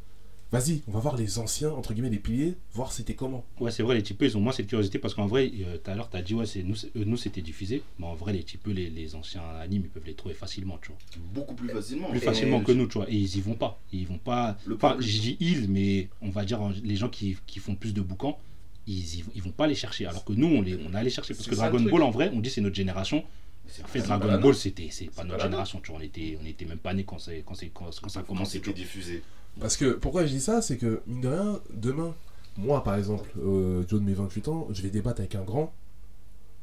vas-y, 0.51 0.83
on 0.89 0.93
va 0.93 1.01
voir 1.01 1.17
les 1.17 1.39
anciens, 1.39 1.71
entre 1.71 1.93
guillemets, 1.93 2.11
les 2.11 2.19
piliers, 2.19 2.55
voir 2.73 2.93
c'était 2.93 3.15
comment. 3.15 3.45
Ouais, 3.61 3.71
c'est 3.71 3.83
vrai, 3.83 3.95
les 3.97 4.03
typeux, 4.03 4.27
ils 4.27 4.37
ont 4.37 4.41
moins 4.41 4.53
cette 4.53 4.67
curiosité 4.67 4.99
parce 4.99 5.15
qu'en 5.15 5.27
vrai, 5.27 5.51
euh, 5.61 5.77
tout 5.79 5.91
à 5.91 5.95
l'heure, 5.95 6.09
tu 6.11 6.17
as 6.17 6.23
dit, 6.23 6.35
ouais, 6.35 6.47
c'est, 6.47 6.63
nous, 6.63 6.75
euh, 6.97 7.05
nous, 7.05 7.17
c'était 7.17 7.43
diffusé. 7.43 7.83
Mais 7.99 8.07
en 8.07 8.15
vrai, 8.15 8.33
les 8.33 8.43
typeux, 8.43 8.71
les, 8.73 8.89
les 8.91 9.15
anciens 9.15 9.43
animes, 9.61 9.83
ils 9.85 9.91
peuvent 9.91 10.07
les 10.07 10.15
trouver 10.15 10.35
facilement, 10.35 10.79
tu 10.81 10.89
vois. 10.89 10.99
Beaucoup 11.35 11.55
plus 11.55 11.69
facilement. 11.69 12.09
Plus 12.09 12.19
Et 12.19 12.21
facilement 12.21 12.61
que 12.63 12.73
nous, 12.73 12.87
tu 12.87 12.95
vois. 12.99 13.11
Et 13.11 13.15
ils 13.17 13.37
y 13.37 13.41
vont 13.41 13.55
pas. 13.55 13.81
Ils 13.93 14.07
vont 14.07 14.19
pas. 14.19 14.57
Le 14.67 14.77
Enfin, 14.77 14.97
je 14.99 15.19
dis 15.21 15.37
ils, 15.41 15.69
mais 15.71 16.09
on 16.23 16.31
va 16.31 16.45
dire 16.45 16.63
euh, 16.63 16.73
les 16.83 16.97
gens 16.97 17.09
qui, 17.09 17.37
qui 17.47 17.59
font 17.59 17.75
plus 17.75 17.93
de 17.93 18.01
boucans, 18.01 18.39
ils, 18.87 19.25
ils 19.35 19.43
vont 19.43 19.51
pas 19.51 19.67
les 19.67 19.75
chercher. 19.75 20.07
Alors 20.07 20.25
que 20.25 20.33
nous, 20.33 20.47
on, 20.47 20.63
les, 20.63 20.79
on 20.89 20.95
a 20.95 21.03
les 21.03 21.11
chercher. 21.11 21.35
Parce 21.35 21.47
que 21.47 21.55
Dragon. 21.55 21.81
Ball, 21.81 22.03
en 22.03 22.11
vrai, 22.11 22.31
on 22.33 22.41
dit 22.41 22.51
c'est 22.51 22.61
notre 22.63 22.77
génération. 22.77 23.23
C'est 23.71 23.85
En 23.85 23.87
fait, 23.87 24.01
pas- 24.01 24.17
Dragon 24.19 24.41
Ball, 24.41 24.55
c'était, 24.55 24.89
c'est 24.91 25.07
pas 25.07 25.23
C'est 25.23 25.29
notre 25.29 25.43
génération, 25.43 25.79
tu 25.83 25.91
vois. 25.91 26.01
On 26.01 26.03
était, 26.03 26.39
on 26.43 26.47
était 26.47 26.65
même 26.65 26.79
pas 26.79 26.95
nés 26.95 27.05
quand, 27.05 27.19
c'est, 27.19 27.43
quand, 27.45 27.53
c'est, 27.55 27.69
quand, 27.69 27.91
quand 28.01 28.09
ça 28.09 28.21
a 28.21 28.23
commencé. 28.23 28.53
c'était 28.59 28.73
diffusé 28.73 29.23
Parce 29.61 29.77
que, 29.77 29.93
pourquoi 29.93 30.25
je 30.27 30.33
dis 30.33 30.41
ça, 30.41 30.63
c'est 30.63 30.77
que, 30.79 31.03
mine 31.07 31.21
de 31.21 31.29
rien, 31.29 31.61
demain, 31.75 32.15
moi, 32.57 32.83
par 32.85 32.95
exemple, 32.97 33.29
euh, 33.39 33.83
Joe 33.89 34.01
de 34.01 34.05
mes 34.07 34.15
28 34.15 34.49
ans, 34.49 34.69
je 34.71 34.83
vais 34.83 34.91
débattre 34.91 35.21
avec 35.21 35.35
un 35.35 35.43
grand. 35.43 35.73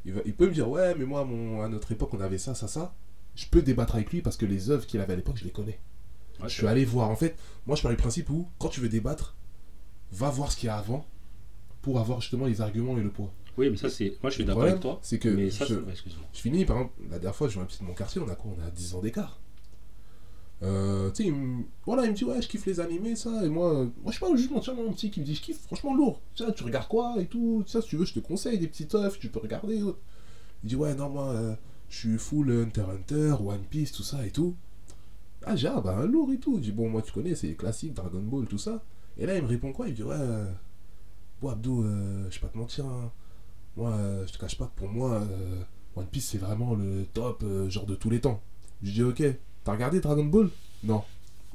Il, 0.06 0.14
va- 0.14 0.22
il 0.26 0.34
peut 0.34 0.48
me 0.48 0.54
dire, 0.54 0.70
ouais, 0.70 0.96
mais 0.98 1.06
moi, 1.06 1.26
mon, 1.26 1.62
à 1.62 1.68
notre 1.70 1.92
époque, 1.92 2.14
on 2.14 2.20
avait 2.22 2.38
ça, 2.38 2.56
ça, 2.56 2.68
ça. 2.68 2.94
Je 3.36 3.46
peux 3.48 3.62
débattre 3.62 3.96
avec 3.96 4.12
lui 4.12 4.22
parce 4.22 4.38
que 4.38 4.46
les 4.46 4.70
œuvres 4.70 4.86
qu'il 4.86 5.02
avait 5.02 5.14
à 5.14 5.16
l'époque, 5.18 5.38
je 5.38 5.44
les 5.44 5.52
connais. 5.52 5.80
Ouais, 6.42 6.48
Je 6.50 6.54
suis 6.54 6.68
allé 6.68 6.86
voir. 6.86 7.10
En 7.10 7.16
fait, 7.16 7.36
moi, 7.66 7.76
je 7.76 7.82
pars 7.82 7.92
du 7.92 7.98
principe 7.98 8.30
où, 8.30 8.48
quand 8.60 8.70
tu 8.70 8.80
veux 8.82 8.90
débattre, 8.90 9.36
va 10.14 10.30
voir 10.30 10.52
ce 10.52 10.58
qu'il 10.58 10.68
y 10.68 10.70
a 10.70 10.78
avant 10.78 11.06
pour 11.82 12.00
avoir 12.00 12.22
justement 12.22 12.46
les 12.46 12.62
arguments 12.62 12.98
et 12.98 13.02
le 13.04 13.10
poids. 13.10 13.32
Oui, 13.58 13.70
mais 13.70 13.78
ça, 13.78 13.90
c'est. 13.90 14.18
Moi, 14.22 14.30
je 14.30 14.36
suis 14.36 14.46
d'accord 14.46 14.64
avec 14.64 14.80
toi. 14.82 15.00
c'est 15.02 15.18
que 15.20 15.30
Mais 15.30 15.50
ça, 15.50 15.66
je-. 15.66 15.76
Je 16.34 16.40
finis, 16.40 16.66
par 16.66 16.78
exemple, 16.78 16.94
la 17.10 17.20
dernière 17.20 17.36
fois, 17.36 17.48
je 17.50 17.54
vois 17.56 17.64
un 17.64 17.66
petit 17.66 17.80
de 17.80 17.86
mon 17.86 17.94
quartier, 17.94 18.22
on 18.22 18.28
a 18.30 18.36
quoi? 18.36 18.52
On 18.58 18.66
a 18.66 18.70
10 18.70 18.96
ans 18.96 19.02
d'écart. 19.02 19.40
Euh, 20.66 21.12
tu 21.12 21.24
sais, 21.24 21.30
il 21.30 21.64
voilà, 21.86 22.06
il 22.06 22.12
me 22.12 22.16
dit, 22.16 22.24
ouais, 22.24 22.42
je 22.42 22.48
kiffe 22.48 22.66
les 22.66 22.80
animés, 22.80 23.16
ça, 23.16 23.46
et 23.46 23.50
moi, 23.50 23.84
moi 23.84 23.92
je 24.08 24.12
suis 24.12 24.20
pas 24.20 24.36
jugement, 24.36 24.60
tiens, 24.60 24.74
mon 24.74 24.92
petit 24.94 25.12
qui 25.12 25.20
me 25.20 25.26
dit, 25.26 25.36
je 25.36 25.42
kiffe, 25.42 25.62
franchement 25.62 25.94
lourd, 25.94 26.22
tu 26.34 26.64
regardes 26.64 26.88
quoi 26.88 27.16
et 27.20 27.28
tout, 27.28 27.64
ça, 27.68 27.82
si 27.82 27.90
tu 27.90 27.98
veux, 27.98 28.06
je 28.06 28.14
te 28.14 28.20
conseille 28.20 28.58
des 28.58 28.68
petites 28.68 28.96
œuvres, 28.96 29.18
tu 29.20 29.30
peux 29.30 29.40
regarder. 29.40 29.84
autre. 29.84 30.00
Il 30.64 30.70
dit, 30.70 30.76
ouais, 30.76 30.96
non, 30.96 31.10
moi, 31.10 31.28
euh, 31.30 31.56
je 31.90 31.98
suis 31.98 32.18
full 32.18 32.52
Hunter 32.52 32.86
Hunter, 32.90 33.36
One 33.46 33.64
Piece, 33.70 33.92
tout 33.92 34.04
ça 34.04 34.26
et 34.26 34.32
tout. 34.32 34.56
Ah, 35.44 35.56
j'ai, 35.56 35.68
ah, 35.68 35.82
bah, 35.82 36.04
lourd 36.06 36.32
et 36.32 36.40
tout. 36.40 36.56
Je 36.58 36.62
dis, 36.64 36.72
bon, 36.72 36.90
moi, 36.90 37.04
tu 37.04 37.12
connais, 37.12 37.36
c'est 37.36 37.48
les 37.48 37.56
classiques, 37.56 37.94
Dragon 37.94 38.22
Ball, 38.22 38.48
tout 38.48 38.58
ça. 38.58 38.84
Et 39.18 39.28
là, 39.28 39.36
il 39.36 39.44
me 39.44 39.48
répond 39.48 39.72
quoi? 39.72 39.88
Il 39.88 39.92
me 39.92 39.96
dit, 39.96 40.04
ouais, 40.04 40.16
euh, 40.18 40.52
bon, 41.42 41.50
Abdou, 41.50 41.84
je 41.84 42.36
vais 42.36 42.40
pas 42.42 42.48
te 42.48 42.58
mentir, 42.58 42.86
hein. 42.86 43.12
moi, 43.78 43.96
je 44.26 44.34
te 44.34 44.40
cache 44.40 44.58
pas 44.58 44.66
que 44.66 44.76
pour 44.76 44.90
moi, 44.90 45.22
One 45.96 46.08
Piece, 46.08 46.30
c'est 46.30 46.40
vraiment 46.40 46.74
le 46.74 47.06
top, 47.14 47.46
genre 47.70 47.86
de 47.86 47.94
tous 47.96 48.10
les 48.10 48.22
temps. 48.22 48.42
Je 48.82 48.92
dis, 48.92 49.04
ok, 49.04 49.24
t'as 49.66 49.74
regardé 49.74 50.00
Dragon 50.00 50.24
Ball? 50.24 50.50
Non. 50.84 51.04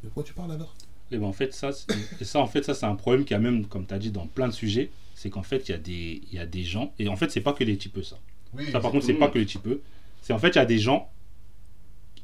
De 0.05 0.09
quoi 0.11 0.23
tu 0.23 0.35
parles 0.35 0.53
alors? 0.53 0.75
Et 1.11 1.16
ben 1.16 1.25
en 1.27 1.33
fait, 1.33 1.53
ça, 1.55 1.70
ça, 1.73 2.38
en 2.40 2.46
fait, 2.46 2.62
ça, 2.64 2.75
c'est 2.75 2.87
un 2.87 2.94
problème 2.94 3.25
qu'il 3.25 3.33
y 3.33 3.37
a 3.37 3.40
même, 3.40 3.64
comme 3.66 3.87
tu 3.87 3.94
as 3.94 3.99
dit, 3.99 4.11
dans 4.11 4.27
plein 4.27 4.46
de 4.49 4.53
sujets. 4.53 4.90
C'est 5.14 5.29
qu'en 5.31 5.42
fait, 5.42 5.68
il 5.68 5.73
y, 5.73 5.75
a 5.75 5.79
des- 5.79 6.23
il 6.31 6.35
y 6.35 6.38
a 6.38 6.46
des 6.46 6.62
gens. 6.64 6.92
Et 6.99 7.09
en 7.09 7.16
fait, 7.16 7.31
c'est 7.31 7.40
pas 7.40 7.53
que 7.53 7.64
les 7.64 7.77
typeux, 7.77 8.03
ça. 8.03 8.18
Oui, 8.55 8.70
Ça, 8.70 8.81
par 8.81 8.90
contre, 8.92 9.05
c'est 9.07 9.14
pas 9.14 9.29
que 9.29 9.38
les 9.38 9.46
typeux. 9.46 9.81
C'est 10.23 10.33
en 10.33 10.38
fait, 10.38 10.51
il 10.51 10.57
y 10.57 10.59
a 10.59 10.66
des 10.66 10.79
gens, 10.79 11.11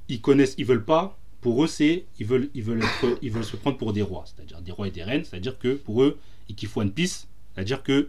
ils 0.08 0.20
connaissent, 0.20 0.54
ils 0.58 0.64
veulent 0.64 0.84
pas. 0.84 1.18
Pour 1.40 1.62
eux, 1.62 1.66
c'est 1.66 2.04
ils 2.18 2.26
veulent, 2.26 2.48
ils 2.54 2.62
veulent, 2.62 2.82
être- 2.82 3.18
ils 3.22 3.30
veulent 3.30 3.44
se 3.44 3.56
prendre 3.56 3.76
pour 3.76 3.92
des 3.92 4.02
rois, 4.02 4.24
c'est-à-dire 4.26 4.60
des 4.62 4.72
rois 4.72 4.88
et 4.88 4.90
des 4.90 5.02
reines. 5.04 5.24
C'est-à-dire 5.24 5.58
que 5.58 5.74
pour 5.74 6.02
eux, 6.02 6.18
ils 6.48 6.54
kiffent 6.54 6.76
One 6.76 6.90
Piece. 6.90 7.26
C'est-à-dire 7.54 7.82
que 7.82 8.08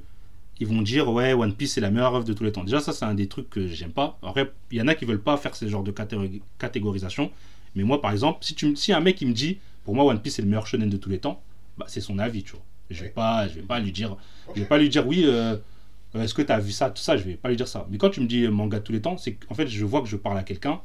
ils 0.60 0.66
vont 0.68 0.82
dire 0.82 1.10
ouais, 1.12 1.34
One 1.34 1.54
Piece 1.54 1.74
c'est 1.74 1.82
la 1.82 1.92
meilleure 1.92 2.16
œuvre 2.16 2.26
de 2.26 2.34
tous 2.34 2.44
les 2.44 2.52
temps. 2.52 2.63
Déjà, 2.63 2.80
ça, 2.80 2.94
c'est 2.94 3.06
un 3.06 3.13
des 3.13 3.28
trucs 3.28 3.50
que 3.50 3.68
j'aime 3.68 3.92
pas. 3.92 4.18
En 4.22 4.32
vrai, 4.32 4.52
il 4.72 4.78
y 4.78 4.82
en 4.82 4.88
a 4.88 4.96
qui 4.96 5.06
veulent 5.06 5.22
pas 5.22 5.38
faire 5.38 5.56
ce 5.56 5.68
genre 5.68 5.84
de 5.84 5.92
catég- 5.92 6.42
catégorisation. 6.58 7.32
Mais 7.78 7.84
moi, 7.84 8.02
par 8.02 8.12
exemple, 8.12 8.40
si, 8.44 8.56
tu, 8.56 8.68
me- 8.68 8.76
si 8.76 8.92
un 8.92 9.00
mec 9.00 9.22
il 9.22 9.28
me 9.30 9.34
dit 9.34 9.60
pour 9.86 9.96
moi 9.96 10.04
One 10.06 10.22
Piece 10.22 10.36
c'est 10.36 10.42
le 10.42 10.50
meilleur 10.50 10.68
shonen 10.68 10.90
de 10.90 10.98
tous 10.98 11.10
les 11.10 11.20
temps, 11.20 11.42
bah, 11.78 11.86
c'est 11.88 12.02
son 12.02 12.20
avis, 12.20 12.44
tu 12.44 12.52
vois. 12.54 12.66
Je 12.90 13.04
vais 13.04 13.10
pas, 13.10 13.48
je 13.48 13.56
vais 13.56 13.62
pas 13.62 13.80
lui 13.80 13.92
dire, 13.92 14.18
je 14.56 14.62
vais 14.62 14.68
pas 14.68 14.78
lui 14.78 14.90
dire 14.90 15.06
oui. 15.08 15.24
euh, 15.26 15.58
Est-ce 16.16 16.34
que 16.34 16.42
tu 16.42 16.52
as 16.52 16.60
vu 16.60 16.72
ça, 16.72 16.90
tout 16.90 17.02
ça 17.02 17.16
Je 17.18 17.24
vais 17.24 17.36
pas 17.36 17.50
lui 17.50 17.56
dire 17.58 17.68
ça. 17.68 17.86
Mais 17.90 17.98
quand 17.98 18.10
tu 18.10 18.20
me 18.22 18.28
dis 18.28 18.44
euh, 18.44 18.52
manga 18.52 18.80
de 18.80 18.84
tous 18.84 18.92
les 18.94 19.02
temps, 19.02 19.18
c'est 19.18 19.34
qu'en 19.34 19.54
fait, 19.56 19.68
je 19.68 19.86
vois 19.86 20.02
que 20.02 20.08
je 20.08 20.18
parle 20.18 20.38
à 20.38 20.44
quelqu'un 20.44 20.82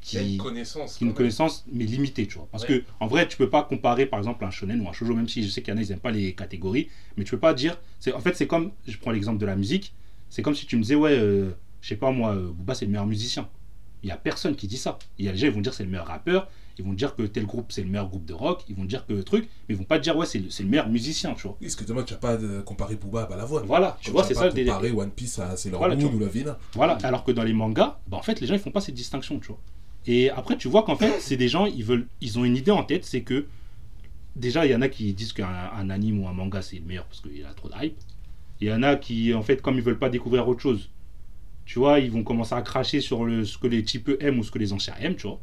qui, 0.00 0.36
connaissance. 0.36 0.96
qui 0.96 1.04
a 1.04 1.06
une 1.08 1.14
connaissance, 1.14 1.64
mais 1.72 1.84
limitée, 1.84 2.26
tu 2.26 2.36
vois. 2.38 2.48
Parce 2.50 2.64
Ouais. 2.64 2.80
que, 2.80 2.84
en 3.00 3.06
vrai, 3.06 3.26
tu 3.28 3.36
peux 3.36 3.50
pas 3.50 3.62
comparer, 3.62 4.06
par 4.06 4.18
exemple, 4.18 4.44
un 4.44 4.50
shonen 4.50 4.80
ou 4.80 4.88
un 4.88 4.92
shoujo, 4.92 5.14
même 5.14 5.28
si 5.28 5.42
je 5.42 5.48
sais 5.48 5.62
qu'il 5.62 5.72
y 5.72 5.76
en 5.76 5.78
a, 5.78 5.82
ils 5.82 5.92
aiment 5.92 5.98
pas 6.00 6.10
les 6.12 6.34
catégories, 6.34 6.88
mais 7.16 7.24
tu 7.24 7.30
peux 7.32 7.38
pas 7.40 7.54
dire. 7.54 7.78
c'est 8.00 8.12
En 8.12 8.20
fait, 8.20 8.34
c'est 8.36 8.46
comme, 8.46 8.72
je 8.86 8.96
prends 8.98 9.10
l'exemple 9.10 9.38
de 9.38 9.46
la 9.46 9.56
musique, 9.56 9.94
c'est 10.30 10.42
comme 10.42 10.54
si 10.54 10.66
tu 10.66 10.76
me 10.76 10.82
disais, 10.82 10.94
ouais, 10.94 11.16
euh, 11.18 11.50
je 11.80 11.88
sais 11.88 11.96
pas 11.96 12.10
moi, 12.10 12.34
euh, 12.34 12.50
Booba 12.52 12.74
c'est 12.74 12.84
le 12.84 12.90
meilleur 12.92 13.06
musicien. 13.06 13.48
Il 14.02 14.08
y 14.08 14.12
a 14.12 14.16
personne 14.16 14.54
qui 14.54 14.66
dit 14.66 14.76
ça. 14.76 14.98
Il 15.18 15.24
y 15.24 15.28
a 15.28 15.32
les 15.32 15.38
gens, 15.38 15.46
ils 15.46 15.52
vont 15.52 15.60
dire 15.60 15.74
c'est 15.74 15.84
le 15.84 15.90
meilleur 15.90 16.06
rappeur, 16.06 16.48
ils 16.78 16.84
vont 16.84 16.92
dire 16.92 17.16
que 17.16 17.22
tel 17.22 17.46
groupe 17.46 17.72
c'est 17.72 17.82
le 17.82 17.88
meilleur 17.88 18.08
groupe 18.08 18.24
de 18.24 18.34
rock, 18.34 18.64
ils 18.68 18.76
vont 18.76 18.84
dire 18.84 19.06
que 19.06 19.20
truc, 19.22 19.48
mais 19.68 19.74
ils 19.74 19.78
vont 19.78 19.84
pas 19.84 19.98
dire 19.98 20.16
ouais, 20.16 20.26
c'est 20.26 20.38
le, 20.38 20.50
c'est 20.50 20.62
le 20.62 20.68
meilleur 20.68 20.88
musicien, 20.88 21.34
tu 21.34 21.42
vois. 21.42 21.56
Oui, 21.60 21.66
parce 21.66 21.76
que 21.76 21.84
demain, 21.84 22.04
tu 22.04 22.14
vas 22.14 22.20
pas 22.20 22.36
de 22.36 22.60
comparer 22.60 22.96
Booba 22.96 23.22
à 23.22 23.26
Balavoine. 23.26 23.64
Voilà, 23.66 23.98
tu 24.00 24.10
vois, 24.10 24.24
c'est 24.24 24.34
pas 24.34 24.40
ça 24.40 24.46
le 24.46 24.52
délire. 24.52 24.74
comparer 24.74 24.92
One 24.92 25.10
Piece 25.10 25.38
à 25.38 25.56
Sailor 25.56 25.78
Voilà, 25.78 25.96
ou 25.96 26.18
la 26.18 26.26
Vina. 26.26 26.58
Voilà, 26.74 26.98
alors 27.02 27.24
que 27.24 27.32
dans 27.32 27.42
les 27.42 27.52
mangas, 27.52 27.98
bah, 28.06 28.16
en 28.16 28.22
fait, 28.22 28.40
les 28.40 28.46
gens 28.46 28.54
ils 28.54 28.60
font 28.60 28.70
pas 28.70 28.80
cette 28.80 28.94
distinction, 28.94 29.38
tu 29.40 29.48
vois. 29.48 29.58
Et 30.06 30.30
après, 30.30 30.56
tu 30.56 30.68
vois 30.68 30.84
qu'en 30.84 30.96
fait, 30.96 31.20
c'est 31.20 31.36
des 31.36 31.48
gens, 31.48 31.66
ils 31.66 31.84
veulent, 31.84 32.06
ils 32.20 32.38
ont 32.38 32.44
une 32.44 32.56
idée 32.56 32.70
en 32.70 32.84
tête, 32.84 33.04
c'est 33.04 33.22
que 33.22 33.46
déjà, 34.36 34.64
il 34.64 34.72
y 34.72 34.74
en 34.74 34.80
a 34.80 34.88
qui 34.88 35.12
disent 35.12 35.32
qu'un 35.32 35.70
un 35.76 35.90
anime 35.90 36.22
ou 36.22 36.28
un 36.28 36.32
manga 36.32 36.62
c'est 36.62 36.76
le 36.76 36.84
meilleur 36.84 37.04
parce 37.04 37.20
qu'il 37.20 37.44
a 37.44 37.52
trop 37.52 37.68
de 37.68 37.74
hype. 37.82 37.96
Il 38.60 38.68
y 38.68 38.72
en 38.72 38.82
a 38.82 38.96
qui, 38.96 39.34
en 39.34 39.42
fait, 39.42 39.60
comme 39.60 39.76
ils 39.76 39.82
veulent 39.82 39.98
pas 39.98 40.08
découvrir 40.08 40.48
autre 40.48 40.60
chose, 40.60 40.88
tu 41.68 41.78
vois, 41.78 42.00
ils 42.00 42.10
vont 42.10 42.24
commencer 42.24 42.54
à 42.54 42.62
cracher 42.62 43.00
sur 43.00 43.24
le, 43.26 43.44
ce 43.44 43.58
que 43.58 43.66
les 43.68 43.84
types 43.84 44.10
aiment 44.20 44.38
ou 44.40 44.42
ce 44.44 44.50
que 44.50 44.58
les 44.58 44.72
anciens 44.72 44.94
aiment, 45.00 45.16
tu 45.16 45.26
vois. 45.26 45.38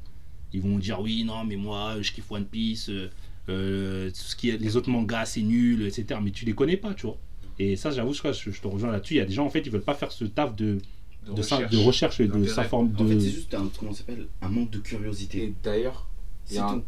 Ils 0.53 0.61
vont 0.61 0.77
dire 0.79 0.99
oui, 0.99 1.23
non, 1.23 1.43
mais 1.45 1.55
moi, 1.55 1.95
je 2.01 2.11
kiffe 2.11 2.31
One 2.31 2.45
Piece, 2.45 2.89
euh, 2.89 3.09
euh, 3.49 4.09
ce 4.13 4.35
qui 4.35 4.49
est, 4.49 4.57
les 4.57 4.75
autres 4.75 4.89
mangas 4.89 5.25
c'est 5.25 5.41
nul, 5.43 5.85
etc. 5.85 6.19
Mais 6.23 6.31
tu 6.31 6.45
les 6.45 6.53
connais 6.53 6.77
pas, 6.77 6.93
tu 6.95 7.05
vois. 7.05 7.17
Et 7.59 7.75
ça, 7.75 7.91
j'avoue, 7.91 8.13
je, 8.13 8.51
je 8.51 8.61
te 8.61 8.67
rejoins 8.67 8.91
là-dessus. 8.91 9.13
Il 9.13 9.17
y 9.17 9.21
a 9.21 9.25
des 9.25 9.33
gens, 9.33 9.45
en 9.45 9.49
fait, 9.49 9.61
ils 9.65 9.71
veulent 9.71 9.81
pas 9.83 9.93
faire 9.93 10.11
ce 10.11 10.25
taf 10.25 10.55
de, 10.55 10.79
de, 11.27 11.33
de 11.69 11.77
recherche 11.77 12.19
et 12.19 12.27
de 12.27 12.33
d'intérêt. 12.33 12.53
s'informer. 12.53 12.89
En 12.97 13.07
fait, 13.07 13.15
De... 13.15 13.19
c'est 13.19 13.29
juste 13.29 13.53
un, 13.53 13.69
comment 13.79 13.93
s'appelle 13.93 14.27
un 14.41 14.49
manque 14.49 14.71
de 14.71 14.79
curiosité. 14.79 15.43
Et 15.43 15.53
d'ailleurs, 15.63 16.07
il 16.49 16.55
y, 16.55 16.59
a 16.59 16.67
un- 16.67 16.79
tout. 16.79 16.83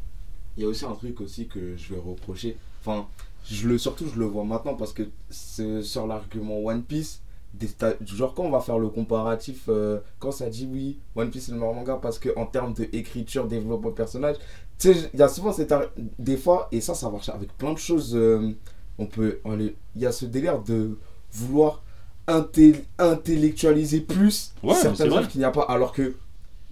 il 0.57 0.63
y 0.63 0.65
a 0.65 0.69
aussi 0.69 0.85
un 0.85 0.93
truc 0.95 1.21
aussi 1.21 1.47
que 1.47 1.77
je 1.77 1.93
vais 1.93 1.99
reprocher. 1.99 2.57
Enfin, 2.81 3.07
je 3.49 3.67
le, 3.67 3.77
surtout, 3.77 4.07
je 4.13 4.19
le 4.19 4.25
vois 4.25 4.43
maintenant 4.43 4.73
parce 4.75 4.93
que 4.93 5.03
c'est 5.29 5.83
sur 5.83 6.07
l'argument 6.07 6.57
One 6.65 6.83
Piece. 6.83 7.21
Des 7.53 7.67
genre, 8.05 8.33
quand 8.35 8.43
on 8.43 8.51
va 8.51 8.59
faire 8.59 8.77
le 8.77 8.89
comparatif, 8.89 9.63
euh, 9.69 9.99
quand 10.19 10.31
ça 10.31 10.47
dit 10.49 10.67
oui, 10.71 10.99
One 11.15 11.31
Piece 11.31 11.45
c'est 11.45 11.51
le 11.53 11.57
meilleur 11.57 11.73
manga 11.73 11.95
parce 11.99 12.19
qu'en 12.19 12.45
termes 12.45 12.73
d'écriture, 12.73 13.47
développement 13.47 13.89
de 13.89 13.95
personnage, 13.95 14.35
tu 14.77 14.93
sais, 14.93 15.09
il 15.13 15.19
y 15.19 15.23
a 15.23 15.27
souvent 15.27 15.51
cette. 15.51 15.73
Des 16.19 16.37
fois, 16.37 16.67
et 16.71 16.81
ça, 16.81 16.93
ça 16.93 17.09
marche 17.09 17.29
avec 17.29 17.57
plein 17.57 17.73
de 17.73 17.79
choses. 17.79 18.15
euh, 18.15 18.51
on 18.99 19.07
peut. 19.07 19.39
aller- 19.45 19.75
Il 19.95 20.01
y 20.01 20.05
a 20.05 20.11
ce 20.11 20.25
délire 20.25 20.61
de 20.61 20.97
vouloir 21.31 21.81
inté- 22.27 22.83
intellectualiser 22.99 24.01
plus 24.01 24.53
Ouais, 24.63 24.73
certaines 24.75 25.11
œuvres 25.13 25.27
qu'il 25.27 25.39
n'y 25.39 25.45
a 25.45 25.51
pas. 25.51 25.63
Alors 25.63 25.91
que, 25.93 26.15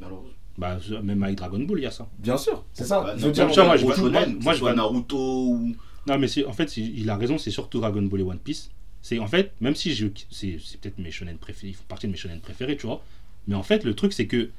Alors, 0.03 0.23
Bah, 0.57 0.77
même 1.03 1.23
avec 1.23 1.37
Dragon 1.37 1.59
Ball, 1.59 1.79
il 1.79 1.83
y 1.83 1.85
a 1.87 1.91
ça. 1.91 2.07
bien 2.19 2.37
sûr, 2.37 2.63
c'est 2.73 2.85
ça. 2.85 3.01
bah, 3.01 3.13
je 3.17 3.25
veux 3.25 3.31
dire, 3.31 3.45
moi, 3.47 3.75
je 3.77 3.85
vois- 3.85 3.95
Shonen, 3.95 4.11
moi- 4.11 4.23
que 4.25 4.43
moi, 4.43 4.53
ce 4.53 4.57
je 4.57 4.63
vois- 4.63 4.73
Naruto 4.73 5.17
ou. 5.17 5.71
Non, 6.07 6.19
mais 6.19 6.27
c'est 6.27 6.45
en 6.45 6.53
fait, 6.53 6.77
il 6.77 7.09
a 7.09 7.17
raison, 7.17 7.37
c'est 7.37 7.49
surtout 7.51 7.79
Dragon 7.79 8.01
Ball 8.03 8.19
et 8.19 8.23
One 8.23 8.37
Piece. 8.39 8.69
C'est 9.07 9.19
en 9.19 9.27
fait, 9.27 9.51
même 9.61 9.75
si 9.75 9.93
je, 9.93 10.07
c'est, 10.31 10.57
c'est 10.65 10.79
peut-être 10.79 10.97
mes 10.97 11.11
shonen 11.11 11.37
préférés, 11.37 11.67
ils 11.67 11.75
font 11.75 11.83
partie 11.87 12.07
de 12.07 12.11
mes 12.11 12.17
shonen 12.17 12.39
préférés, 12.39 12.75
tu 12.75 12.87
vois. 12.87 13.03
Mais 13.47 13.53
en 13.53 13.61
fait, 13.61 13.83
le 13.83 13.93
truc, 13.93 14.13
c'est 14.13 14.25
que 14.25 14.49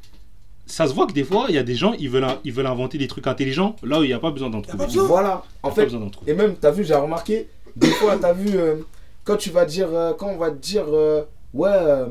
ça 0.66 0.86
se 0.86 0.94
voit 0.94 1.08
que 1.08 1.12
des 1.12 1.24
fois, 1.24 1.46
il 1.48 1.56
y 1.56 1.58
a 1.58 1.64
des 1.64 1.74
gens, 1.74 1.94
ils 1.94 2.08
veulent, 2.08 2.28
ils 2.44 2.52
veulent 2.52 2.68
inventer 2.68 2.96
des 2.96 3.08
trucs 3.08 3.26
intelligents 3.26 3.74
là 3.82 3.98
où 3.98 4.04
il 4.04 4.06
n'y 4.06 4.12
a 4.12 4.20
pas 4.20 4.30
besoin 4.30 4.48
d'en 4.48 4.62
trouver. 4.62 4.84
besoin. 4.84 5.04
Voilà. 5.08 5.42
En 5.64 5.72
fait, 5.72 5.86
besoin 5.86 5.98
d'en 5.98 6.10
trouver. 6.10 6.30
Et 6.30 6.34
même, 6.36 6.54
t'as 6.54 6.70
vu, 6.70 6.84
j'ai 6.84 6.94
remarqué, 6.94 7.48
des 7.74 7.88
fois, 7.88 8.18
t'as 8.18 8.34
vu, 8.34 8.56
euh, 8.56 8.76
quand 9.24 9.36
tu 9.36 9.50
vas 9.50 9.64
dire, 9.64 9.88
euh, 9.92 10.12
quand 10.14 10.28
on 10.28 10.36
va 10.38 10.52
te 10.52 10.58
dire, 10.58 10.84
euh, 10.90 11.24
ouais, 11.52 11.68
euh, 11.72 12.06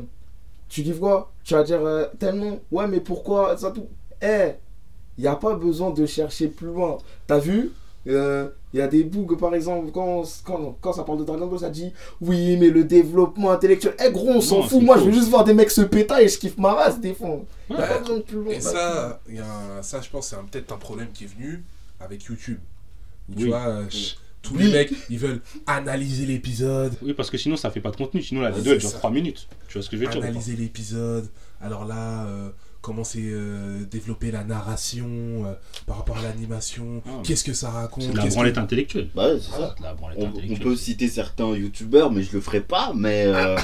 tu 0.68 0.82
dis 0.82 0.92
quoi? 0.92 1.32
Tu 1.42 1.54
vas 1.54 1.62
dire 1.62 1.80
euh, 1.86 2.04
tellement, 2.18 2.58
ouais, 2.70 2.86
mais 2.86 3.00
pourquoi? 3.00 3.56
Ça 3.56 3.70
tout 3.70 3.88
Eh, 4.20 4.50
il 5.16 5.22
n'y 5.22 5.26
a 5.26 5.36
pas 5.36 5.54
besoin 5.54 5.90
de 5.90 6.04
chercher 6.04 6.48
plus 6.48 6.66
loin. 6.66 6.98
T'as 7.26 7.38
vu? 7.38 7.72
Il 8.06 8.78
y 8.78 8.80
a 8.80 8.86
des 8.88 9.04
bugs, 9.04 9.36
par 9.36 9.54
exemple, 9.54 9.90
quand, 9.92 10.22
quand, 10.44 10.76
quand 10.80 10.92
ça 10.92 11.02
parle 11.02 11.18
de 11.18 11.24
Dragon 11.24 11.46
Ball, 11.46 11.58
ça 11.58 11.70
dit, 11.70 11.92
oui, 12.20 12.56
mais 12.56 12.68
le 12.68 12.84
développement 12.84 13.50
intellectuel. 13.50 13.94
Eh, 14.04 14.10
gros, 14.12 14.28
on 14.30 14.40
s'en 14.40 14.62
fout. 14.62 14.82
Moi, 14.82 14.96
faux. 14.96 15.00
je 15.04 15.06
veux 15.06 15.12
juste 15.14 15.28
voir 15.28 15.44
des 15.44 15.54
mecs 15.54 15.70
se 15.70 15.80
péter 15.80 16.22
et 16.22 16.28
je 16.28 16.38
kiffe 16.38 16.58
ma 16.58 16.74
race, 16.74 17.00
des 17.00 17.14
fois. 17.14 17.40
Ouais. 17.70 17.76
pas 17.76 17.98
besoin 17.98 18.16
de 18.18 18.22
plus 18.22 18.36
loin. 18.36 18.52
Et 18.52 18.60
ça, 18.60 19.20
y 19.28 19.38
a 19.38 19.44
un- 19.78 19.82
ça, 19.82 20.00
je 20.00 20.08
pense, 20.10 20.28
c'est 20.28 20.36
peut-être 20.50 20.72
un 20.72 20.76
problème 20.78 21.08
qui 21.12 21.24
est 21.24 21.28
venu 21.28 21.64
avec 22.00 22.22
YouTube. 22.24 22.58
Où 23.28 23.34
tu 23.34 23.44
Oui. 23.44 23.48
vois, 23.48 23.66
euh, 23.66 23.90
ch- 23.90 24.18
tous 24.42 24.54
Oui. 24.54 24.64
les 24.66 24.72
mecs, 24.72 24.92
ils 25.10 25.18
veulent 25.18 25.40
analyser 25.66 26.26
l'épisode, 26.26 26.92
Oui, 27.02 27.12
parce 27.14 27.30
que 27.30 27.38
sinon, 27.38 27.56
ça 27.56 27.70
fait 27.70 27.80
pas 27.80 27.90
de 27.90 27.96
contenu. 27.96 28.22
Sinon, 28.22 28.42
la 28.42 28.50
vidéo, 28.52 28.72
elle 28.74 28.78
dure 28.78 28.88
ça. 28.90 28.98
3 28.98 29.10
minutes. 29.10 29.48
Tu 29.66 29.74
vois 29.78 29.82
ce 29.82 29.90
que 29.90 29.96
je 29.96 30.04
veux 30.04 30.08
dire 30.10 30.22
analyser 30.22 30.54
l'épisode. 30.54 31.28
Alors 31.60 31.84
là, 31.86 32.26
euh, 32.26 32.50
comment 32.86 33.02
c'est 33.02 33.18
euh, 33.20 33.84
développer 33.90 34.30
la 34.30 34.44
narration 34.44 35.08
euh, 35.44 35.54
par 35.88 35.96
rapport 35.98 36.18
à 36.18 36.22
l'animation. 36.22 37.02
Ah, 37.04 37.20
Qu'est-ce 37.24 37.42
que 37.42 37.52
ça 37.52 37.68
raconte? 37.70 38.04
C'est 38.04 38.12
de 38.12 38.16
la 38.16 38.22
qu'est-ce 38.22 38.34
branlette 38.36 38.54
que- 38.54 38.60
intellectuelle. 38.60 39.10
Bah 39.12 39.28
ouais, 39.32 39.40
c'est 39.40 39.50
Voilà, 39.50 39.68
ça. 39.70 39.74
de 39.74 39.82
la 39.82 39.94
branlette 39.94 40.18
On, 40.50 40.54
peut 40.54 40.76
citer 40.76 41.08
certains 41.08 41.52
youtubeurs, 41.56 42.12
mais 42.12 42.22
je 42.22 42.32
le 42.32 42.40
ferai 42.40 42.60
pas. 42.60 42.92
Mais 42.94 43.24
euh, 43.26 43.56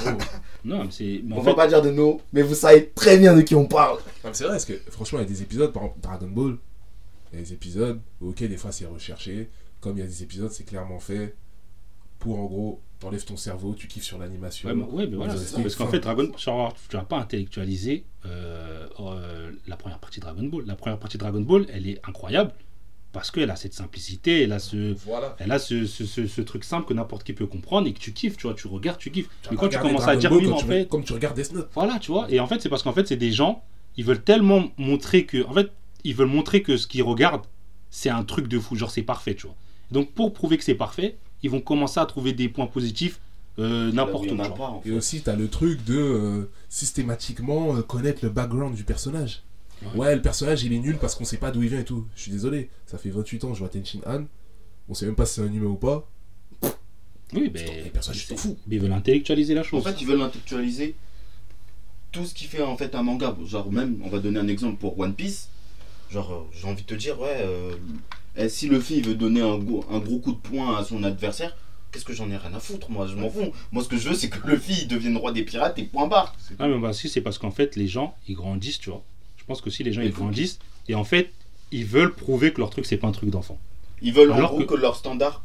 Non, 0.64 0.82
mais 0.84 0.90
c'est. 0.90 1.20
mais 1.24 1.36
On 1.36 1.38
en 1.38 1.42
va 1.42 1.50
fait, 1.52 1.56
pas 1.56 1.68
dire 1.68 1.82
de 1.82 1.92
nous, 1.92 2.20
mais 2.32 2.42
vous 2.42 2.56
savez 2.56 2.90
très 2.96 3.16
bien 3.16 3.36
de 3.36 3.42
qui 3.42 3.54
on 3.54 3.66
parle. 3.66 3.98
Non, 4.24 4.30
c'est 4.32 4.42
vrai, 4.42 4.54
parce 4.54 4.64
que 4.64 4.74
franchement, 4.90 5.20
il 5.20 5.22
y 5.22 5.24
a 5.26 5.28
des 5.28 5.42
épisodes, 5.42 5.72
par 5.72 5.84
exemple 5.84 6.00
Dragon 6.02 6.28
Ball, 6.28 6.56
il 7.32 7.38
y 7.38 7.42
a 7.42 7.44
des 7.44 7.52
épisodes, 7.52 8.00
ok, 8.20 8.42
des 8.42 8.56
fois 8.56 8.72
c'est 8.72 8.86
recherché, 8.86 9.50
comme 9.80 9.96
il 9.98 10.00
y 10.00 10.04
a 10.04 10.06
des 10.08 10.24
épisodes, 10.24 10.50
c'est 10.50 10.64
clairement 10.64 10.98
fait 10.98 11.36
pour 12.18 12.40
en 12.40 12.46
gros, 12.46 12.80
t'enlèves 13.02 13.24
ton 13.24 13.36
cerveau, 13.36 13.74
tu 13.74 13.86
kiffes 13.88 14.04
sur 14.04 14.18
l'animation. 14.18 14.68
Ouais, 14.68 14.74
mais, 14.74 14.84
ouais, 14.84 15.06
mais 15.06 15.16
voilà, 15.16 15.36
ça. 15.36 15.60
parce 15.60 15.74
qu'en 15.76 15.88
fait, 15.88 16.00
Dragon, 16.00 16.30
genre, 16.38 16.74
tu 16.88 16.96
vas 16.96 17.02
pas 17.04 17.18
intellectualiser 17.18 18.04
euh, 18.26 18.86
euh, 19.00 19.50
la 19.66 19.76
première 19.76 19.98
partie 19.98 20.20
de 20.20 20.24
Dragon 20.24 20.44
Ball. 20.44 20.64
La 20.66 20.76
première 20.76 20.98
partie 20.98 21.16
de 21.18 21.22
Dragon 21.22 21.40
Ball, 21.40 21.66
elle 21.72 21.86
est 21.88 22.00
incroyable 22.06 22.52
parce 23.12 23.30
qu'elle 23.30 23.50
a 23.50 23.56
cette 23.56 23.74
simplicité, 23.74 24.42
elle 24.42 24.52
a 24.52 24.58
ce, 24.58 24.94
Voilà. 25.04 25.36
elle 25.38 25.52
a 25.52 25.58
ce, 25.58 25.84
ce, 25.86 26.06
ce- 26.06 26.26
ce 26.26 26.40
truc 26.40 26.64
simple 26.64 26.86
que 26.86 26.94
n'importe 26.94 27.24
qui 27.24 27.34
peut 27.34 27.46
comprendre 27.46 27.86
et 27.86 27.92
que 27.92 27.98
tu 27.98 28.12
kiffes, 28.14 28.38
tu 28.38 28.46
vois, 28.46 28.54
tu 28.54 28.68
regardes, 28.68 28.98
tu 28.98 29.10
kiffes. 29.10 29.28
Mais 29.50 29.56
quand 29.58 29.68
tu 29.68 29.78
commences 29.78 30.08
à 30.08 30.16
dire 30.16 30.30
Ball 30.30 30.38
oui, 30.46 30.50
en 30.52 30.56
tu- 30.56 30.64
fait, 30.66 30.88
Comme 30.88 31.04
tu 31.04 31.12
regardes 31.12 31.36
Death 31.36 31.52
Note. 31.52 31.68
voilà, 31.74 31.98
tu 31.98 32.10
vois. 32.10 32.26
Et 32.30 32.40
en 32.40 32.46
fait, 32.46 32.62
c'est 32.62 32.70
parce 32.70 32.82
qu'en 32.82 32.92
fait, 32.94 33.06
c'est 33.06 33.16
des 33.16 33.30
gens, 33.32 33.62
ils 33.98 34.04
veulent 34.04 34.22
tellement 34.22 34.70
montrer 34.78 35.26
que, 35.26 35.44
en 35.46 35.52
fait, 35.52 35.70
ils 36.04 36.14
veulent 36.14 36.28
montrer 36.28 36.62
que 36.62 36.76
ce 36.78 36.86
qu'ils 36.86 37.02
regardent, 37.02 37.44
c'est 37.90 38.08
un 38.08 38.24
truc 38.24 38.48
de 38.48 38.58
fou, 38.58 38.76
genre 38.76 38.90
c'est 38.90 39.02
parfait, 39.02 39.34
tu 39.34 39.46
vois. 39.46 39.56
Donc 39.90 40.12
pour 40.12 40.32
prouver 40.32 40.56
que 40.56 40.64
c'est 40.64 40.74
parfait, 40.74 41.18
ils 41.42 41.50
vont 41.50 41.60
commencer 41.60 41.98
à 42.00 42.06
trouver 42.06 42.32
des 42.32 42.48
points 42.48 42.66
positifs 42.66 43.20
euh, 43.58 43.92
n'importe 43.92 44.30
où. 44.30 44.34
en 44.40 44.44
tu 44.50 44.60
en 44.62 44.80
Et 44.84 44.88
fait. 44.88 44.94
aussi, 44.94 45.20
t'as 45.22 45.36
le 45.36 45.48
truc 45.48 45.84
de 45.84 45.96
euh, 45.98 46.50
systématiquement 46.70 47.76
euh, 47.76 47.82
connaître 47.82 48.20
le 48.22 48.30
background 48.30 48.74
du 48.74 48.84
personnage. 48.84 49.42
Ouais. 49.82 49.98
Ouais, 49.98 50.14
le 50.14 50.22
personnage 50.22 50.62
il 50.64 50.72
est 50.72 50.78
nul 50.78 50.96
parce 50.98 51.14
qu'on 51.14 51.24
sait 51.24 51.36
pas 51.36 51.50
d'où 51.50 51.62
il 51.62 51.68
vient 51.68 51.80
et 51.80 51.84
tout. 51.84 52.06
Je 52.16 52.22
suis 52.22 52.30
désolé, 52.32 52.70
ça 52.86 52.96
fait 52.98 53.10
28 53.10 53.44
ans 53.44 53.48
que 53.48 53.54
je 53.54 53.58
vois 53.58 53.68
Tenshin 53.68 53.98
Han. 54.06 54.24
On 54.88 54.94
sait 54.94 55.06
même 55.06 55.14
pas 55.16 55.26
si 55.26 55.34
c'est 55.34 55.42
un 55.42 55.52
humain 55.52 55.66
ou 55.66 55.74
pas. 55.76 56.08
Oui, 57.34 57.42
Les 57.44 57.50
mais, 57.50 57.90
personnages, 57.92 58.22
ils 58.24 58.26
s'en 58.28 58.36
foutent. 58.36 58.58
mais 58.66 58.76
ils 58.76 58.82
veulent 58.82 58.92
intellectualiser 58.92 59.54
la 59.54 59.60
En 59.62 59.64
chose. 59.64 59.82
fait, 59.84 60.00
ils 60.00 60.06
veulent 60.06 60.20
intellectualiser 60.22 60.94
tout 62.10 62.24
ce 62.26 62.34
qui 62.34 62.44
fait 62.44 62.62
en 62.62 62.76
fait 62.76 62.94
un 62.94 63.02
manga. 63.02 63.34
Genre 63.46 63.70
même, 63.72 64.00
on 64.04 64.08
va 64.08 64.18
donner 64.18 64.38
un 64.38 64.48
exemple 64.48 64.76
pour 64.76 64.98
One 64.98 65.14
Piece. 65.14 65.48
Genre, 66.10 66.46
j'ai 66.52 66.66
envie 66.68 66.82
de 66.82 66.86
te 66.86 66.94
dire, 66.94 67.18
ouais, 67.20 67.44
eh, 68.36 68.48
si 68.48 68.68
Luffy 68.68 68.98
il 68.98 69.06
veut 69.06 69.14
donner 69.14 69.40
un, 69.40 69.58
gros- 69.58 69.84
un 69.90 69.98
gros 69.98 70.18
coup 70.18 70.32
de 70.32 70.38
poing 70.38 70.76
à 70.76 70.84
son 70.84 71.02
adversaire, 71.04 71.56
qu'est-ce 71.90 72.04
que 72.04 72.12
j'en 72.14 72.30
ai 72.30 72.36
rien 72.36 72.54
à 72.54 72.60
foutre 72.60 72.90
Moi, 72.90 73.06
je 73.06 73.16
m'en 73.16 73.28
fous. 73.30 73.52
Moi, 73.72 73.82
ce 73.84 73.88
que 73.88 73.96
je 73.98 74.08
veux, 74.08 74.14
c'est 74.14 74.28
que 74.30 74.46
Luffy 74.48 74.82
il 74.82 74.88
devienne 74.88 75.16
roi 75.16 75.32
des 75.32 75.42
pirates 75.42 75.78
et 75.78 75.84
point 75.84 76.06
barre. 76.06 76.34
Ah, 76.58 76.68
mais 76.68 76.78
bah, 76.78 76.92
si, 76.92 77.08
c'est 77.08 77.20
parce 77.20 77.38
qu'en 77.38 77.50
fait, 77.50 77.76
les 77.76 77.86
gens, 77.88 78.14
ils 78.28 78.34
grandissent, 78.34 78.78
tu 78.80 78.90
vois. 78.90 79.02
Je 79.36 79.44
pense 79.44 79.60
que 79.60 79.70
si 79.70 79.82
les 79.84 79.92
gens, 79.92 80.02
ils 80.02 80.12
grandissent, 80.12 80.58
et 80.88 80.94
en 80.94 81.04
fait, 81.04 81.30
ils 81.72 81.84
veulent 81.84 82.14
prouver 82.14 82.52
que 82.52 82.60
leur 82.60 82.70
truc, 82.70 82.86
c'est 82.86 82.96
pas 82.96 83.08
un 83.08 83.12
truc 83.12 83.30
d'enfant. 83.30 83.58
Ils 84.00 84.12
veulent 84.12 84.32
Alors 84.32 84.52
en 84.52 84.56
gros 84.56 84.64
que- 84.66 84.74
que... 84.74 84.80
leur 84.80 84.96
standard 84.96 85.42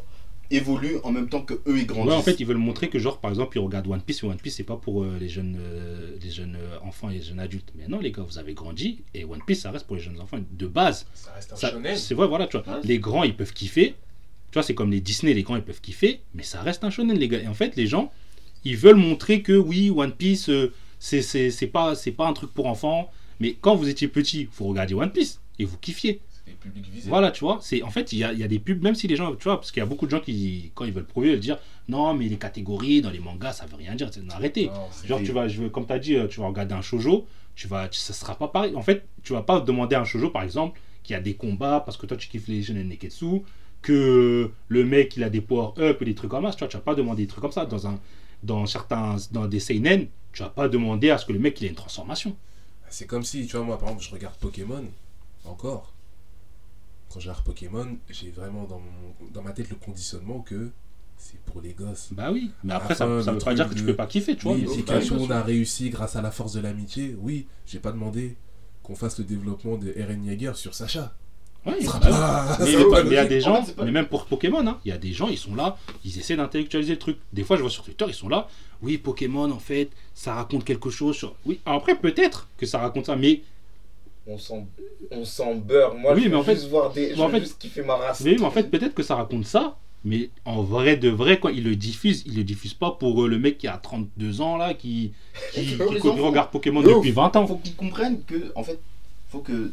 évolue 0.52 0.98
en 1.04 1.12
même 1.12 1.30
temps 1.30 1.42
que 1.42 1.54
eux 1.68 1.78
ils 1.80 1.86
grandissent. 1.86 2.12
Ouais, 2.14 2.18
en 2.18 2.22
fait, 2.22 2.40
ils 2.40 2.46
veulent 2.46 2.58
montrer 2.58 2.90
que, 2.90 3.00
genre, 3.00 3.20
par 3.20 3.32
exemple, 3.32 3.58
ils 3.58 3.62
regardent 3.62 3.88
One 3.88 4.02
Piece, 4.02 4.24
et 4.24 4.26
One 4.28 4.38
Piece, 4.38 4.56
c'est 4.56 4.64
pas 4.64 4.78
pour 4.78 5.04
euh, 5.04 5.18
les 5.20 5.30
jeunes, 5.30 5.58
euh, 5.60 6.16
les 6.22 6.32
jeunes 6.32 6.56
euh, 6.60 6.78
enfants 6.84 7.10
et 7.10 7.16
les 7.16 7.22
jeunes 7.22 7.40
adultes. 7.40 7.70
Mais 7.76 7.88
non, 7.88 8.00
les 8.00 8.12
gars, 8.12 8.24
vous 8.24 8.38
avez 8.38 8.54
grandi, 8.54 9.00
et 9.14 9.24
One 9.26 9.42
Piece, 9.46 9.62
ça 9.62 9.72
reste 9.72 9.86
pour 9.88 9.96
les 9.98 10.02
jeunes 10.02 10.20
enfants. 10.20 10.38
De 10.52 10.68
base, 10.68 11.06
Ça 11.14 11.32
reste 11.34 11.54
un 11.54 11.56
ça- 11.56 11.72
shonen. 11.72 11.96
c'est 11.98 12.14
vrai, 12.16 12.28
voilà, 12.28 12.48
tu 12.48 12.58
vois. 12.58 12.68
Ouais. 12.76 12.82
Les 12.84 13.00
grands, 13.00 13.24
ils 13.24 13.36
peuvent 13.36 13.54
kiffer. 13.54 13.96
Tu 14.52 14.54
vois, 14.54 14.64
c'est 14.64 14.76
comme 14.76 14.92
les 14.92 15.02
Disney, 15.02 15.34
les 15.34 15.44
grands, 15.44 15.58
ils 15.58 15.62
peuvent 15.64 15.82
kiffer, 15.82 16.22
mais 16.34 16.44
ça 16.44 16.62
reste 16.62 16.84
un 16.84 16.90
shonen, 16.90 17.18
les 17.18 17.28
gars. 17.28 17.42
Et 17.42 17.48
en 17.48 17.54
fait, 17.54 17.76
les 17.76 17.86
gens, 17.88 18.12
ils 18.64 18.78
veulent 18.78 18.96
montrer 18.96 19.42
que 19.42 19.54
oui, 19.54 19.90
One 19.90 20.14
Piece, 20.14 20.50
euh, 20.50 20.72
c'est 21.00 21.70
pas, 21.72 21.96
c'est 21.96 22.12
pas 22.12 22.28
un 22.28 22.34
truc 22.34 22.54
pour 22.54 22.68
enfants. 22.68 23.12
Mais 23.40 23.56
quand 23.60 23.76
vous 23.76 23.88
étiez 23.90 24.08
petit, 24.08 24.48
vous 24.58 24.66
regardiez 24.68 24.96
One 24.96 25.12
Piece 25.12 25.40
et 25.60 25.66
vous 25.66 25.78
kiffiez. 25.78 26.22
Publics 26.60 26.90
visés. 26.90 27.10
Voilà, 27.10 27.32
tu 27.32 27.42
vois. 27.42 27.60
C'est 27.62 27.82
en 27.84 27.90
fait, 27.90 28.12
il 28.14 28.20
y 28.20 28.24
a, 28.24 28.34
y 28.34 28.44
a 28.44 28.48
des 28.48 28.60
pubs, 28.60 28.82
même 28.82 28.96
si 28.96 29.08
les 29.08 29.16
gens, 29.16 29.36
tu 29.36 29.44
vois, 29.46 29.58
parce 29.58 29.72
qu'il 29.72 29.80
y 29.80 29.84
a 29.84 29.86
beaucoup 29.86 30.06
de 30.06 30.12
gens 30.12 30.20
qui, 30.20 30.72
quand 30.76 30.86
ils 30.86 30.92
veulent 30.94 31.06
prouver, 31.06 31.28
ils 31.28 31.32
veulent 31.32 31.40
dire 31.40 31.60
non, 31.88 32.14
mais 32.14 32.28
les 32.28 32.38
catégories 32.38 33.02
dans 33.02 33.10
les 33.12 33.20
mangas, 33.20 33.54
ça 33.54 33.66
veut 33.66 33.76
rien 33.78 33.96
dire. 33.96 34.10
C'est- 34.14 34.22
Arrêtez. 34.32 34.68
Non, 34.68 34.74
Genre, 35.06 35.20
tu 35.26 35.32
vas, 35.32 35.48
je 35.48 35.62
veux, 35.64 35.70
comme 35.70 35.86
tu 35.86 35.94
as 35.94 36.00
dit, 36.00 36.16
euh, 36.16 36.28
tu 36.28 36.40
vas 36.40 36.48
regarder 36.48 36.74
un 36.74 36.82
shoujo, 36.82 37.26
tu 37.56 37.68
vas, 37.68 37.88
ça 37.92 38.14
sera 38.14 38.36
pas 38.36 38.48
pareil. 38.50 38.76
En 38.76 38.82
fait, 38.82 39.08
tu 39.24 39.34
vas 39.34 39.42
pas 39.42 39.60
demander 39.62 39.96
à 39.96 40.02
un 40.02 40.06
shoujo, 40.06 40.30
par 40.30 40.44
exemple, 40.44 40.80
qui 41.04 41.14
a 41.14 41.20
des 41.22 41.36
combats 41.36 41.80
parce 41.86 41.96
que 41.98 42.06
toi 42.06 42.18
tu 42.18 42.28
kiffes 42.28 42.48
les 42.50 42.62
jeunes 42.62 42.84
Neketsu, 42.88 43.42
que 43.82 44.52
le 44.68 44.84
mec 44.84 45.16
il 45.16 45.24
a 45.24 45.30
des 45.30 45.42
power-up 45.42 46.02
et 46.02 46.06
des 46.06 46.16
trucs 46.16 46.32
comme 46.32 46.46
ça. 46.46 46.52
Tu 46.52 46.60
vois, 46.60 46.68
tu 46.68 46.76
vas 46.78 46.84
pas 46.84 46.96
demander 46.96 47.24
des 47.24 47.28
trucs 47.28 47.42
comme 47.42 47.52
ça. 47.52 47.66
Dans, 47.66 47.88
un, 47.88 48.00
dans 48.44 48.66
certains, 48.66 49.16
dans 49.32 49.48
des 49.48 49.60
seinen, 49.60 50.08
tu 50.34 50.44
vas 50.44 50.50
pas 50.50 50.68
demander 50.68 51.10
à 51.10 51.18
ce 51.18 51.26
que 51.26 51.34
le 51.34 51.40
mec 51.40 51.60
il 51.62 51.66
ait 51.66 51.70
une 51.70 51.76
transformation. 51.76 52.36
C'est 52.90 53.06
comme 53.08 53.24
si, 53.24 53.46
tu 53.48 53.56
vois, 53.58 53.66
moi 53.66 53.78
par 53.78 53.90
exemple, 53.90 54.04
je 54.06 54.12
regarde 54.12 54.36
Pokémon, 54.36 54.84
encore. 55.46 55.94
Quand 57.12 57.20
je 57.20 57.30
regarde 57.30 57.44
Pokémon, 57.46 57.98
j'ai 58.10 58.30
vraiment 58.32 58.66
dans, 58.66 58.80
mon- 58.80 59.30
dans 59.34 59.42
ma 59.42 59.52
tête 59.52 59.70
le 59.70 59.76
conditionnement 59.76 60.40
que 60.40 60.70
c'est 61.18 61.40
pour 61.46 61.62
les 61.62 61.74
gosses. 61.74 62.10
Bah 62.12 62.32
oui, 62.32 62.52
mais 62.64 62.74
après, 62.74 62.94
ça, 62.96 63.06
fin, 63.08 63.22
ça 63.24 63.32
le 63.32 63.38
veut 63.40 63.44
pas 63.44 63.54
dire 63.54 63.70
que 63.70 63.74
tu 63.76 63.84
peux 63.84 63.96
pas 63.96 64.08
kiffer, 64.08 64.36
tu 64.36 64.44
vois. 64.44 64.56
le 65.16 65.20
monde 65.20 65.32
a 65.32 65.42
réussi 65.42 65.90
grâce 65.90 66.16
à 66.16 66.22
la 66.22 66.32
force 66.32 66.54
de 66.54 66.60
l'amitié. 66.60 67.16
Oui, 67.20 67.48
j'ai 67.66 67.80
pas 67.80 67.92
demandé 67.92 68.36
qu'on 68.84 68.96
fasse 68.96 69.18
le 69.20 69.26
développement 69.26 69.78
de 69.78 69.94
Eren 69.96 70.24
Yeager 70.26 70.52
sur 70.56 70.74
Sacha. 70.76 71.14
Ouais, 71.66 71.74
bah 71.74 71.78
oui. 71.80 71.86
pas- 72.92 73.04
Mais 73.04 73.04
mais 73.04 73.10
il 73.10 73.14
y 73.14 73.18
a 73.18 73.26
des 73.26 73.42
gens, 73.42 73.64
pas- 73.64 73.84
mais 73.84 73.92
même 73.92 74.06
pour 74.08 74.26
Pokémon, 74.26 74.66
hein, 74.68 74.80
il 74.86 74.90
y 74.90 74.92
a 74.92 74.98
des 74.98 75.12
gens, 75.12 75.28
ils 75.28 75.38
sont 75.38 75.56
là, 75.56 75.78
ils 76.06 76.18
essaient 76.20 76.36
d'intellectualiser 76.38 76.94
le 76.94 77.00
truc. 77.00 77.18
Des 77.34 77.44
fois, 77.44 77.58
je 77.58 77.62
vois 77.62 77.72
sur 77.72 77.84
Twitter, 77.84 78.06
ils 78.08 78.14
sont 78.14 78.30
là, 78.30 78.48
oui, 78.82 78.98
Pokémon, 78.98 79.50
en 79.52 79.60
fait, 79.60 79.90
ça 80.14 80.36
raconte 80.36 80.64
quelque 80.66 80.90
chose 80.90 81.16
sur. 81.18 81.36
Oui, 81.46 81.60
alors 81.66 81.80
après, 81.80 81.96
peut-être 81.98 82.48
que 82.58 82.66
ça 82.66 82.78
raconte 82.80 83.08
ça, 83.08 83.16
mais, 83.16 83.42
On 84.30 84.38
s'en 84.38 84.68
on 85.12 85.24
s'en 85.24 85.56
beurre. 85.56 85.96
Moi, 85.96 86.14
Oui, 86.14 86.22
je 86.24 86.26
mais 86.26 86.32
veux 86.32 86.38
en 86.38 86.44
fait- 86.44 86.56
juste 86.56 86.68
voir 86.68 86.92
des. 86.92 87.12
Je 87.12 87.16
mais 87.16 87.22
en 87.22 87.28
veux 87.28 87.34
fait- 87.36 87.40
juste 87.42 87.60
kiffer 87.60 87.82
ma 87.84 87.96
race. 87.96 88.22
mais, 88.22 88.36
mais 88.36 88.44
en 88.46 88.52
fait, 88.52 88.70
peut-être 88.70 88.94
que 88.94 89.04
ça 89.04 89.16
raconte 89.16 89.46
ça, 89.46 89.78
mais 90.04 90.30
en 90.44 90.62
vrai 90.64 90.98
de 90.98 91.10
vrai, 91.10 91.40
quand 91.40 91.48
ils 91.50 91.64
le 91.64 91.76
diffusent, 91.78 92.24
ils 92.26 92.36
le 92.36 92.44
diffusent 92.44 92.74
pas 92.74 92.92
pour 92.92 93.24
euh, 93.24 93.28
le 93.30 93.40
mec 93.40 93.58
qui 93.58 93.68
a 93.68 93.78
32 93.78 94.42
ans, 94.42 94.58
là, 94.58 94.74
qui, 94.74 95.14
qui, 95.54 95.76
regarde 95.76 96.52
Pokémon 96.52 96.82
De 96.82 96.88
depuis 96.90 97.10
ouf. 97.12 97.16
20 97.16 97.36
ans. 97.38 97.48
faut 97.48 97.56
qu'ils 97.58 97.76
comprennent 97.76 98.22
que, 98.24 98.52
en 98.56 98.64
fait, 98.64 98.80
faut 99.30 99.40
que 99.40 99.72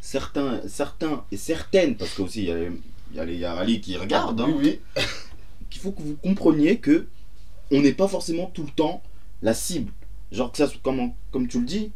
certains, 0.00 0.60
certains 0.66 1.24
et 1.30 1.36
certaines, 1.36 1.96
parce 1.96 2.14
que 2.14 2.22
aussi 2.22 2.40
il 2.42 2.48
y 2.48 2.50
a, 2.50 2.56
les- 2.56 2.70
il 3.12 3.16
y 3.16 3.20
a 3.20 3.24
les 3.24 3.36
Yarali 3.36 3.80
qui 3.80 3.96
regardent, 3.96 4.40
hein, 4.40 4.52
Oui, 4.58 4.80
qu'il 5.70 5.80
faut 5.80 5.92
que 5.92 6.02
vous 6.02 6.16
compreniez 6.22 6.78
que 6.78 7.06
on 7.70 7.80
n'est 7.80 7.92
pas 7.92 8.08
forcément 8.08 8.50
tout 8.52 8.64
le 8.64 8.70
temps 8.70 9.02
la 9.40 9.54
cible. 9.54 9.92
Genre 10.32 10.50
que 10.50 10.58
ça, 10.58 10.66
soit- 10.66 10.80
comme, 10.82 11.12
comme 11.30 11.46
tu 11.46 11.60
le 11.60 11.64
dis, 11.66 11.92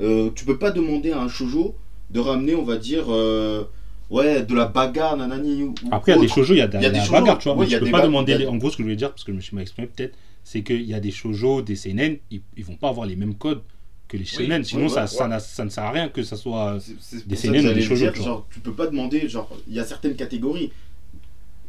euh, 0.00 0.30
tu 0.34 0.44
peux 0.44 0.58
pas 0.58 0.70
demander 0.70 1.12
à 1.12 1.20
un 1.20 1.28
shoujo 1.28 1.74
de 2.10 2.20
ramener, 2.20 2.54
on 2.54 2.64
va 2.64 2.76
dire, 2.76 3.04
euh, 3.08 3.64
ouais, 4.10 4.42
de 4.42 4.54
la 4.54 4.66
bagarre, 4.66 5.16
nanani. 5.16 5.62
Ou, 5.64 5.74
Après, 5.90 6.12
il 6.12 6.14
y 6.16 6.18
a 6.18 6.20
des 6.20 6.28
shoujo, 6.28 6.54
il 6.54 6.58
y 6.58 6.60
a 6.60 6.66
de 6.66 6.76
Il 6.78 6.82
y 6.82 6.86
a 6.86 6.88
la 6.90 6.98
des 7.00 7.00
shoujo, 7.06 7.20
bagarre, 7.20 7.38
tu 7.38 7.44
vois. 7.48 7.54
ouais, 7.54 7.60
mais 7.60 7.66
il 7.66 7.72
y 7.72 7.74
a 7.74 7.78
tu 7.78 7.80
peux 7.80 7.86
des 7.86 7.92
pas 7.92 8.00
demander. 8.02 8.38
les- 8.38 8.46
En 8.46 8.56
gros, 8.56 8.70
ce 8.70 8.76
que 8.76 8.82
je 8.82 8.84
voulais 8.84 8.96
dire, 8.96 9.10
parce 9.10 9.24
que 9.24 9.32
je 9.32 9.36
me 9.36 9.40
suis 9.42 9.54
mal 9.54 9.62
exprimé 9.62 9.88
peut-être, 9.88 10.16
c'est 10.42 10.62
qu'il 10.62 10.82
y 10.82 10.94
a 10.94 11.00
des 11.00 11.10
shoujo, 11.10 11.62
des 11.62 11.76
seinen, 11.76 12.18
ils, 12.30 12.42
ils 12.56 12.64
vont 12.64 12.76
pas 12.76 12.88
avoir 12.88 13.06
les 13.06 13.16
mêmes 13.16 13.34
codes 13.34 13.62
que 14.08 14.16
les 14.16 14.24
shonen. 14.24 14.62
Sinon, 14.64 14.84
ouais, 14.84 14.88
ça, 14.90 15.02
ouais, 15.02 15.06
ça, 15.06 15.22
ouais. 15.24 15.30
n'a- 15.30 15.40
ça 15.40 15.64
ne 15.64 15.70
sert 15.70 15.84
à 15.84 15.90
rien 15.90 16.08
que 16.08 16.22
ça 16.22 16.36
soit. 16.36 16.78
Des 17.26 17.36
seinen 17.36 17.66
ou 17.66 17.72
des 17.72 17.80
shoujo, 17.80 18.04
dire, 18.04 18.14
genre, 18.14 18.46
tu 18.52 18.60
peux 18.60 18.72
pas 18.74 18.86
demander, 18.86 19.28
genre, 19.28 19.48
il 19.66 19.74
y 19.74 19.80
a 19.80 19.84
certaines 19.84 20.14
catégories, 20.16 20.70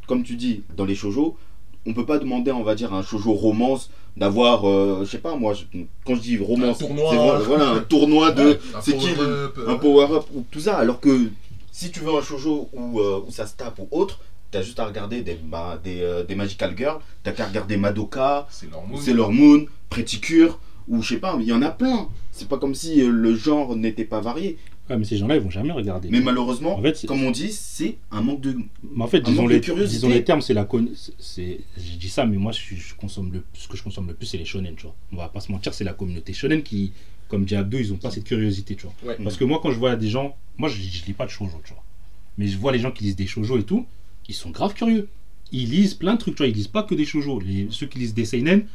comme 0.08 0.24
tu 0.24 0.36
dis, 0.36 0.64
dans 0.76 0.86
les 0.86 0.96
shoujo, 0.96 1.38
on 1.86 1.94
peut 1.94 2.06
pas 2.06 2.18
demander, 2.20 2.52
on 2.52 2.64
va 2.64 2.76
dire, 2.76 2.94
à 2.94 2.98
un 3.00 3.04
shoujo 3.04 3.34
romance 3.34 3.90
d'avoir, 4.18 4.68
euh, 4.68 5.02
je 5.06 5.10
sais 5.12 5.18
pas 5.18 5.36
moi, 5.36 5.54
je- 5.54 5.66
quand 6.06 6.16
je 6.16 6.22
dis 6.22 6.38
romance, 6.38 6.82
Un 6.82 6.86
tournoi. 6.88 7.40
voilà, 7.46 7.70
un 7.72 7.80
tournoi 7.82 8.32
de, 8.32 8.44
Ouais, 8.44 8.60
c'est 8.82 8.98
qui 8.98 9.08
power-up, 9.14 9.58
euh, 9.58 9.70
un 9.70 9.76
power-up 9.76 10.24
ou 10.34 10.44
tout 10.50 10.60
ça, 10.62 10.78
alors 10.78 11.00
que 11.00 11.30
si 11.72 11.92
tu 11.92 12.00
veux 12.00 12.14
un 12.16 12.22
shoujo 12.22 12.70
où, 12.74 13.00
euh, 13.00 13.22
où 13.28 13.32
ça 13.32 13.46
se 13.46 13.56
tape 13.56 13.80
ou 13.80 13.88
autre, 13.92 14.20
t'as 14.52 14.62
juste 14.62 14.80
à 14.80 14.86
regarder 14.86 15.22
des, 15.22 15.36
bah, 15.44 15.78
des, 15.84 16.02
euh, 16.02 16.24
des 16.24 16.36
Magical 16.36 16.74
Girls, 16.78 17.00
t'as 17.24 17.32
qu'à 17.34 17.46
regarder 17.46 17.76
Madoka, 17.78 18.48
C'est 18.50 18.70
leur 18.72 18.86
mot. 18.88 18.98
Sailor 18.98 19.32
Moon, 19.34 19.66
Pretty 19.90 20.20
Cure, 20.22 20.60
ou 20.88 21.02
je 21.02 21.10
sais 21.16 21.20
pas, 21.20 21.36
il 21.40 21.46
y 21.46 21.52
en 21.54 21.62
a 21.62 21.70
plein. 21.72 22.08
C'est 22.38 22.50
pas 22.50 22.58
comme 22.58 22.76
si 22.76 23.02
euh, 23.02 23.10
le 23.10 23.34
genre 23.34 23.78
n'était 23.78 24.04
pas 24.04 24.20
varié. 24.20 24.58
Ouais, 24.90 24.98
mais 24.98 25.06
ces 25.06 25.16
gens-là, 25.18 25.38
ils 25.38 25.42
vont 25.42 25.50
jamais 25.50 25.72
regarder. 25.72 26.10
Mais 26.10 26.20
malheureusement, 26.20 26.78
En 26.78 26.82
fait, 26.82 27.06
comme 27.08 27.24
on 27.24 27.32
dit, 27.32 27.50
c'est 27.54 27.96
un 28.12 28.22
manque 28.22 28.42
de. 28.42 28.58
Mais 28.94 29.04
en 29.04 29.08
fait, 29.08 29.22
disons 29.22 29.48
les, 29.48 29.60
de 29.60 29.64
curiosité. 29.64 29.96
disons 29.96 30.10
les 30.10 30.24
termes, 30.26 30.42
c'est 30.42 30.54
la 30.54 30.66
con... 30.66 30.86
c'est- 31.18 31.62
Je 31.78 31.96
dis 31.98 32.10
ça, 32.10 32.26
mais 32.26 32.36
moi, 32.36 32.52
je, 32.52 32.76
je 32.76 32.94
consomme 32.96 33.32
le... 33.32 33.44
ce 33.54 33.70
que 33.70 33.78
je 33.78 33.84
consomme 33.84 34.08
le 34.08 34.14
plus, 34.14 34.26
c'est 34.26 34.38
les 34.38 34.44
shonen, 34.46 34.76
tu 34.76 34.84
vois. 34.84 34.96
On 35.14 35.16
va 35.16 35.30
pas 35.30 35.40
se 35.40 35.50
mentir, 35.52 35.74
c'est 35.74 35.86
la 35.86 35.94
communauté 35.94 36.34
shonen 36.34 36.62
qui, 36.62 36.92
comme 37.30 37.46
dit 37.46 37.56
Abdou, 37.56 37.78
ils 37.78 37.94
ont 37.94 37.98
pas 37.98 38.12
cette 38.12 38.26
curiosité, 38.26 38.76
tu 38.76 38.84
vois. 38.86 38.94
Ouais. 39.14 39.18
Parce 39.24 39.38
que 39.38 39.46
moi, 39.46 39.60
quand 39.64 39.72
je 39.72 39.80
vois 39.80 39.96
des 39.96 40.10
gens, 40.10 40.36
moi, 40.58 40.68
je, 40.68 40.76
je 40.76 41.06
lis 41.06 41.14
pas 41.14 41.26
de 41.26 41.32
shoujo, 41.32 41.62
tu 41.64 41.74
vois. 41.74 41.84
Mais 42.38 42.48
je 42.48 42.58
vois 42.58 42.74
les 42.74 42.80
gens 42.80 42.92
qui 42.92 43.06
lisent 43.06 43.16
des 43.16 43.28
shoujo 43.28 43.58
et 43.58 43.64
tout, 43.64 43.86
ils 44.28 44.36
sont 44.36 44.50
grave 44.50 44.74
curieux. 44.74 45.08
Ils 45.54 45.70
lisent 45.70 45.94
plein 45.94 46.16
de 46.16 46.20
trucs, 46.20 46.36
tu 46.36 46.40
vois. 46.44 46.48
Ils 46.48 46.54
lisent 46.56 46.68
pas 46.68 46.84
que 46.84 46.94
des 46.96 47.06
shoujo. 47.06 47.40
Les... 47.40 47.68
Ceux 47.72 47.88
qui 47.88 47.98
lisent 47.98 48.14
des 48.14 48.26
seinen, 48.26 48.66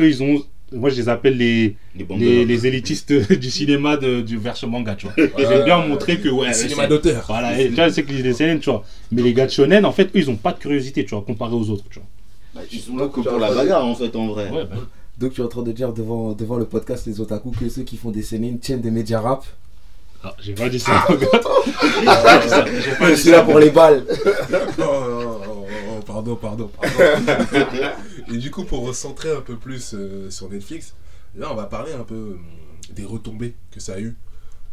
eux, 0.00 0.08
ils 0.08 0.22
ont. 0.22 0.44
Moi, 0.74 0.90
je 0.90 0.96
les 0.96 1.08
appelle 1.08 1.36
les, 1.36 1.76
Les 1.96 2.66
élitistes 2.66 3.12
du 3.32 3.50
cinéma 3.50 3.96
de, 3.96 4.20
du 4.20 4.36
version 4.36 4.68
manga, 4.68 4.94
tu 4.94 5.06
vois. 5.06 5.14
Ils 5.38 5.44
aiment 5.44 5.64
bien 5.64 5.86
montrer 5.86 6.18
que, 6.18 6.28
ouais, 6.28 6.52
cinéma 6.52 6.86
d'auteur. 6.86 7.24
voilà, 7.28 7.58
et 7.58 7.68
tu 7.68 7.74
vois, 7.74 7.90
c'est 7.90 8.02
que 8.02 8.12
les 8.12 8.32
seinen, 8.32 8.60
tu 8.60 8.70
vois. 8.70 8.84
Mais 9.12 9.22
les 9.22 9.32
gars 9.32 9.46
de 9.46 9.50
shonen, 9.50 9.84
en 9.84 9.92
fait, 9.92 10.04
eux, 10.04 10.10
ils 10.18 10.30
ont 10.30 10.36
pas 10.36 10.52
de 10.52 10.58
curiosité, 10.58 11.04
tu 11.04 11.14
vois, 11.14 11.24
comparé 11.24 11.54
aux 11.54 11.70
autres, 11.70 11.84
tu 11.90 11.98
vois. 11.98 12.08
Bah, 12.54 12.60
ils 12.70 12.80
sont 12.80 12.96
là 12.96 13.08
que 13.08 13.20
pour 13.20 13.38
la 13.38 13.52
bagarre 13.52 13.84
en 13.84 13.94
fait 13.96 14.14
en 14.14 14.28
vrai. 14.28 14.48
Ouais, 14.48 14.64
bah, 14.64 14.76
Donc 15.18 15.32
tu 15.32 15.40
es 15.40 15.44
en 15.44 15.48
train 15.48 15.62
de 15.62 15.72
dire 15.72 15.92
devant, 15.92 16.32
devant 16.32 16.56
le 16.56 16.66
podcast 16.66 17.04
Les 17.06 17.20
Otaku 17.20 17.50
que 17.50 17.68
ceux 17.68 17.82
qui 17.82 17.96
font 17.96 18.10
des 18.10 18.22
sénines 18.22 18.60
tiennent 18.60 18.80
des 18.80 18.92
médias 18.92 19.20
rap? 19.20 19.44
ah, 20.22 20.34
j'ai 20.40 20.54
pas 20.54 20.68
dit 20.68 20.78
ça. 20.78 21.04
J'ai 21.10 21.26
pas 21.26 22.38
dit 22.38 22.48
ça. 22.48 22.64
J'ai 22.64 22.92
pas 22.92 23.10
Je 23.10 23.14
suis 23.16 23.30
là 23.30 23.42
pour 23.42 23.58
les 23.58 23.70
balles. 23.70 24.04
Oh, 24.08 24.82
oh, 24.82 25.40
oh, 25.48 25.66
oh, 25.90 26.02
pardon, 26.06 26.36
pardon, 26.36 26.70
pardon. 26.80 26.96
Et 28.32 28.38
du 28.38 28.50
coup, 28.50 28.64
pour 28.64 28.86
recentrer 28.86 29.30
un 29.30 29.40
peu 29.40 29.56
plus 29.56 29.94
euh, 29.94 30.30
sur 30.30 30.48
Netflix, 30.48 30.94
là, 31.34 31.52
on 31.52 31.54
va 31.54 31.66
parler 31.66 31.92
un 31.92 32.04
peu 32.04 32.38
hum, 32.38 32.44
des 32.92 33.04
retombées 33.04 33.54
que 33.70 33.80
ça 33.80 33.94
a 33.94 34.00
eu. 34.00 34.16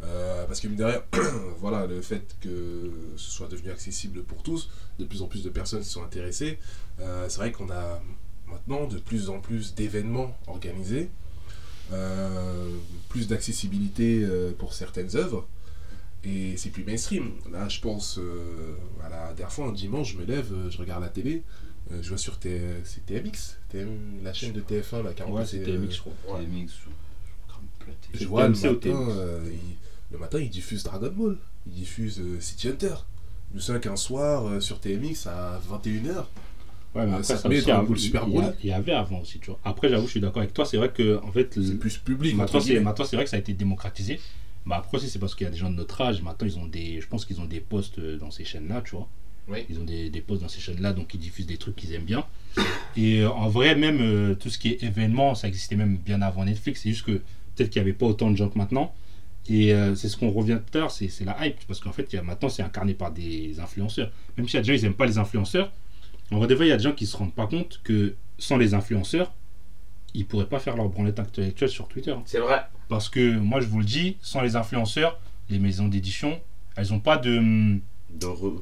Euh, 0.03 0.45
parce 0.47 0.59
que, 0.59 0.67
mine 0.67 0.77
de 0.77 0.83
rien, 0.83 1.03
voilà, 1.59 1.85
le 1.85 2.01
fait 2.01 2.35
que 2.41 2.91
ce 3.17 3.31
soit 3.31 3.47
devenu 3.47 3.71
accessible 3.71 4.23
pour 4.23 4.41
tous, 4.41 4.69
de 4.99 5.05
plus 5.05 5.21
en 5.21 5.27
plus 5.27 5.43
de 5.43 5.49
personnes 5.49 5.83
s'y 5.83 5.91
sont 5.91 6.03
intéressées. 6.03 6.57
Euh, 6.99 7.27
c'est 7.29 7.37
vrai 7.37 7.51
qu'on 7.51 7.69
a 7.69 8.01
maintenant 8.47 8.87
de 8.87 8.97
plus 8.97 9.29
en 9.29 9.39
plus 9.39 9.75
d'événements 9.75 10.35
organisés, 10.47 11.09
plus 13.09 13.27
d'accessibilité 13.27 14.25
pour 14.57 14.73
certaines 14.73 15.15
œuvres. 15.15 15.47
Et 16.23 16.55
c'est 16.57 16.69
plus 16.69 16.83
mainstream. 16.83 17.31
Là, 17.51 17.67
je 17.67 17.79
pense, 17.81 18.19
euh, 18.19 18.75
la 19.01 19.33
dernière 19.33 19.51
fois, 19.51 19.67
un 19.67 19.71
dimanche, 19.71 20.13
je 20.13 20.17
me 20.17 20.25
lève, 20.25 20.53
je 20.69 20.77
regarde 20.77 21.01
la 21.01 21.09
télé, 21.09 21.43
euh, 21.91 22.01
je 22.01 22.09
vois 22.09 22.17
sur 22.17 22.37
T- 22.39 22.61
c'est 22.83 23.05
TMX, 23.05 23.57
TM, 23.69 24.23
la 24.23 24.33
chaîne 24.33 24.53
de 24.53 24.61
TF1, 24.61 25.03
là, 25.03 25.13
qui 25.13 25.21
a 25.21 25.25
Ouais, 25.25 25.31
remplacé, 25.31 25.57
c'était 25.59 25.71
euh, 25.71 25.89
je 25.89 25.99
crois. 25.99 26.13
Platée. 27.79 28.09
je 28.13 28.19
C'est 28.19 28.25
vois 28.25 28.47
le 28.47 28.55
matin, 28.55 28.75
TMX? 28.79 29.09
euh, 29.17 29.49
il- 29.51 29.77
le 30.11 30.17
matin, 30.17 30.39
ils 30.39 30.49
diffusent 30.49 30.83
Dragon 30.83 31.11
Ball, 31.15 31.37
ils 31.67 31.73
diffusent 31.73 32.19
euh, 32.19 32.39
City 32.39 32.67
Hunter. 32.69 32.95
Je 33.51 33.55
me 33.55 33.59
souviens 33.61 33.79
qu'un 33.81 33.95
soir, 33.95 34.45
euh, 34.47 34.59
sur 34.59 34.79
TMX, 34.79 35.27
à 35.27 35.59
21h, 35.59 36.29
Ouais, 36.93 37.05
mais 37.05 37.13
après, 37.13 37.23
ça 37.23 37.37
ça, 37.37 37.47
met 37.49 37.57
aussi, 37.57 37.67
dans 37.67 37.85
il 37.87 37.99
Super 37.99 38.23
il 38.27 38.33
y 38.33 38.67
il 38.67 38.73
avait 38.73 38.91
avant 38.91 39.19
aussi, 39.21 39.39
tu 39.39 39.47
vois. 39.47 39.59
Après, 39.63 39.87
j'avoue, 39.89 40.07
je 40.07 40.11
suis 40.11 40.19
d'accord 40.19 40.41
avec 40.41 40.53
toi. 40.53 40.65
C'est 40.65 40.77
vrai 40.77 40.91
que, 40.91 41.19
en 41.23 41.31
fait, 41.31 41.53
c'est 41.61 41.77
plus 41.79 41.97
public. 41.97 42.35
maintenant, 42.35 42.59
c'est 42.59 42.75
c'est 43.05 43.15
vrai 43.15 43.23
que 43.23 43.29
ça 43.29 43.37
a 43.37 43.39
été 43.39 43.53
démocratisé. 43.53 44.19
Mais 44.65 44.75
après 44.75 44.97
aussi, 44.97 45.09
c'est 45.09 45.17
parce 45.19 45.33
qu'il 45.33 45.45
y 45.45 45.47
a 45.47 45.51
des 45.51 45.57
gens 45.57 45.69
de 45.69 45.75
notre 45.75 45.99
âge. 46.01 46.21
Maintenant, 46.21 46.47
ils 46.47 46.59
ont 46.59 46.67
des, 46.67 47.01
je 47.01 47.07
pense 47.07 47.25
qu'ils 47.25 47.39
ont 47.41 47.45
des 47.45 47.61
postes 47.61 47.99
dans 47.99 48.29
ces 48.29 48.43
chaînes-là, 48.45 48.81
tu 48.83 48.95
vois. 48.95 49.07
Oui. 49.47 49.65
Ils 49.69 49.79
ont 49.79 49.83
des, 49.83 50.09
des 50.09 50.21
postes 50.21 50.41
dans 50.41 50.47
ces 50.47 50.59
chaînes-là, 50.61 50.93
donc 50.93 51.13
ils 51.13 51.19
diffusent 51.19 51.47
des 51.47 51.57
trucs 51.57 51.75
qu'ils 51.75 51.93
aiment 51.93 52.03
bien. 52.05 52.25
Et 52.95 53.21
euh, 53.21 53.29
en 53.31 53.49
vrai, 53.49 53.75
même 53.75 53.99
euh, 54.01 54.35
tout 54.35 54.49
ce 54.49 54.57
qui 54.57 54.69
est 54.69 54.83
événements, 54.83 55.35
ça 55.35 55.47
existait 55.47 55.75
même 55.75 55.97
bien 55.97 56.21
avant 56.21 56.45
Netflix. 56.45 56.81
C'est 56.83 56.89
juste 56.89 57.05
que 57.05 57.11
peut-être 57.55 57.69
qu'il 57.69 57.81
n'y 57.81 57.89
avait 57.89 57.97
pas 57.97 58.05
autant 58.05 58.29
de 58.31 58.35
gens 58.37 58.49
que 58.49 58.57
maintenant. 58.57 58.93
Et 59.49 59.73
euh, 59.73 59.95
c'est 59.95 60.07
ce 60.07 60.15
qu'on 60.17 60.29
revient 60.31 60.59
tout 60.65 60.77
à 60.77 60.81
l'heure, 60.81 60.91
c'est 60.91 61.07
c'est 61.07 61.25
la 61.25 61.45
hype. 61.45 61.57
Parce 61.67 61.79
qu'en 61.79 61.91
fait, 61.91 62.07
il 62.13 62.15
y 62.15 62.19
a, 62.19 62.21
maintenant, 62.23 62.47
c'est 62.49 62.61
incarné 62.61 62.93
par 62.93 63.11
des 63.11 63.59
influenceurs. 63.59 64.11
Même 64.37 64.47
s'il 64.47 64.55
y 64.55 64.57
a 64.57 64.61
des 64.61 64.67
gens, 64.67 64.73
ils 64.79 64.83
n'aiment 64.83 64.93
pas 64.93 65.05
les 65.07 65.17
influenceurs. 65.17 65.71
En 66.31 66.37
vrai, 66.37 66.47
des 66.47 66.55
fois, 66.55 66.65
il 66.65 66.69
y 66.69 66.71
a 66.73 66.77
des 66.77 66.83
gens 66.83 66.93
qui 66.93 67.03
ne 67.05 67.09
se 67.09 67.17
rendent 67.17 67.33
pas 67.33 67.47
compte 67.47 67.81
que 67.83 68.15
sans 68.37 68.57
les 68.57 68.73
influenceurs, 68.73 69.33
ils 70.13 70.25
pourraient 70.25 70.47
pas 70.47 70.59
faire 70.59 70.75
leur 70.77 70.87
branlette 70.89 71.19
intellectuelle 71.19 71.69
sur 71.69 71.87
Twitter. 71.87 72.15
C'est 72.25 72.39
vrai. 72.39 72.61
Parce 72.89 73.09
que 73.09 73.37
moi, 73.37 73.61
je 73.61 73.67
vous 73.67 73.79
le 73.79 73.85
dis, 73.85 74.17
sans 74.21 74.41
les 74.41 74.55
influenceurs, 74.55 75.19
les 75.49 75.59
maisons 75.59 75.87
d'édition, 75.87 76.39
elles 76.75 76.89
n'ont 76.89 76.99
pas 76.99 77.17
de, 77.17 77.79
De 78.11 78.25
re- 78.27 78.61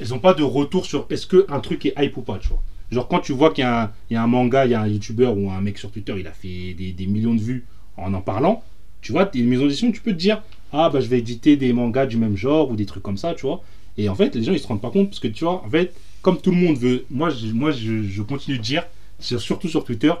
elles 0.00 0.14
ont 0.14 0.18
pas 0.18 0.34
de 0.34 0.42
retour 0.42 0.86
sur 0.86 1.06
est-ce 1.10 1.26
que 1.26 1.46
un 1.48 1.60
truc 1.60 1.86
est 1.86 1.94
hype 1.98 2.16
ou 2.16 2.22
pas, 2.22 2.38
tu 2.38 2.48
vois. 2.48 2.62
Genre 2.90 3.08
quand 3.08 3.20
tu 3.20 3.32
vois 3.32 3.50
qu'il 3.52 3.62
y, 3.62 3.66
a 3.66 3.84
un- 3.84 3.90
il 4.10 4.14
y 4.14 4.16
a 4.16 4.22
un 4.22 4.26
manga, 4.26 4.64
il 4.66 4.70
y 4.72 4.74
a 4.74 4.80
un 4.82 4.86
youtubeur 4.86 5.36
ou 5.36 5.50
un 5.50 5.60
mec 5.60 5.78
sur 5.78 5.90
Twitter, 5.90 6.14
il 6.18 6.26
a 6.26 6.32
fait 6.32 6.74
des, 6.74 6.92
des 6.92 7.06
millions 7.06 7.34
de 7.34 7.40
vues 7.40 7.64
en 7.96 8.12
en 8.14 8.20
parlant, 8.20 8.62
tu 9.00 9.12
vois, 9.12 9.30
une 9.34 9.46
maison 9.48 9.64
d'édition, 9.64 9.90
tu 9.92 10.00
peux 10.00 10.12
te 10.12 10.16
dire 10.18 10.42
ah 10.72 10.90
bah 10.90 11.00
je 11.00 11.06
vais 11.08 11.18
éditer 11.18 11.56
des 11.56 11.72
mangas 11.72 12.06
du 12.06 12.16
même 12.16 12.36
genre 12.36 12.70
ou 12.70 12.76
des 12.76 12.86
trucs 12.86 13.02
comme 13.02 13.16
ça, 13.16 13.34
tu 13.34 13.46
vois. 13.46 13.62
Et 13.96 14.08
en 14.08 14.14
fait, 14.14 14.34
les 14.34 14.42
gens 14.42 14.52
ils 14.52 14.58
se 14.58 14.66
rendent 14.66 14.80
pas 14.80 14.90
compte 14.90 15.08
parce 15.08 15.20
que 15.20 15.28
tu 15.28 15.44
vois, 15.44 15.64
en 15.64 15.70
fait, 15.70 15.94
comme 16.22 16.38
tout 16.40 16.50
le 16.50 16.56
monde 16.56 16.76
veut, 16.76 17.04
moi 17.10 17.30
je, 17.30 17.46
moi 17.52 17.70
je, 17.70 18.02
je 18.02 18.22
continue 18.22 18.58
de 18.58 18.62
dire, 18.62 18.84
sur- 19.20 19.40
surtout 19.40 19.68
sur 19.68 19.84
Twitter, 19.84 20.12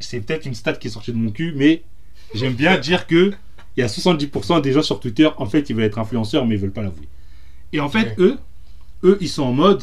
c'est 0.00 0.20
peut-être 0.20 0.46
une 0.46 0.54
stat 0.54 0.74
qui 0.74 0.88
est 0.88 0.90
sortie 0.90 1.12
de 1.12 1.16
mon 1.16 1.30
cul, 1.30 1.52
mais 1.56 1.82
j'aime 2.34 2.54
bien 2.54 2.78
dire 2.78 3.06
que 3.06 3.32
il 3.76 3.80
y 3.80 3.82
a 3.82 3.88
70% 3.88 4.60
des 4.60 4.72
gens 4.72 4.82
sur 4.82 5.00
Twitter, 5.00 5.28
en 5.36 5.46
fait, 5.46 5.68
ils 5.70 5.74
veulent 5.74 5.84
être 5.84 5.98
influenceurs, 5.98 6.46
mais 6.46 6.54
ils 6.54 6.60
veulent 6.60 6.70
pas 6.72 6.82
l'avouer. 6.82 7.08
Et 7.72 7.80
en 7.80 7.88
fait, 7.88 8.14
eux, 8.18 8.38
eux, 9.04 9.18
ils 9.20 9.28
sont 9.28 9.42
en 9.44 9.52
mode, 9.52 9.82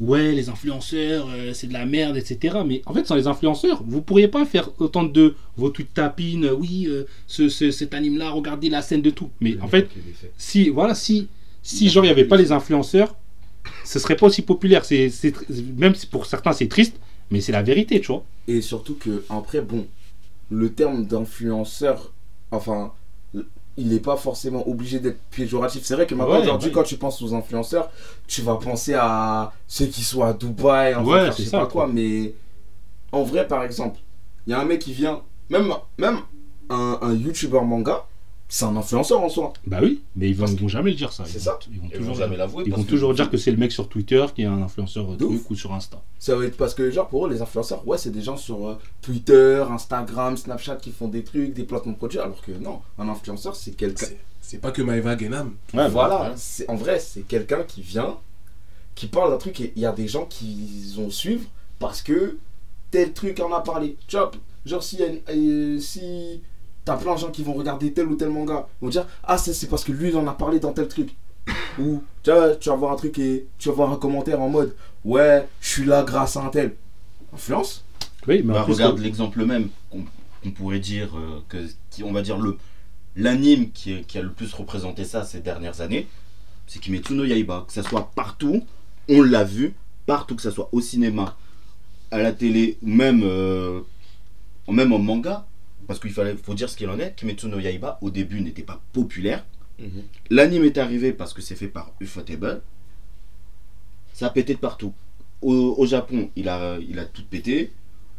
ouais, 0.00 0.32
les 0.32 0.48
influenceurs, 0.48 1.28
euh, 1.30 1.52
c'est 1.54 1.66
de 1.68 1.72
la 1.72 1.86
merde, 1.86 2.16
etc. 2.16 2.56
Mais 2.66 2.82
en 2.86 2.94
fait, 2.94 3.06
sans 3.06 3.14
les 3.14 3.26
influenceurs, 3.26 3.82
vous 3.86 4.00
pourriez 4.02 4.28
pas 4.28 4.44
faire 4.46 4.70
autant 4.78 5.04
de 5.04 5.34
vos 5.56 5.70
tweets 5.70 5.94
tapines, 5.94 6.50
oui, 6.58 6.86
euh, 6.88 7.04
ce, 7.26 7.48
ce- 7.48 7.70
cet 7.70 7.94
anime-là, 7.94 8.30
regardez 8.30 8.68
la 8.68 8.82
scène 8.82 9.02
de 9.02 9.10
tout. 9.10 9.30
Mais 9.40 9.56
en 9.60 9.68
fait, 9.68 9.88
si, 10.38 10.68
voilà, 10.70 10.94
si, 10.94 11.28
si 11.62 11.88
genre, 11.88 12.04
il 12.04 12.08
n'y 12.08 12.12
avait 12.12 12.24
pas 12.24 12.36
les 12.36 12.52
influenceurs, 12.52 13.14
ce 13.84 13.98
serait 13.98 14.16
pas 14.16 14.26
aussi 14.26 14.42
populaire. 14.42 14.84
C'est, 14.84 15.10
même 15.78 15.94
si 15.94 16.06
pour 16.06 16.26
certains, 16.26 16.52
c'est 16.52 16.68
triste, 16.68 16.96
mais 17.30 17.40
c'est 17.40 17.52
la 17.52 17.62
vérité, 17.62 18.00
tu 18.00 18.08
vois. 18.08 18.24
Et 18.48 18.60
surtout 18.60 18.94
que, 18.94 19.24
après, 19.30 19.60
bon, 19.62 19.86
le 20.50 20.70
terme 20.72 21.06
d'influenceur, 21.06 22.12
enfin, 22.50 22.92
il 23.76 23.88
n'est 23.88 24.00
pas 24.00 24.16
forcément 24.16 24.66
obligé 24.68 25.00
d'être 25.00 25.18
péjoratif. 25.30 25.82
C'est 25.84 25.94
vrai 25.94 26.06
que 26.06 26.14
maintenant, 26.14 26.34
Ouais, 26.34 26.42
aujourd'hui, 26.42 26.68
ouais. 26.68 26.74
quand 26.74 26.82
tu 26.84 26.96
penses 26.96 27.20
aux 27.22 27.34
influenceurs, 27.34 27.90
tu 28.28 28.42
vas 28.42 28.54
penser 28.56 28.94
à 28.94 29.52
ceux 29.66 29.86
qui 29.86 30.02
sont 30.04 30.22
à 30.22 30.32
Dubaï, 30.32 30.94
en 30.94 31.04
Ouais, 31.04 31.26
je 31.26 31.32
c'est 31.32 31.42
sais 31.44 31.48
ça, 31.50 31.58
pas 31.60 31.66
quoi. 31.66 31.84
quoi. 31.84 31.92
Mais 31.92 32.34
en 33.12 33.22
vrai, 33.24 33.46
par 33.48 33.62
exemple, 33.64 33.98
il 34.46 34.50
y 34.50 34.54
a 34.54 34.60
un 34.60 34.64
mec 34.64 34.80
qui 34.80 34.92
vient, 34.92 35.22
même, 35.50 35.72
même 35.98 36.18
un, 36.70 36.98
un 37.02 37.14
youtubeur 37.14 37.64
manga, 37.64 38.04
c'est 38.48 38.64
un 38.66 38.76
influenceur 38.76 39.20
en 39.20 39.28
soi. 39.28 39.52
Bah 39.66 39.78
oui, 39.82 40.02
mais 40.16 40.28
ils 40.28 40.36
vont, 40.36 40.46
ils 40.46 40.60
vont 40.60 40.68
jamais 40.68 40.90
le 40.90 40.96
dire 40.96 41.12
ça. 41.12 41.24
C'est 41.26 41.38
ça. 41.40 41.52
vont- 41.52 41.58
Ils 41.72 41.80
vont 41.80 41.86
Ils 41.86 41.90
vont 41.92 41.98
toujours, 41.98 42.14
jamais 42.14 42.36
l'avouer. 42.36 42.64
ils 42.66 42.72
vont 42.72 42.82
que- 42.84 42.88
toujours 42.88 43.14
dire 43.14 43.30
que 43.30 43.36
c'est 43.36 43.50
le 43.50 43.56
mec 43.56 43.72
sur 43.72 43.88
Twitter 43.88 44.24
qui 44.34 44.42
est 44.42 44.46
un 44.46 44.62
influenceur 44.62 45.06
De 45.08 45.16
truc 45.24 45.30
ouf. 45.30 45.50
ou 45.50 45.54
sur 45.56 45.72
Insta. 45.72 46.00
Ça 46.18 46.36
va 46.36 46.44
être 46.44 46.56
parce 46.56 46.74
que, 46.74 46.90
genre, 46.90 47.08
pour 47.08 47.26
eux, 47.26 47.30
les 47.30 47.42
influenceurs, 47.42 47.86
ouais, 47.88 47.98
c'est 47.98 48.10
des 48.10 48.22
gens 48.22 48.36
sur 48.36 48.68
euh, 48.68 48.78
Twitter, 49.02 49.64
Instagram, 49.70 50.36
Snapchat 50.36 50.76
qui 50.76 50.92
font 50.92 51.08
des 51.08 51.24
trucs, 51.24 51.52
des 51.54 51.64
placements 51.64 51.92
de 51.92 51.96
produits, 51.96 52.18
alors 52.18 52.40
que 52.42 52.52
non, 52.52 52.80
un 52.98 53.08
influenceur, 53.08 53.56
c'est 53.56 53.72
quelqu'un. 53.72 54.06
C'est- 54.40 54.58
pas 54.58 54.70
que 54.70 54.82
Maeva 54.82 55.16
Genam. 55.16 55.54
Ouais, 55.72 55.88
Voilà, 55.88 56.30
ouais. 56.30 56.64
en 56.68 56.74
vrai, 56.76 57.00
c'est 57.00 57.22
quelqu'un 57.22 57.62
qui 57.66 57.80
vient, 57.80 58.18
qui 58.94 59.06
parle 59.06 59.30
d'un 59.30 59.38
truc 59.38 59.58
et 59.60 59.72
il 59.74 59.82
y 59.82 59.86
a 59.86 59.92
des 59.92 60.06
gens 60.06 60.26
qui 60.26 60.92
vont 60.94 61.10
suivre 61.10 61.44
parce 61.78 62.02
que 62.02 62.36
tel 62.90 63.12
truc 63.14 63.40
en 63.40 63.52
a 63.52 63.60
parlé. 63.62 63.96
Tu 64.06 64.16
vois, 64.16 64.30
genre 64.66 64.82
si, 64.82 64.98
y 64.98 65.02
a 65.02 65.06
une- 65.06 65.20
euh, 65.30 65.80
si 65.80 66.42
t'as 66.84 66.96
plein 66.96 67.14
de 67.14 67.18
gens 67.20 67.30
qui 67.30 67.42
vont 67.42 67.54
regarder 67.54 67.92
tel 67.92 68.06
ou 68.06 68.16
tel 68.16 68.30
manga, 68.30 68.68
ils 68.80 68.84
vont 68.84 68.90
dire 68.90 69.06
ah 69.24 69.38
ça 69.38 69.52
c'est 69.52 69.68
parce 69.68 69.84
que 69.84 69.92
lui 69.92 70.08
il 70.10 70.16
en 70.16 70.26
a 70.26 70.32
parlé 70.32 70.60
dans 70.60 70.72
tel 70.72 70.88
truc. 70.88 71.14
Ou 71.78 72.02
tu 72.22 72.30
vois, 72.30 72.56
tu 72.56 72.70
vas 72.70 72.76
voir 72.76 72.92
un 72.92 72.96
truc 72.96 73.18
et 73.18 73.46
tu 73.58 73.68
vas 73.68 73.74
voir 73.74 73.92
un 73.92 73.96
commentaire 73.96 74.40
en 74.40 74.48
mode 74.48 74.74
ouais 75.04 75.46
je 75.60 75.68
suis 75.68 75.84
là 75.84 76.02
grâce 76.02 76.36
à 76.36 76.42
un 76.42 76.48
tel. 76.48 76.74
Influence 77.34 77.84
Oui, 78.26 78.42
mais 78.42 78.54
Bah, 78.54 78.62
regarde 78.62 78.98
euh, 78.98 79.02
l'exemple 79.02 79.44
même 79.44 79.68
qu'on 79.90 80.50
pourrait 80.52 80.78
dire 80.78 81.10
euh, 81.18 81.42
que 81.48 81.58
qui, 81.90 82.02
on 82.02 82.12
va 82.12 82.22
dire 82.22 82.38
le 82.38 82.56
l'anime 83.16 83.70
qui, 83.70 83.92
a 84.14 84.22
le 84.22 84.30
plus 84.32 84.52
représenté 84.54 85.04
ça 85.04 85.24
ces 85.24 85.40
dernières 85.40 85.80
années, 85.80 86.08
c'est 86.66 86.80
Kimetsu 86.80 87.14
no 87.14 87.24
Yaiba. 87.24 87.64
Que 87.66 87.72
ça 87.72 87.82
soit 87.82 88.10
partout, 88.14 88.64
on 89.08 89.22
l'a 89.22 89.44
vu 89.44 89.74
partout, 90.06 90.34
que 90.34 90.42
ça 90.42 90.50
soit 90.50 90.68
au 90.72 90.80
cinéma, 90.80 91.36
à 92.10 92.18
la 92.18 92.32
télé, 92.32 92.78
ou 92.82 92.88
même 92.88 93.22
euh, 93.22 93.80
même 94.68 94.92
en 94.92 94.98
manga, 94.98 95.46
parce 95.86 96.00
qu'il 96.00 96.10
fallait 96.12 96.36
faut 96.36 96.54
dire 96.54 96.68
ce 96.68 96.76
qu'il 96.76 96.88
en 96.88 96.98
est. 96.98 97.14
Kimetsu 97.16 97.46
no 97.46 97.58
Yaiba 97.58 97.98
au 98.02 98.10
début 98.10 98.40
n'était 98.40 98.62
pas 98.62 98.80
populaire. 98.92 99.44
L'anime 100.30 100.64
est 100.64 100.78
arrivé 100.78 101.12
parce 101.12 101.32
que 101.34 101.42
c'est 101.42 101.56
fait 101.56 101.68
par 101.68 101.92
Ufotable. 102.00 102.62
Ça 104.12 104.26
a 104.26 104.30
pété 104.30 104.54
de 104.54 104.58
partout. 104.60 104.92
Au, 105.42 105.52
au 105.52 105.86
Japon, 105.86 106.30
il 106.36 106.48
a, 106.48 106.78
il 106.78 106.98
a 106.98 107.04
tout 107.04 107.24
pété. 107.24 107.72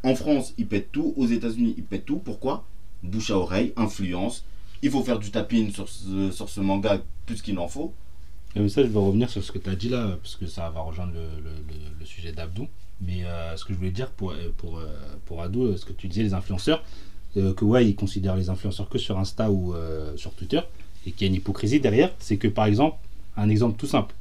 En 0.04 0.16
France, 0.16 0.54
il 0.58 0.68
pète 0.68 0.92
tout. 0.92 1.14
Aux 1.18 1.26
États-Unis, 1.28 1.74
il 1.78 1.84
pète 1.84 2.06
tout. 2.06 2.18
Pourquoi? 2.20 2.66
Bouche 3.04 3.32
à 3.32 3.38
oreille, 3.38 3.74
influence. 3.78 4.46
Il 4.82 4.92
faut 4.92 5.04
faire 5.04 5.18
du 5.20 5.32
tapping 5.32 5.72
sur 5.72 5.88
ce, 5.90 6.32
sur 6.32 6.50
ce 6.50 6.60
manga 6.60 7.02
plus 7.26 7.42
qu'il 7.42 7.58
en 7.58 7.68
faut. 7.68 7.94
euh, 8.58 8.68
ça, 8.68 8.84
je 8.84 8.88
vais 8.88 9.00
revenir 9.00 9.30
sur 9.30 9.44
ce 9.44 9.52
que 9.52 9.58
tu 9.58 9.70
as 9.70 9.76
dit 9.76 9.90
là, 9.90 10.18
parce 10.22 10.36
que 10.36 10.46
ça 10.46 10.70
va 10.70 10.82
rejoindre 10.82 11.14
le, 11.14 11.22
le- 11.42 11.50
le- 11.68 12.00
le 12.00 12.06
sujet 12.06 12.32
d'Abdou. 12.34 12.68
Mais 13.02 13.24
euh, 13.26 13.56
ce 13.58 13.66
que 13.66 13.74
je 13.74 13.78
voulais 13.78 13.92
dire 13.92 14.12
pour, 14.12 14.32
euh, 14.32 14.54
pour, 14.58 14.78
euh, 14.78 14.86
pour 15.26 15.42
Ado, 15.42 15.76
ce 15.78 15.86
que 15.86 15.94
tu 15.94 16.08
disais, 16.08 16.24
les 16.24 16.34
influenceurs, 16.34 16.84
que 17.54 17.66
ouais, 17.66 17.86
ils 17.88 17.96
considèrent 17.96 18.36
les 18.36 18.50
influenceurs 18.50 18.88
que 18.90 18.98
sur 18.98 19.18
Insta 19.20 19.52
ou 19.52 19.74
euh, 19.74 20.16
sur 20.18 20.32
Twitter, 20.34 20.62
et 21.06 21.12
qu'il 21.12 21.28
y 21.28 21.30
a 21.30 21.30
une 21.30 21.36
hypocrisie 21.36 21.80
derrière, 21.80 22.12
c'est 22.20 22.38
que 22.38 22.48
par 22.48 22.66
exemple, 22.66 22.98
un 23.38 23.50
exemple 23.50 23.78
tout 23.78 23.88
simple, 23.88 24.14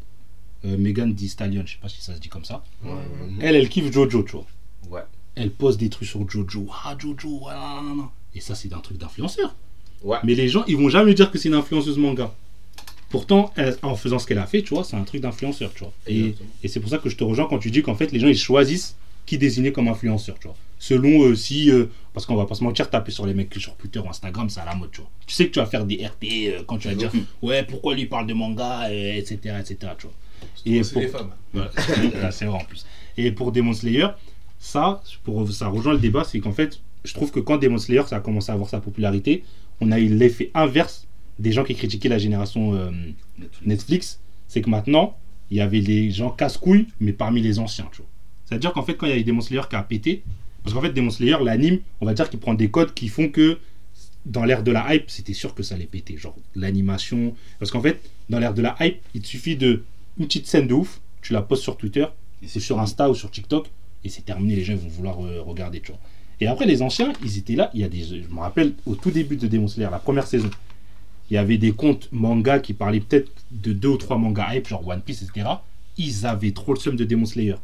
euh, 0.65 0.77
Megan 0.79 1.15
Thee 1.15 1.29
Stallion, 1.29 1.63
je 1.67 1.73
sais 1.73 1.79
pas 1.81 1.89
si 1.89 2.01
ça 2.03 2.15
se 2.15 2.21
dit 2.21 2.29
comme 2.29 2.45
ça, 2.45 2.65
elle, 3.41 3.57
elle 3.57 3.69
kiffe 3.69 3.93
Jojo, 3.93 4.23
tu 4.23 4.33
vois. 4.33 4.47
Ouais. 4.91 5.05
Elle 5.37 5.51
pose 5.51 5.77
des 5.79 5.89
trucs 5.89 6.09
sur 6.09 6.29
Jojo, 6.29 6.67
ah 6.85 6.97
Jojo, 6.99 7.41
non, 7.83 7.95
non. 7.95 8.09
Et 8.35 8.41
ça, 8.41 8.55
c'est 8.55 8.73
un 8.73 8.79
truc 8.81 8.99
d'influenceur. 8.99 9.55
Ouais. 10.03 10.19
Mais 10.25 10.35
les 10.35 10.49
gens, 10.49 10.65
ils 10.67 10.77
vont 10.77 10.89
jamais 10.89 11.15
dire 11.15 11.31
que 11.31 11.39
c'est 11.39 11.49
une 11.49 11.55
influenceuse 11.55 11.97
manga. 11.99 12.33
Pourtant, 13.11 13.53
elle- 13.57 13.77
en 13.83 13.95
faisant 13.95 14.19
ce 14.19 14.27
qu'elle 14.27 14.39
a 14.39 14.47
fait, 14.47 14.63
tu 14.63 14.75
vois, 14.75 14.83
c'est 14.85 14.97
un 14.97 15.05
truc 15.05 15.21
d'influenceur, 15.21 15.73
tu 15.73 15.85
vois. 15.85 15.93
Et 16.09 16.35
c'est 16.67 16.81
pour 16.81 16.91
ça 16.91 16.99
que 16.99 17.09
je 17.09 17.17
te 17.17 17.23
rejoins 17.25 17.47
quand 17.49 17.59
tu 17.59 17.71
dis 17.71 17.83
qu'en 17.83 17.95
fait, 17.95 18.11
les 18.13 18.19
gens, 18.21 18.27
ils 18.29 18.37
choisissent 18.37 18.97
qui 19.27 19.39
désigner 19.39 19.73
comme 19.73 19.89
influenceur, 19.89 20.39
tu 20.39 20.49
vois. 20.49 20.57
Selon 20.79 21.23
euh, 21.25 21.35
si, 21.35 21.71
euh, 21.71 21.87
parce 22.13 22.27
qu'on 22.27 22.35
va 22.37 22.45
pas 22.47 22.55
se 22.55 22.63
mentir, 22.65 22.91
taper 22.91 23.11
sur 23.11 23.25
les 23.27 23.33
mecs 23.35 23.55
sur 23.55 23.75
Twitter 23.77 24.01
ou 24.01 24.09
Instagram, 24.09 24.51
c'est 24.51 24.61
à 24.61 24.65
la 24.67 24.75
mode, 24.75 24.91
tu 24.91 25.01
vois. 25.01 25.11
Tu 25.27 25.35
sais 25.35 25.47
que 25.47 25.53
tu 25.53 25.59
vas 25.59 25.67
faire 25.67 25.87
des 25.87 26.05
RT 26.05 26.25
euh, 26.25 26.63
quand 26.67 26.77
tu 26.79 26.89
vas 26.89 26.95
dire, 26.95 27.11
ouais, 27.43 27.63
pourquoi 27.63 27.95
lui 27.95 28.07
parle 28.07 28.27
de 28.27 28.35
manga, 28.35 28.91
etc., 28.91 29.37
etc., 29.61 29.77
tu 29.99 30.07
vois. 30.07 30.15
Et 30.67 30.83
C'est 30.83 30.93
pour- 30.93 31.03
les 31.03 31.09
femmes. 31.09 31.31
voilà, 31.55 32.31
c'est 32.31 32.45
vrai 32.45 32.59
en 32.59 32.65
plus. 32.65 32.85
Et 33.17 33.31
pour 33.33 33.51
Demon 33.53 33.73
Slayer, 33.73 34.09
ça, 34.59 35.03
pour, 35.23 35.51
ça 35.51 35.69
rejoint 35.69 35.93
le 35.95 35.99
débat, 36.01 36.25
c'est 36.25 36.41
qu'en 36.41 36.53
fait, 36.53 36.81
je 37.05 37.15
trouve 37.15 37.31
que 37.31 37.41
quand 37.41 37.57
Demon 37.59 37.79
Slayer 37.79 38.03
ça 38.07 38.17
a 38.17 38.21
commencé 38.21 38.51
à 38.51 38.55
avoir 38.55 38.69
sa 38.69 38.81
popularité, 38.81 39.45
on 39.81 39.91
a 39.93 39.99
eu 39.99 40.09
l'effet 40.09 40.51
inverse 40.55 41.07
des 41.39 41.53
gens 41.53 41.65
qui 41.65 41.75
critiquaient 41.75 42.09
la 42.09 42.19
génération 42.19 42.75
euh, 42.75 42.91
Netflix. 43.39 43.67
Netflix. 43.67 44.21
C'est 44.49 44.61
que 44.63 44.71
maintenant, 44.71 45.17
il 45.51 45.57
y 45.57 45.61
avait 45.61 45.81
des 45.81 46.11
gens 46.11 46.31
casse-couilles, 46.31 46.87
mais 47.01 47.13
parmi 47.13 47.41
les 47.41 47.59
anciens, 47.59 47.89
tu 47.93 47.99
vois. 47.99 48.07
C'est-à-dire 48.47 48.73
qu'en 48.73 48.83
fait, 48.83 48.95
quand 48.95 49.07
il 49.07 49.11
y 49.11 49.13
a 49.13 49.19
eu 49.19 49.25
Demon 49.25 49.41
Slayer 49.41 49.63
qui 49.69 49.77
a 49.77 49.83
pété, 49.83 50.23
parce 50.63 50.75
qu'en 50.75 50.81
fait, 50.81 50.93
Demon 50.93 51.11
Slayer, 51.11 51.37
l'anime, 51.43 51.81
on 52.01 52.07
va 52.07 52.15
dire 52.15 52.29
qu'il 52.31 52.41
prend 52.41 52.55
des 52.55 52.71
codes 52.71 52.95
qui 52.95 53.09
font 53.09 53.29
que 53.29 53.59
dans 54.25 54.45
l'ère 54.45 54.63
de 54.63 54.73
la 54.73 54.95
hype, 54.95 55.11
c'était 55.11 55.35
sûr 55.35 55.55
que 55.55 55.63
ça 55.63 55.75
allait 55.75 55.85
péter. 55.85 56.17
Genre 56.17 56.35
l'animation. 56.55 57.35
Parce 57.59 57.71
qu'en 57.71 57.83
fait, 57.83 58.01
dans 58.31 58.39
l'ère 58.39 58.55
de 58.55 58.63
la 58.63 58.75
hype, 58.81 59.01
il 59.15 59.21
te 59.21 59.27
suffit 59.27 59.57
de 59.57 59.85
une 60.19 60.27
petite 60.27 60.47
scène 60.47 60.67
de 60.67 60.75
ouf, 60.75 61.01
tu 61.21 61.33
la 61.33 61.43
postes 61.43 61.63
sur 61.63 61.77
Twitter, 61.77 62.07
Et 62.43 62.47
ou 62.47 62.49
c'est 62.49 62.61
sur. 62.61 62.79
Insta 62.81 63.11
ou 63.11 63.15
sur 63.15 63.31
TikTok, 63.31 63.69
et 64.05 64.09
c'est 64.09 64.25
terminé, 64.25 64.57
les 64.57 64.65
gens 64.65 64.77
vont 64.77 64.89
vouloir 64.89 65.25
euh, 65.25 65.43
regarder, 65.43 65.81
tu 65.81 65.93
vois. 65.93 66.01
Et 66.41 66.47
après, 66.47 66.67
les 66.67 66.83
anciens, 66.83 67.13
ils 67.23 67.39
étaient 67.39 67.55
là, 67.55 67.71
il 67.75 67.81
y 67.81 67.85
a 67.85 67.89
des. 67.89 68.03
Je 68.03 68.29
me 68.29 68.41
rappelle, 68.41 68.75
au 68.87 68.95
tout 68.95 69.11
début 69.11 69.37
de 69.37 69.47
Demon 69.47 69.69
Slayer, 69.69 69.91
la 69.91 69.99
première 69.99 70.27
saison, 70.27 70.51
il 71.31 71.35
y 71.35 71.37
avait 71.37 71.59
des 71.59 71.73
comptes 71.73 72.09
manga 72.13 72.59
qui 72.59 72.75
parlaient 72.75 73.01
peut-être 73.01 73.31
de 73.51 73.73
deux 73.73 73.89
ou 73.89 73.97
trois 73.97 74.19
mangas 74.19 74.55
hype, 74.55 74.69
genre 74.69 74.87
One 74.87 75.01
Piece, 75.01 75.23
etc. 75.23 75.49
Ils 75.97 76.27
avaient 76.27 76.53
trop 76.53 76.75
le 76.75 76.81
seum 76.81 76.97
de 76.97 77.05
Demon 77.05 77.27
Slayer. 77.27 77.57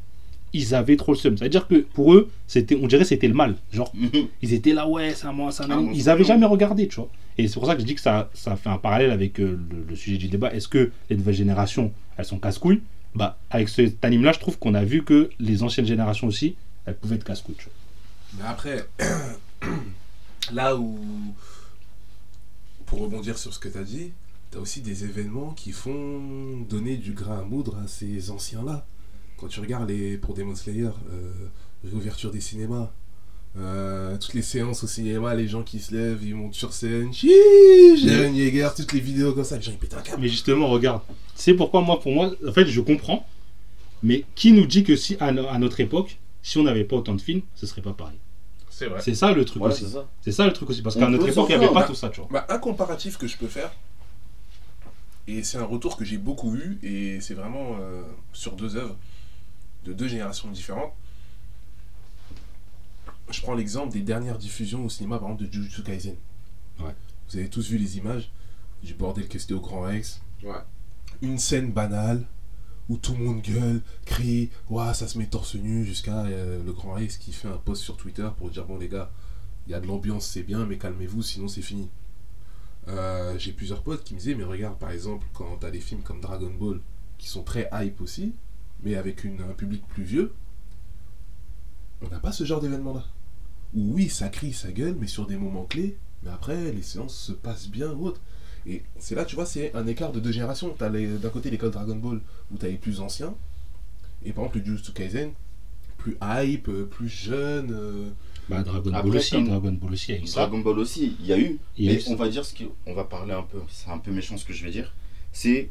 Ils 0.53 0.74
avaient 0.74 0.96
trop 0.96 1.12
le 1.12 1.18
seum. 1.18 1.36
C'est-à-dire 1.38 1.68
que 1.68 1.76
pour 1.76 2.12
eux, 2.14 2.30
c'était, 2.46 2.74
on 2.74 2.86
dirait 2.86 3.03
que 3.03 3.09
c'était 3.09 3.28
le 3.28 3.34
mal. 3.34 3.57
Genre, 3.72 3.92
ils 4.42 4.53
étaient 4.53 4.72
là, 4.72 4.88
ouais, 4.88 5.14
c'est 5.14 5.26
à 5.26 5.32
moi, 5.32 5.53
c'est 5.53 5.62
à 5.62 5.66
Ah, 5.70 5.76
moi, 5.76 5.92
Ils 5.94 6.09
avaient 6.09 6.24
jamais 6.24 6.46
regardé, 6.46 6.88
tu 6.88 6.96
vois. 6.96 7.09
Et 7.38 7.46
c'est 7.48 7.55
pour 7.55 7.66
ça 7.66 7.74
que 7.74 7.80
je 7.80 7.86
dis 7.86 7.94
que 7.94 8.01
ça, 8.01 8.28
ça 8.34 8.57
fait 8.57 8.68
un 8.68 8.78
parallèle 8.78 9.11
avec 9.12 9.40
euh, 9.40 9.59
le, 9.70 9.84
le 9.88 9.96
sujet 9.96 10.16
du 10.18 10.28
débat. 10.28 10.53
Est-ce 10.53 10.68
que 10.68 10.90
les 11.09 11.16
nouvelles 11.16 11.34
générations, 11.36 11.92
elles 12.16 12.24
sont 12.24 12.38
casse-couilles? 12.38 12.80
Bah, 13.14 13.38
avec 13.51 13.68
cet 13.68 14.05
anime-là, 14.05 14.32
je 14.32 14.38
trouve 14.40 14.59
qu'on 14.59 14.74
a 14.74 14.84
vu 14.84 15.05
que 15.05 15.30
les 15.38 15.62
anciennes 15.62 15.86
générations 15.86 16.26
aussi, 16.26 16.57
elles 16.86 16.96
pouvaient 16.96 17.16
être 17.16 17.24
casse-couilles. 17.24 17.57
tu 17.57 17.64
vois. 17.66 17.72
Mais 18.44 18.48
après, 18.48 18.86
là 20.53 20.76
où, 20.76 20.98
pour 22.86 23.01
rebondir 23.01 23.38
sur 23.38 23.53
ce 23.55 23.59
que 23.59 23.68
tu 23.68 23.78
as 23.78 23.84
dit, 23.84 24.11
tu 24.51 24.59
as 24.59 24.61
aussi 24.61 24.80
des 24.80 25.05
événements 25.05 25.53
qui 25.53 25.72
font 25.72 26.61
donner 26.68 26.96
du 26.96 27.12
grain 27.12 27.38
à 27.40 27.42
moudre 27.44 27.76
à 27.82 27.86
ces 27.88 28.30
anciens-là. 28.30 28.84
Quand 29.41 29.49
tu 29.49 29.61
regardes 29.61 29.88
les, 29.88 30.18
pour 30.18 30.34
Demon 30.34 30.55
Slayer, 30.55 30.84
euh, 31.11 31.30
réouverture 31.84 32.30
des 32.30 32.41
cinémas, 32.41 32.91
euh, 33.59 34.16
toutes 34.18 34.34
les 34.34 34.43
séances 34.43 34.84
au 34.84 34.86
cinéma, 34.86 35.34
les 35.34 35.49
gens 35.49 35.62
qui 35.62 35.80
se 35.80 35.95
lèvent, 35.95 36.22
ils 36.22 36.34
montent 36.34 36.55
sur 36.55 36.72
scène, 36.72 37.12
Jérôme 37.12 38.34
Yeager, 38.34 38.68
toutes 38.76 38.93
les 38.93 39.01
vidéos 39.01 39.32
comme 39.32 39.45
ça, 39.45 39.57
les 39.57 39.62
gens 39.62 39.72
ils 39.72 39.78
pètent 39.78 39.95
un 39.95 40.03
câble. 40.03 40.20
Mais 40.20 40.28
justement, 40.28 40.68
regarde, 40.68 41.01
c'est 41.34 41.55
pourquoi 41.55 41.80
moi, 41.80 42.01
pour 42.01 42.12
moi, 42.12 42.32
en 42.47 42.53
fait, 42.53 42.66
je 42.66 42.80
comprends. 42.80 43.26
Mais 44.03 44.24
qui 44.34 44.53
nous 44.53 44.66
dit 44.66 44.84
que 44.84 44.95
si 44.97 45.16
à, 45.20 45.32
no- 45.32 45.47
à 45.49 45.59
notre 45.59 45.80
époque, 45.80 46.18
si 46.43 46.59
on 46.59 46.62
n'avait 46.62 46.84
pas 46.84 46.97
autant 46.97 47.14
de 47.14 47.20
films, 47.20 47.43
ce 47.55 47.66
serait 47.66 47.82
pas 47.82 47.93
pareil? 47.93 48.16
C'est 48.70 48.86
vrai. 48.86 49.01
C'est 49.03 49.14
ça 49.14 49.32
le 49.32 49.45
truc 49.45 49.59
Voilà, 49.61 49.74
aussi. 49.74 49.84
c'est 49.84 49.91
ça. 49.91 50.09
C'est 50.22 50.32
ça 50.32 50.47
le 50.47 50.53
truc 50.55 50.70
aussi. 50.70 50.80
Parce 50.80 50.97
On 50.97 51.01
qu'à 51.01 51.09
notre 51.09 51.24
peut 51.24 51.30
époque, 51.32 51.47
il 51.51 51.59
n'y 51.59 51.64
avait 51.64 51.74
pas 51.74 51.82
tout 51.84 51.95
ça, 51.95 52.09
tu 52.09 52.20
vois. 52.20 52.28
Bah, 52.32 52.47
un 52.49 52.59
comparatif 52.59 53.18
que 53.18 53.26
je 53.26 53.36
peux 53.36 53.47
faire, 53.49 53.70
et 55.28 55.43
c'est 55.43 55.59
un 55.59 55.64
retour 55.64 55.97
que 55.97 56.05
j'ai 56.05 56.16
beaucoup 56.18 56.55
eu, 56.57 56.78
et 56.82 57.20
c'est 57.20 57.34
vraiment 57.34 57.76
euh, 57.80 58.03
sur 58.32 58.53
deux 58.53 58.76
œuvres 58.76 58.97
de 59.85 59.93
deux 59.93 60.09
générations 60.09 60.51
différentes. 60.51 60.93
Je 63.31 63.41
prends 63.41 63.55
l'exemple 63.55 63.93
des 63.93 64.01
dernières 64.01 64.39
diffusions 64.39 64.85
au 64.85 64.89
cinéma, 64.89 65.18
par 65.18 65.28
exemple, 65.31 65.45
de 65.47 65.53
Jujutsu 65.53 65.83
Kaisen. 65.83 66.16
Ouais. 66.81 66.95
Vous 67.28 67.37
avez 67.39 67.49
tous 67.49 67.68
vu 67.68 67.78
les 67.78 67.97
images 67.97 68.31
du 68.83 68.95
bordel 68.95 69.28
que 69.28 69.39
c'était 69.39 69.55
au 69.55 69.61
Grand 69.61 69.83
Rex. 69.83 70.20
Ouais. 70.43 70.53
Une 71.22 71.39
scène 71.39 71.70
banale 71.70 72.26
où 72.89 72.97
tout 72.97 73.14
le 73.14 73.22
monde 73.22 73.41
gueule, 73.41 73.83
crie, 74.05 74.51
Ouah, 74.68 74.95
ça 74.95 75.07
se 75.07 75.16
met 75.16 75.26
torse 75.26 75.55
nu, 75.55 75.85
jusqu'à 75.85 76.24
euh, 76.24 76.62
le 76.64 76.72
Grand 76.72 76.95
Rex 76.95 77.18
qui 77.18 77.33
fait 77.33 77.47
un 77.47 77.57
post 77.57 77.83
sur 77.83 77.97
Twitter 77.97 78.28
pour 78.37 78.51
dire 78.51 78.64
Bon, 78.64 78.78
les 78.78 78.89
gars, 78.89 79.12
il 79.66 79.70
y 79.70 79.74
a 79.74 79.81
de 79.81 79.87
l'ambiance, 79.87 80.26
c'est 80.26 80.43
bien, 80.43 80.66
mais 80.66 80.76
calmez-vous, 80.76 81.22
sinon 81.22 81.47
c'est 81.47 81.62
fini. 81.62 81.89
Euh, 82.89 83.39
J'ai 83.39 83.53
plusieurs 83.53 83.83
potes 83.83 84.03
qui 84.03 84.14
me 84.14 84.18
disaient, 84.18 84.35
mais 84.35 84.43
regarde, 84.43 84.76
par 84.78 84.91
exemple, 84.91 85.24
quand 85.35 85.59
t'as 85.61 85.70
des 85.70 85.81
films 85.81 86.03
comme 86.03 86.20
Dragon 86.20 86.51
Ball, 86.59 86.81
qui 87.18 87.28
sont 87.28 87.45
très 87.45 87.68
hype 87.72 88.01
aussi, 88.01 88.35
mais 88.83 88.95
avec 88.97 89.24
une- 89.24 89.41
un 89.43 89.53
public 89.55 89.83
plus 89.89 90.05
vieux, 90.05 90.33
on 92.03 92.09
n'a 92.09 92.18
pas 92.18 92.33
ce 92.33 92.45
genre 92.45 92.61
d'événement-là. 92.61 93.05
Où 93.74 93.95
oui, 93.95 94.09
ça 94.09 94.28
crie, 94.28 94.53
ça 94.53 94.72
gueule, 94.72 94.97
mais 94.99 95.07
sur 95.07 95.26
des 95.26 95.37
moments 95.37 95.64
clés, 95.64 95.97
mais 96.22 96.31
après, 96.31 96.72
les 96.72 96.83
séances 96.83 97.16
se 97.16 97.33
passent 97.33 97.68
bien 97.68 97.93
ou 97.93 98.07
autre. 98.07 98.20
Et 98.66 98.83
c'est 98.99 99.14
là, 99.14 99.24
tu 99.24 99.37
vois, 99.37 99.47
c'est 99.47 99.74
un 99.74 99.87
écart 99.87 100.12
de 100.12 100.20
deux 100.20 100.33
générations. 100.33 100.74
T'as 100.76 100.89
les- 100.89 101.18
d'un 101.18 101.31
côté 101.31 101.51
l'école 101.51 101.70
Dragon 101.70 101.97
Ball, 101.97 102.20
où 102.53 102.57
t'as 102.59 102.68
les 102.68 102.76
plus 102.76 103.01
anciens, 103.01 103.35
et 104.24 104.33
par 104.33 104.45
exemple 104.45 104.59
le 104.59 104.64
Jujutsu 104.64 104.93
Kaisen, 104.93 105.33
plus 105.99 106.16
hype, 106.22 106.68
euh, 106.68 106.85
plus 106.87 107.09
jeune, 107.09 107.70
euh, 107.72 108.11
Bah, 108.49 108.62
Dragon 108.64 108.91
Après, 108.93 109.09
Ball 109.11 109.16
aussi, 109.18 109.31
comme- 109.31 109.47
Dragon 109.49 109.72
Ball 109.72 109.93
aussi, 109.93 110.12
il 110.12 110.14
y 110.16 110.18
a 110.18 110.22
eu 110.22 110.26
ça. 110.26 110.41
Dragon 110.41 110.59
Ball 110.59 110.78
aussi, 110.81 111.14
il 111.20 111.26
y 111.26 111.33
a 111.33 111.39
eu. 111.39 111.59
Il 111.76 111.85
y 111.85 111.89
a 111.89 111.93
Mais 111.93 112.01
eu 112.01 112.05
on 112.09 112.16
va 112.16 112.28
dire 112.28 112.45
ce 112.45 112.55
qu'on 112.55 112.95
va 112.95 113.05
parler 113.05 113.33
un 113.33 113.43
peu, 113.45 113.61
c'est 113.68 113.91
un 113.91 113.99
peu 113.99 114.11
méchant 114.11 114.37
ce 114.37 114.45
que 114.45 114.53
je 114.53 114.64
vais 114.64 114.72
dire. 114.72 114.93
C'est 115.33 115.70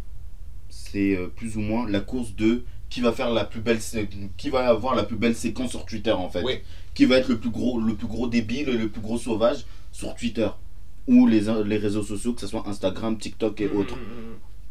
c'est 0.70 1.18
euh, 1.18 1.28
plus 1.28 1.58
ou 1.58 1.60
moins 1.62 1.90
la 1.90 2.00
course 2.00 2.36
de 2.36 2.64
qui 2.90 3.02
va 3.02 3.12
faire 3.12 3.30
la 3.30 3.46
plus 3.46 3.62
belle 3.62 3.80
qui 4.38 4.50
va 4.50 4.68
avoir 4.68 4.96
la 4.96 5.04
plus 5.04 5.16
belle 5.16 5.36
séquence 5.36 5.72
sur 5.72 5.86
Twitter 5.86 6.12
en 6.12 6.30
fait. 6.30 6.44
Oui. 6.44 6.60
Qui 6.94 7.06
va 7.06 7.18
être 7.18 7.30
le 7.30 7.38
plus 7.38 7.52
gros 7.52 7.80
le 7.80 7.96
plus 7.96 8.08
gros 8.08 8.28
débile 8.28 8.70
et 8.70 8.78
le 8.78 8.90
plus 8.90 9.02
gros 9.02 9.18
sauvage 9.18 9.66
sur 9.92 10.16
Twitter 10.16 10.50
ou 11.08 11.28
les 11.28 11.42
les 11.66 11.78
réseaux 11.78 12.04
sociaux 12.04 12.34
que 12.34 12.42
ce 12.42 12.48
soit 12.48 12.68
Instagram, 12.68 13.18
TikTok 13.18 13.62
et 13.62 13.70
autres. 13.70 13.96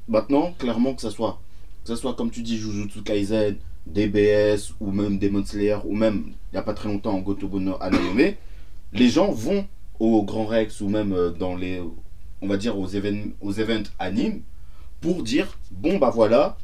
Maintenant, 0.09 0.55
clairement 0.59 0.95
que 0.95 1.03
ça 1.03 1.11
soit 1.11 1.41
que 1.85 1.95
soit 1.95 2.14
comme 2.14 2.31
tu 2.31 2.43
dis 2.43 2.59
Jujutsu 2.59 3.03
Kaisen, 3.03 3.57
DBS 3.87 4.75
ou 4.81 4.91
même 4.91 5.19
Demon 5.19 5.45
Slayer 5.45 5.79
ou 5.85 5.95
même 5.95 6.25
il 6.27 6.55
n'y 6.55 6.59
a 6.59 6.62
pas 6.62 6.75
très 6.75 6.89
longtemps 6.89 7.19
Gotobu 7.19 7.61
no 7.61 7.77
Hanayome, 7.81 8.35
les 8.93 9.09
gens 9.09 9.31
vont 9.31 9.66
au 9.99 10.23
Grand 10.23 10.47
Rex 10.47 10.81
ou 10.81 10.89
même 10.89 11.12
euh, 11.12 11.31
dans 11.31 11.57
les 11.57 11.83
on 12.41 12.47
va 12.47 12.57
dire 12.57 12.79
aux 12.79 12.87
événements 12.87 13.33
aux 13.41 13.53
events 13.53 13.91
animes 13.99 14.43
pour 15.01 15.23
dire 15.23 15.59
bon 15.71 15.99
bah 15.99 16.11
voilà 16.11 16.57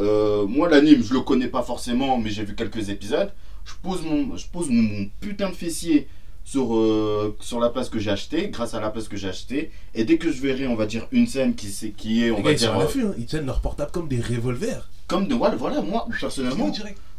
euh, 0.00 0.46
moi 0.46 0.68
l'anime 0.68 1.02
je 1.02 1.12
le 1.14 1.20
connais 1.20 1.48
pas 1.48 1.62
forcément 1.62 2.18
mais 2.18 2.30
j'ai 2.30 2.44
vu 2.44 2.54
quelques 2.54 2.88
épisodes 2.88 3.32
je 3.64 3.74
pose 3.82 4.02
mon 4.02 4.36
je 4.36 4.46
pose 4.48 4.68
mon, 4.70 4.82
mon 4.82 5.06
putain 5.20 5.50
de 5.50 5.54
fessier 5.54 6.08
sur, 6.44 6.74
euh, 6.74 7.36
sur 7.40 7.60
la 7.60 7.68
place 7.68 7.88
que 7.90 7.98
j'ai 7.98 8.10
acheté 8.10 8.48
grâce 8.48 8.74
à 8.74 8.80
la 8.80 8.90
place 8.90 9.06
que 9.08 9.16
j'ai 9.16 9.28
acheté 9.28 9.70
et 9.94 10.04
dès 10.04 10.16
que 10.18 10.32
je 10.32 10.40
verrai 10.40 10.66
on 10.66 10.74
va 10.74 10.86
dire 10.86 11.06
une 11.12 11.26
scène 11.26 11.54
qui, 11.54 11.68
c'est- 11.68 11.90
qui 11.90 12.24
est 12.24 12.30
on 12.30 12.38
Les 12.38 12.42
va 12.42 12.48
gars, 12.50 12.52
ils 12.56 12.58
sont 12.58 12.64
dire 12.66 12.74
à 12.74 12.78
euh, 12.78 12.82
l'affût, 12.84 13.04
hein. 13.06 13.14
ils 13.18 13.26
tiennent 13.26 13.46
leur 13.46 13.60
portable 13.60 13.90
comme 13.92 14.08
des 14.08 14.20
revolvers. 14.20 14.88
comme 15.06 15.28
de 15.28 15.34
voilà, 15.34 15.54
voilà 15.56 15.80
moi 15.82 16.06
personnellement 16.18 16.72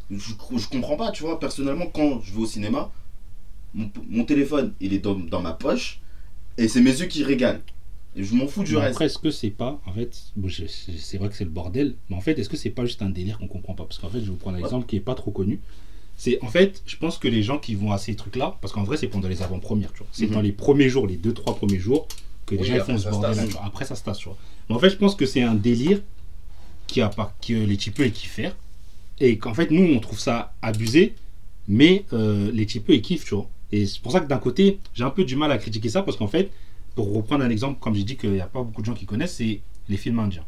je, 0.09 0.33
je 0.57 0.67
comprends 0.67 0.97
pas, 0.97 1.11
tu 1.11 1.23
vois. 1.23 1.39
Personnellement, 1.39 1.85
quand 1.85 2.19
je 2.21 2.33
vais 2.33 2.41
au 2.41 2.45
cinéma, 2.45 2.91
mon, 3.73 3.89
mon 4.09 4.25
téléphone, 4.25 4.73
il 4.81 4.93
est 4.93 4.99
dans, 4.99 5.15
dans 5.15 5.41
ma 5.41 5.53
poche 5.53 6.01
et 6.57 6.67
c'est 6.67 6.81
mes 6.81 6.91
yeux 6.99 7.05
qui 7.05 7.23
régalent. 7.23 7.61
Et 8.15 8.23
je 8.23 8.35
m'en 8.35 8.45
fous 8.47 8.63
du 8.63 8.73
Mais 8.73 8.81
reste. 8.81 8.91
après, 8.93 9.05
est-ce 9.05 9.17
que 9.17 9.31
c'est 9.31 9.49
pas, 9.51 9.79
en 9.85 9.93
fait, 9.93 10.21
bon, 10.35 10.49
c'est 10.49 11.17
vrai 11.17 11.29
que 11.29 11.35
c'est 11.35 11.45
le 11.45 11.49
bordel, 11.49 11.95
mais 12.09 12.15
en 12.17 12.21
fait, 12.21 12.37
est-ce 12.37 12.49
que 12.49 12.57
c'est 12.57 12.69
pas 12.69 12.85
juste 12.85 13.01
un 13.01 13.09
délire 13.09 13.37
qu'on 13.37 13.47
comprend 13.47 13.73
pas? 13.73 13.85
Parce 13.85 13.99
qu'en 13.99 14.09
fait, 14.09 14.19
je 14.19 14.25
vais 14.25 14.31
vous 14.31 14.35
prendre 14.35 14.57
un 14.57 14.59
Ouais. 14.59 14.65
exemple 14.65 14.85
qui 14.85 14.97
est 14.97 15.01
pas 15.01 15.15
trop 15.15 15.31
connu. 15.31 15.59
C'est 16.17 16.37
en 16.43 16.47
fait, 16.47 16.83
je 16.85 16.97
pense 16.97 17.17
que 17.17 17.27
les 17.29 17.41
gens 17.41 17.57
qui 17.57 17.73
vont 17.73 17.91
à 17.91 17.97
ces 17.97 18.15
trucs-là, 18.15 18.57
parce 18.61 18.73
qu'en 18.73 18.83
vrai, 18.83 18.97
c'est 18.97 19.07
pendant 19.07 19.29
les 19.29 19.41
avant-premières, 19.41 19.93
tu 19.93 19.99
vois. 19.99 20.07
C'est 20.11 20.27
Mhm. 20.27 20.33
dans 20.33 20.41
les 20.41 20.51
premiers 20.51 20.89
jours, 20.89 21.07
les 21.07 21.15
deux, 21.15 21.33
trois 21.33 21.55
premiers 21.55 21.79
jours, 21.79 22.07
que 22.45 22.55
les 22.55 22.61
Oui, 22.61 22.67
gens 22.67 22.83
font 22.83 22.97
ce 22.97 23.09
bordel. 23.09 23.49
Après, 23.63 23.85
ça 23.85 23.95
se 23.95 24.03
tasse, 24.03 24.17
tu 24.19 24.25
vois. 24.25 24.37
Mais 24.69 24.75
en 24.75 24.79
fait, 24.79 24.89
je 24.89 24.97
pense 24.97 25.15
que 25.15 25.25
c'est 25.25 25.41
un 25.41 25.55
délire 25.55 26.01
qui 26.87 27.01
a 27.01 27.07
pas, 27.09 27.33
que 27.47 27.53
les 27.53 27.77
typeux 27.77 28.05
ils 28.05 28.11
kiffent 28.11 28.33
faire. 28.33 28.55
Et 29.21 29.37
qu'en 29.37 29.53
fait, 29.53 29.71
nous, 29.71 29.83
on 29.95 29.99
trouve 29.99 30.19
ça 30.19 30.53
abusé, 30.61 31.15
mais 31.67 32.05
euh, 32.11 32.51
les 32.51 32.65
typeux 32.65 32.93
ils 32.93 33.01
kiffent, 33.01 33.25
tu 33.25 33.35
vois. 33.35 33.49
Et 33.71 33.85
c'est 33.85 34.01
pour 34.01 34.11
ça 34.11 34.19
que 34.19 34.27
d'un 34.27 34.37
côté, 34.39 34.79
j'ai 34.93 35.03
un 35.05 35.11
peu 35.11 35.23
du 35.23 35.35
mal 35.37 35.51
à 35.51 35.57
critiquer 35.57 35.89
ça, 35.89 36.01
parce 36.03 36.17
qu'en 36.17 36.27
fait, 36.27 36.51
pour 36.95 37.13
reprendre 37.13 37.43
un 37.43 37.49
exemple, 37.49 37.79
comme 37.79 37.95
j'ai 37.95 38.03
dit 38.03 38.17
qu'il 38.17 38.31
n'y 38.31 38.41
a 38.41 38.45
pas 38.47 38.61
beaucoup 38.61 38.81
de 38.81 38.85
gens 38.85 38.93
qui 38.93 39.05
connaissent, 39.05 39.35
c'est 39.35 39.61
les 39.89 39.97
films 39.97 40.19
indiens. 40.19 40.43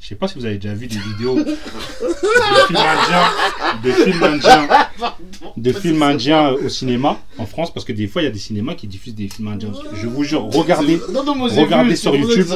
Je 0.00 0.06
sais 0.08 0.14
pas 0.14 0.28
si 0.28 0.38
vous 0.38 0.46
avez 0.46 0.54
déjà 0.56 0.72
vu 0.74 0.86
des 0.86 0.96
vidéos 0.98 1.36
de 1.36 1.44
films 1.44 2.78
indiens, 2.78 3.30
de 3.84 3.92
films 3.92 4.22
indiens, 4.22 4.68
de 5.56 5.72
films 5.72 6.02
indiens 6.02 6.50
au 6.52 6.68
cinéma 6.70 7.18
en 7.36 7.44
France, 7.44 7.72
parce 7.72 7.84
que 7.84 7.92
des 7.92 8.06
fois 8.06 8.22
il 8.22 8.24
y 8.24 8.28
a 8.28 8.30
des 8.30 8.38
cinémas 8.38 8.74
qui 8.74 8.86
diffusent 8.86 9.14
des 9.14 9.28
films 9.28 9.48
indiens. 9.48 9.72
Je 9.94 10.06
vous 10.06 10.24
jure, 10.24 10.44
regardez, 10.44 10.98
Non, 11.12 11.22
non, 11.24 11.34
moi, 11.34 11.50
j'ai 11.52 11.60
regardez 11.62 11.90
vu, 11.90 11.96
sur 11.96 12.16
YouTube, 12.16 12.46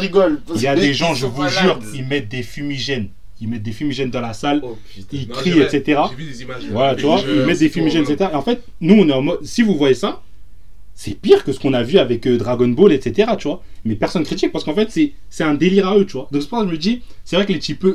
il 0.55 0.63
y 0.63 0.67
a 0.67 0.75
des 0.75 0.95
gens, 0.95 1.15
je 1.15 1.27
vous 1.27 1.43
malades. 1.43 1.63
jure, 1.63 1.79
ils 1.95 2.07
mettent 2.07 2.29
des 2.29 2.43
fumigènes, 2.43 3.11
ils 3.41 3.49
mettent 3.49 3.63
des 3.63 3.73
fumigènes 3.73 4.11
dans 4.11 4.23
la 4.23 4.33
salle, 4.33 4.61
Oh 4.65 4.79
ils 5.13 5.29
Non, 5.29 5.35
crient, 5.35 5.61
etc. 5.61 6.01
Vu 6.17 6.25
des 6.25 6.43
images. 6.43 6.63
Voilà, 6.71 6.95
tu 6.95 7.03
vois, 7.03 7.21
ils 7.27 7.43
mettent 7.43 7.59
des 7.59 7.69
fumigènes, 7.69 8.05
etc. 8.05 8.31
Et 8.33 8.37
en 8.37 8.43
fait, 8.43 8.63
nous, 8.81 8.95
on 8.95 9.07
est 9.09 9.13
en 9.13 9.21
mode, 9.23 9.45
si 9.45 9.61
vous 9.63 9.77
voyez 9.77 9.95
ça, 9.95 10.23
c'est 10.95 11.15
pire 11.21 11.43
que 11.45 11.53
ce 11.53 11.59
qu'on 11.59 11.73
a 11.75 11.83
vu 11.83 11.99
avec 11.99 12.27
euh, 12.27 12.39
Dragon 12.39 12.69
Ball, 12.69 12.93
etc. 12.93 13.33
Tu 13.39 13.49
vois, 13.49 13.63
mais 13.85 13.97
personne 13.97 14.23
critique 14.25 14.53
parce 14.53 14.65
qu'en 14.65 14.75
fait, 14.75 14.91
c'est 14.91 15.13
c'est 15.31 15.45
un 15.45 15.55
délire 15.55 15.89
à 15.89 15.97
eux, 15.99 16.07
tu 16.07 16.13
vois. 16.13 16.29
Donc, 16.31 16.43
c'est 16.43 16.49
pour 16.49 16.59
ça 16.59 16.65
que 16.65 16.71
je 16.71 16.75
me 16.75 16.79
dis, 16.81 17.03
c'est 17.25 17.37
vrai 17.37 17.47
que 17.47 17.53
les 17.53 17.59
types, 17.59 17.87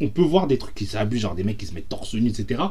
on 0.00 0.08
peut 0.08 0.22
voir 0.22 0.46
des 0.46 0.58
trucs 0.58 0.74
qui 0.74 0.86
s'abusent, 0.86 1.20
genre 1.22 1.34
des 1.34 1.44
mecs 1.44 1.58
qui 1.58 1.66
se 1.66 1.74
mettent 1.74 1.88
torse 1.88 2.14
nu, 2.14 2.28
etc. 2.30 2.62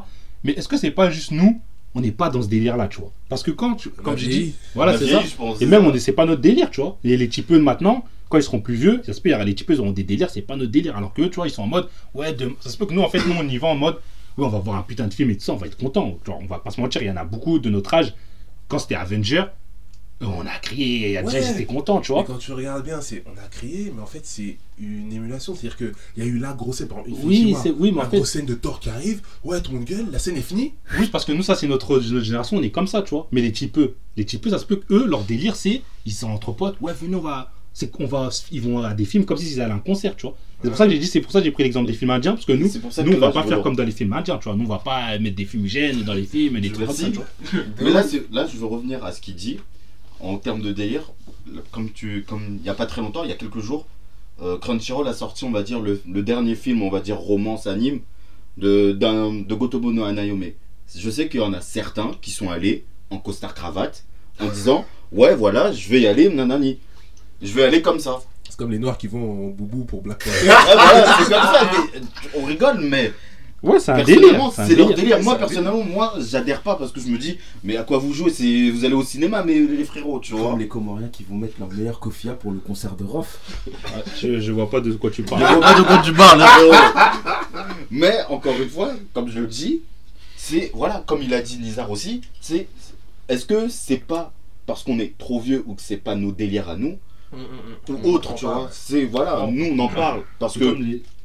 Mais 0.44 0.52
est-ce 0.52 0.68
que 0.68 0.76
c'est 0.76 0.90
pas 0.90 1.10
juste 1.10 1.30
nous, 1.30 1.60
on 1.94 2.00
n'est 2.00 2.10
pas 2.12 2.28
dans 2.30 2.42
ce 2.42 2.48
délire-là, 2.48 2.88
tu 2.88 3.00
vois 3.00 3.12
Parce 3.28 3.42
que 3.42 3.50
quand, 3.50 3.74
tu, 3.74 3.90
comme 3.90 4.14
vieilli. 4.14 4.44
dis, 4.46 4.54
voilà, 4.74 4.92
c'est 4.98 5.06
ça. 5.12 5.22
pense, 5.36 5.60
Et 5.62 5.66
même, 5.66 5.84
on 5.86 5.94
est- 5.94 5.98
c'est 6.00 6.12
pas 6.12 6.26
notre 6.26 6.40
délire, 6.42 6.70
tu 6.70 6.80
vois. 6.80 6.98
Et 7.04 7.16
les 7.16 7.28
types 7.28 7.50
maintenant, 7.50 8.04
quand 8.28 8.36
ils 8.38 8.42
seront 8.42 8.60
plus 8.60 8.74
vieux, 8.74 9.00
ça 9.06 9.12
se 9.12 9.20
peut, 9.20 9.30
les 9.44 9.54
types, 9.54 9.70
ils 9.70 9.80
auront 9.80 9.92
des 9.92 10.02
délires, 10.04 10.28
c'est 10.30 10.42
pas 10.42 10.56
notre 10.56 10.70
délire. 10.70 10.96
Alors 10.96 11.14
que 11.14 11.22
eux, 11.22 11.30
tu 11.30 11.36
vois, 11.36 11.46
ils 11.46 11.50
sont 11.52 11.62
en 11.62 11.66
mode, 11.66 11.88
ouais, 12.14 12.32
de- 12.34 12.52
ça 12.60 12.68
se 12.70 12.76
peut 12.76 12.84
que 12.86 12.92
nous, 12.94 13.00
en 13.02 13.08
fait, 13.08 13.24
nous, 13.26 13.34
on 13.38 13.48
y 13.48 13.56
va 13.58 13.68
en 13.68 13.74
mode, 13.76 13.94
ouais, 14.36 14.44
on 14.44 14.48
va 14.48 14.58
voir 14.58 14.76
un 14.76 14.82
putain 14.82 15.06
de 15.06 15.14
film 15.14 15.30
et 15.30 15.36
tout 15.36 15.44
ça, 15.44 15.52
on 15.54 15.56
va 15.56 15.66
être 15.66 15.78
content. 15.78 16.18
Genre, 16.26 16.38
on 16.42 16.46
va 16.46 16.58
pas 16.58 16.70
se 16.70 16.80
mentir, 16.80 17.02
il 17.02 17.06
y 17.08 17.10
en 17.10 17.16
a 17.16 17.24
beaucoup 17.24 17.58
de 17.58 17.70
notre 17.70 17.94
âge, 17.94 18.12
quand 18.68 18.78
c'était 18.78 18.96
Avenger, 18.96 19.44
on 20.20 20.40
a 20.46 20.58
crié, 20.60 21.06
il 21.08 21.12
y 21.12 21.16
a 21.16 21.22
des 21.22 21.28
gens, 21.30 21.36
Ouais. 21.36 21.44
ils 21.44 21.50
étaient 21.52 21.64
contents, 21.64 22.00
tu 22.00 22.10
Et 22.10 22.14
vois. 22.14 22.24
quand 22.24 22.38
tu 22.38 22.52
regardes 22.52 22.84
bien, 22.84 23.00
c'est 23.00 23.22
on 23.26 23.38
a 23.38 23.46
crié, 23.48 23.92
mais 23.94 24.02
en 24.02 24.06
fait 24.06 24.22
c'est 24.24 24.56
une 24.80 25.12
émulation. 25.12 25.54
C'est-à-dire 25.54 25.76
qu'il 25.76 25.92
y 26.16 26.22
a 26.22 26.24
eu 26.24 26.38
la 26.38 26.52
grosse 26.54 26.78
scène, 26.78 26.88
par 26.88 26.98
exemple, 26.98 27.20
Oui, 27.24 27.54
c'est, 27.62 27.70
oui, 27.70 27.92
mais 27.92 27.98
la 28.00 28.06
en 28.06 28.10
fait, 28.10 28.16
grosse 28.16 28.30
scène 28.30 28.46
de 28.46 28.54
Thor 28.54 28.80
qui 28.80 28.90
arrive. 28.90 29.20
Ouais, 29.44 29.60
tout 29.60 29.70
le 29.72 29.78
monde 29.78 29.86
gueule, 29.86 30.06
la 30.10 30.18
scène 30.18 30.36
est 30.36 30.42
finie. 30.42 30.72
oui, 30.98 31.08
parce 31.12 31.24
que 31.24 31.32
nous, 31.32 31.42
ça, 31.42 31.54
c'est 31.54 31.68
notre, 31.68 31.98
notre 32.00 32.24
génération, 32.24 32.56
on 32.56 32.62
est 32.62 32.70
comme 32.70 32.86
ça, 32.88 33.02
tu 33.02 33.10
vois. 33.10 33.28
Mais 33.32 33.42
les 33.42 33.52
types, 33.52 33.78
les 34.16 34.24
types, 34.24 34.48
ça 34.48 34.58
se 34.58 34.64
peut 34.66 34.76
que 34.76 34.92
eux, 34.94 35.06
leur 35.06 35.22
délire, 35.22 35.54
c'est, 35.56 35.82
ils 36.04 36.12
sont 36.12 36.28
entre 36.30 36.52
potes, 36.52 36.76
ouais, 36.80 36.92
venez, 37.00 37.14
on 37.16 37.20
va, 37.20 37.52
c'est 37.72 37.88
qu'on 37.90 38.06
va, 38.06 38.30
ils 38.50 38.60
vont 38.60 38.82
à 38.82 38.94
des 38.94 39.04
films 39.04 39.24
comme 39.24 39.36
si 39.36 39.52
ils 39.52 39.60
allaient 39.60 39.70
à 39.72 39.76
un 39.76 39.78
concert, 39.80 40.16
tu 40.16 40.26
vois. 40.26 40.36
C'est 40.62 40.68
pour 40.70 40.76
ça 40.78 40.86
que 40.86 40.90
j'ai 40.92 40.98
dit, 40.98 41.06
c'est 41.06 41.20
pour 41.20 41.30
ça 41.30 41.38
que 41.38 41.44
j'ai 41.44 41.52
pris 41.52 41.62
l'exemple 41.62 41.86
des 41.86 41.92
films 41.92 42.10
indiens, 42.10 42.32
parce 42.32 42.44
que 42.44 42.52
nous, 42.52 42.68
pour 42.80 42.92
ça 42.92 43.04
nous, 43.04 43.12
que 43.12 43.16
on 43.16 43.20
va 43.20 43.26
là, 43.28 43.32
pas 43.32 43.44
faire 43.44 43.62
comme 43.62 43.76
dans 43.76 43.84
les 43.84 43.92
films 43.92 44.12
indiens, 44.12 44.38
tu 44.38 44.44
vois. 44.48 44.56
Nous, 44.56 44.64
on 44.64 44.68
va 44.68 44.78
pas 44.80 45.16
mettre 45.20 45.36
des 45.36 45.44
fumigènes 45.44 46.02
dans 46.02 46.14
les 46.14 46.24
films 46.24 46.56
et 46.56 46.60
des 46.60 46.70
trucs 46.72 46.86
comme 46.86 46.96
ça, 46.96 47.06
tu 47.08 47.12
vois. 47.12 47.26
Mais 47.80 47.90
là, 47.92 48.02
je 48.46 48.56
veux 48.56 48.66
revenir 48.66 49.04
à 49.04 49.12
ce 49.12 49.20
qu'il 49.20 49.36
dit 49.36 49.58
en 50.20 50.36
termes 50.38 50.62
de 50.62 50.72
délire. 50.72 51.12
Comme 51.72 51.90
tu, 51.90 52.24
comme 52.28 52.56
il 52.58 52.62
n'y 52.62 52.68
a 52.68 52.74
pas 52.74 52.86
très 52.86 53.00
longtemps, 53.00 53.24
il 53.24 53.30
y 53.30 53.32
a 53.32 53.36
quelques 53.36 53.60
jours, 53.60 53.86
euh, 54.42 54.58
Crunchyroll 54.58 55.08
a 55.08 55.14
sorti, 55.14 55.44
on 55.44 55.50
va 55.50 55.62
dire, 55.62 55.80
le, 55.80 56.00
le 56.06 56.22
dernier 56.22 56.54
film, 56.54 56.82
on 56.82 56.90
va 56.90 57.00
dire 57.00 57.16
romance 57.16 57.66
anime 57.66 58.00
de, 58.58 58.92
de 58.92 59.54
Gotobu 59.54 59.92
no. 59.92 60.04
Je 60.94 61.10
sais 61.10 61.28
qu'il 61.28 61.40
y 61.40 61.42
en 61.42 61.52
a 61.52 61.60
certains 61.60 62.12
qui 62.20 62.30
sont 62.30 62.50
allés 62.50 62.84
en 63.10 63.18
costard 63.18 63.54
cravate 63.54 64.04
en 64.40 64.46
disant 64.46 64.84
Ouais, 65.12 65.34
voilà, 65.34 65.72
je 65.72 65.88
vais 65.88 66.00
y 66.00 66.06
aller, 66.06 66.28
nanani. 66.28 66.78
Je 67.40 67.52
vais 67.52 67.64
aller 67.64 67.82
comme 67.82 68.00
ça. 68.00 68.20
C'est 68.48 68.56
comme 68.56 68.70
les 68.70 68.78
noirs 68.78 68.98
qui 68.98 69.06
vont 69.06 69.48
au 69.48 69.50
boubou 69.50 69.84
pour 69.84 70.02
Black 70.02 70.24
Power. 70.24 70.50
Ah, 70.50 70.64
voilà, 70.74 71.16
c'est 71.18 71.24
comme 71.24 71.42
ça. 71.42 71.70
mais, 71.72 72.00
on 72.34 72.44
rigole, 72.44 72.80
mais 72.80 73.12
Ouais, 73.62 73.80
c'est 73.80 73.90
un 73.90 74.04
délire. 74.04 74.40
C'est 74.52 74.76
leur 74.76 74.88
délire. 74.88 74.94
délire. 74.94 75.22
Moi, 75.22 75.36
personnellement, 75.36 75.82
moi, 75.82 76.14
j'adhère 76.20 76.62
pas 76.62 76.76
parce 76.76 76.92
que 76.92 77.00
je 77.00 77.08
me 77.08 77.18
dis 77.18 77.38
Mais 77.64 77.76
à 77.76 77.82
quoi 77.82 77.98
vous 77.98 78.12
jouez? 78.12 78.30
C'est 78.30 78.70
Vous 78.70 78.84
allez 78.84 78.94
au 78.94 79.02
cinéma, 79.02 79.42
mais 79.42 79.58
les 79.58 79.84
frérots, 79.84 80.20
tu 80.20 80.32
vois. 80.34 80.50
Comme 80.50 80.60
les 80.60 80.68
Comoriens 80.68 81.08
qui 81.08 81.24
vont 81.24 81.34
mettre 81.36 81.54
leur 81.58 81.68
meilleur 81.68 81.98
kofia 81.98 82.34
pour 82.34 82.52
le 82.52 82.58
concert 82.58 82.94
de 82.94 83.02
Rof. 83.04 83.38
Ah, 83.86 83.88
Je, 84.20 84.38
je 84.40 84.52
vois 84.52 84.70
pas 84.70 84.80
de 84.80 84.92
quoi 84.92 85.10
tu 85.10 85.22
Je 85.24 85.28
parles. 85.28 85.42
vois 85.42 85.60
pas 85.60 85.74
de 85.78 85.82
quoi 85.82 85.98
tu 86.04 86.12
parles, 86.12 86.42
hein. 86.42 87.12
Mais 87.90 88.14
encore 88.28 88.54
une 88.60 88.68
fois, 88.68 88.92
comme 89.12 89.28
je 89.28 89.40
le 89.40 89.46
dis, 89.46 89.80
c'est 90.36 90.70
voilà, 90.74 91.02
comme 91.06 91.22
il 91.22 91.34
a 91.34 91.40
dit 91.42 91.58
Nizar 91.58 91.90
aussi, 91.90 92.20
c'est 92.40 92.68
est-ce 93.28 93.44
que 93.44 93.68
c'est 93.68 93.96
pas 94.06 94.32
parce 94.66 94.82
qu'on 94.84 94.98
est 95.00 95.16
trop 95.18 95.40
vieux 95.40 95.64
ou 95.66 95.74
que 95.74 95.82
c'est 95.82 95.96
pas 95.96 96.14
nos 96.14 96.30
délires 96.30 96.68
à 96.68 96.76
nous 96.76 96.96
ou 97.88 98.08
autre, 98.10 98.34
tu 98.34 98.44
vois? 98.44 98.68
C'est 98.70 99.04
voilà, 99.04 99.46
nous 99.50 99.66
on 99.72 99.78
en 99.80 99.88
parle 99.88 100.22
parce 100.38 100.56
que 100.58 100.76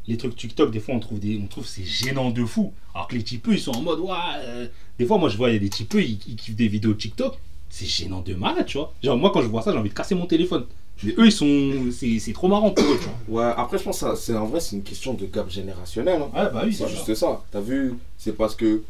les, 0.07 0.17
trucs 0.17 0.35
TikTok, 0.35 0.71
des 0.71 0.79
fois 0.79 0.95
on 0.95 0.99
trouve 0.99 1.19
des, 1.19 1.39
on 1.43 1.47
trouve 1.47 1.65
c'est 1.65 1.83
gênant 1.83 2.31
de 2.31 2.43
fou. 2.45 2.73
Alors 2.93 3.07
que 3.07 3.15
les 3.15 3.23
typeux 3.23 3.53
ils 3.53 3.59
sont 3.59 3.71
en 3.71 3.81
mode 3.81 3.99
ouais. 3.99 4.11
euh, 4.39 4.67
Des 4.99 5.05
fois 5.05 5.17
moi 5.17 5.29
je 5.29 5.37
vois 5.37 5.49
il 5.49 5.53
y 5.53 5.57
a 5.57 5.59
des 5.59 5.69
typeux 5.69 6.01
ils, 6.03 6.19
ils 6.27 6.35
kiffent 6.35 6.55
des 6.55 6.67
vidéos 6.67 6.93
TikTok, 6.93 7.37
c'est 7.69 7.85
gênant 7.85 8.21
de 8.21 8.33
malade, 8.35 8.65
tu 8.65 8.77
vois. 8.77 8.93
Genre 9.03 9.17
moi 9.17 9.31
quand 9.33 9.41
je 9.41 9.47
vois 9.47 9.61
ça 9.61 9.71
j'ai 9.71 9.77
envie 9.77 9.89
de 9.89 9.93
casser 9.95 10.15
mon 10.15 10.25
téléphone. 10.25 10.65
Mais 11.03 11.13
eux 11.17 11.25
ils 11.25 11.31
sont, 11.31 11.91
c'est 11.91 12.19
c'est 12.19 12.33
trop 12.33 12.47
marrant 12.47 12.69
pour 12.71 12.83
eux, 12.85 12.99
tu 13.01 13.09
vois. 13.27 13.47
Ouais, 13.47 13.53
après, 13.57 13.77
je 13.79 13.83
pense 13.83 13.99
que 14.01 14.15
c'est 14.15 14.35
en 14.35 14.45
vrai, 14.45 14.59
c'est 14.59 14.75
une 14.75 14.83
question 14.83 15.15
de 15.15 15.25
gap 15.25 15.49
générationnel. 15.49 16.21
hein. 16.21 16.29
Ouais 16.33 16.49
bah 16.53 16.61
oui 16.65 16.73
C'est 16.73 16.87
juste 16.87 17.13
ça. 17.15 17.41
T'as 17.51 17.61
vu 17.61 17.95
C'est 18.17 18.33
parce 18.37 18.55
que 18.55 18.83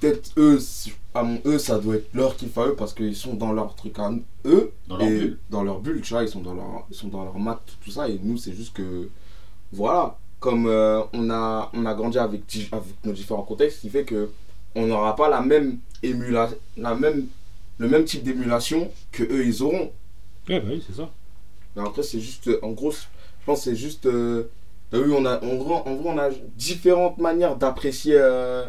peut-être 0.00 0.30
eux, 0.36 0.60
à 1.14 1.24
mon 1.24 1.40
eux, 1.44 1.58
ça 1.58 1.78
doit 1.80 1.96
être 1.96 2.08
leur 2.14 2.36
kiff 2.36 2.56
à 2.58 2.66
eux 2.68 2.74
parce 2.76 2.94
qu'ils 2.94 3.16
sont 3.16 3.34
dans 3.34 3.52
leur 3.52 3.74
truc 3.74 3.98
à 3.98 4.10
eux. 4.46 4.72
dans 4.86 4.96
leur 4.96 5.08
bulle. 5.08 5.38
Dans 5.50 5.62
leur 5.64 5.80
bulle, 5.80 6.00
tu 6.00 6.12
vois, 6.14 6.22
ils 6.22 6.28
sont 6.28 6.40
dans 6.40 6.54
leur, 6.54 6.86
ils 6.90 6.96
sont 6.96 7.08
dans 7.08 7.24
leur 7.24 7.38
mat, 7.38 7.60
tout 7.84 7.90
ça. 7.90 8.08
Et 8.08 8.20
nous, 8.22 8.36
c'est 8.38 8.54
juste 8.54 8.72
que. 8.74 9.08
Voilà. 9.72 10.16
Comme 10.42 10.66
euh, 10.66 11.00
on, 11.12 11.30
a, 11.30 11.70
on 11.72 11.86
a 11.86 11.94
grandi 11.94 12.18
avec, 12.18 12.42
nos 13.04 13.12
différents 13.12 13.44
contextes, 13.44 13.76
ce 13.76 13.80
qui 13.82 13.90
fait 13.90 14.04
que 14.04 14.28
on 14.74 14.86
n'aura 14.86 15.14
pas 15.14 15.28
la 15.28 15.40
même 15.40 15.78
émulation, 16.02 16.56
la 16.76 16.94
même, 16.96 17.26
le 17.78 17.88
même 17.88 18.04
type 18.04 18.24
d'émulation 18.24 18.90
que 19.12 19.22
eux 19.22 19.46
ils 19.46 19.62
auront. 19.62 19.92
Ouais 20.48 20.58
bah 20.58 20.66
oui 20.72 20.82
c'est 20.84 20.96
ça. 20.96 21.08
Mais 21.76 21.82
après, 21.82 22.02
c'est 22.02 22.18
juste. 22.20 22.48
euh, 22.48 22.58
En 22.62 22.72
gros, 22.72 22.90
je 22.90 22.98
pense 23.46 23.58
que 23.60 23.64
c'est 23.70 23.76
juste. 23.76 24.06
euh, 24.06 24.44
T'as 24.90 24.98
vu, 24.98 25.12
on 25.14 25.24
a, 25.24 25.42
en, 25.42 25.54
gros, 25.56 25.76
en 25.86 25.94
gros, 25.94 26.10
on 26.10 26.18
a 26.18 26.28
différentes 26.56 27.18
manières 27.18 27.56
d'apprécier. 27.56 28.16
euh, 28.18 28.64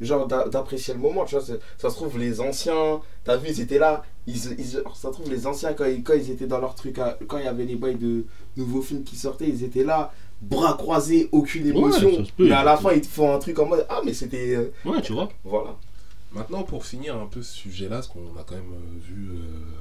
genre, 0.00 0.28
d'a- 0.28 0.48
d'apprécier 0.48 0.94
le 0.94 1.00
moment. 1.00 1.24
Tu 1.24 1.34
vois, 1.34 1.44
ça 1.44 1.90
se 1.90 1.94
trouve, 1.96 2.16
les 2.18 2.40
anciens. 2.40 3.00
T'as 3.24 3.36
vu, 3.36 3.48
ils 3.50 3.60
étaient 3.60 3.78
là. 3.80 4.04
Ils, 4.28 4.36
ils- 4.58 4.64
ça 4.94 5.08
se 5.08 5.08
trouve, 5.08 5.28
les 5.30 5.46
anciens, 5.48 5.72
quand 5.74 5.86
ils, 5.86 6.02
quand 6.04 6.14
ils 6.14 6.30
étaient 6.30 6.46
dans 6.46 6.60
leur 6.60 6.74
truc. 6.76 6.98
quand 7.26 7.38
il 7.38 7.44
y 7.44 7.48
avait 7.48 7.64
les 7.64 7.74
bails 7.76 7.96
de 7.96 8.24
nouveaux 8.56 8.82
films 8.82 9.02
qui 9.02 9.16
sortaient, 9.16 9.48
ils 9.48 9.64
étaient 9.64 9.84
là. 9.84 10.12
Bras 10.40 10.74
croisés, 10.76 11.28
aucune 11.32 11.66
émotion. 11.66 12.10
peut, 12.36 12.44
mais 12.44 12.52
à 12.52 12.62
la 12.64 12.76
fin, 12.76 12.92
ils 12.92 13.00
te 13.00 13.06
font 13.06 13.34
un 13.34 13.38
truc 13.38 13.58
en 13.58 13.66
mode 13.66 13.84
Ah, 13.88 14.00
mais 14.04 14.14
c'était. 14.14 14.54
euh, 14.56 14.72
Ouais 14.84 15.00
tu 15.02 15.12
vois. 15.12 15.28
Voilà. 15.44 15.76
Maintenant, 16.32 16.62
pour 16.62 16.84
finir 16.84 17.16
un 17.16 17.26
peu 17.26 17.42
ce 17.42 17.52
sujet-là, 17.54 17.96
parce 17.96 18.06
qu'on 18.08 18.36
a 18.38 18.44
quand 18.46 18.54
même 18.54 18.72
euh, 18.72 18.98
vu 19.00 19.30
euh, 19.30 19.40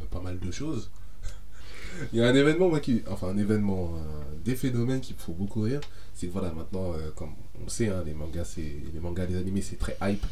pas 0.09 0.19
mal 0.21 0.39
de 0.39 0.49
choses, 0.51 0.89
il 2.13 2.19
y 2.19 2.21
a 2.23 2.27
un 2.27 2.33
événement, 2.35 2.69
moi, 2.69 2.79
qui. 2.79 3.03
Enfin, 3.09 3.27
un 3.27 3.37
événement, 3.37 3.93
euh, 3.97 4.35
des 4.45 4.55
phénomènes 4.55 5.01
qui 5.01 5.13
me 5.13 5.19
font 5.19 5.33
beaucoup 5.33 5.61
rire. 5.61 5.81
C'est 6.15 6.27
que 6.27 6.31
voilà, 6.31 6.51
maintenant, 6.51 6.93
euh, 6.93 7.11
comme 7.15 7.33
on 7.59 7.65
le 7.65 7.69
sait, 7.69 7.89
hein, 7.89 8.01
les 8.05 8.13
mangas, 8.13 8.45
c'est 8.45 8.61
les 8.93 8.99
mangas, 8.99 9.25
les 9.27 9.35
animés, 9.37 9.61
c'est 9.61 9.77
très 9.77 9.97
hype. 10.01 10.25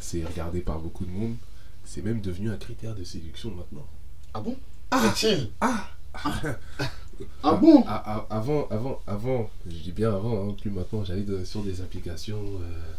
C'est 0.00 0.24
regardé 0.24 0.60
par 0.60 0.78
beaucoup 0.80 1.04
de 1.06 1.10
monde. 1.10 1.36
C'est 1.84 2.04
même 2.04 2.20
devenu 2.20 2.50
un 2.50 2.56
critère 2.56 2.94
de 2.94 3.04
séduction 3.04 3.50
maintenant. 3.52 3.86
Ah 4.34 4.40
bon? 4.40 4.56
Ah 4.90 5.06
Est-il 5.06 5.50
Ah 5.60 5.88
Ah 7.42 7.54
bon 7.54 7.84
Avant, 8.30 8.68
avant, 8.70 9.00
avant, 9.06 9.50
je 9.66 9.76
dis 9.76 9.92
bien 9.92 10.10
avant, 10.14 10.48
hein, 10.48 10.54
plus 10.60 10.70
maintenant, 10.70 11.04
j'allais 11.04 11.22
de- 11.22 11.44
sur 11.44 11.62
des 11.62 11.80
applications 11.80 12.42
euh, 12.42 12.92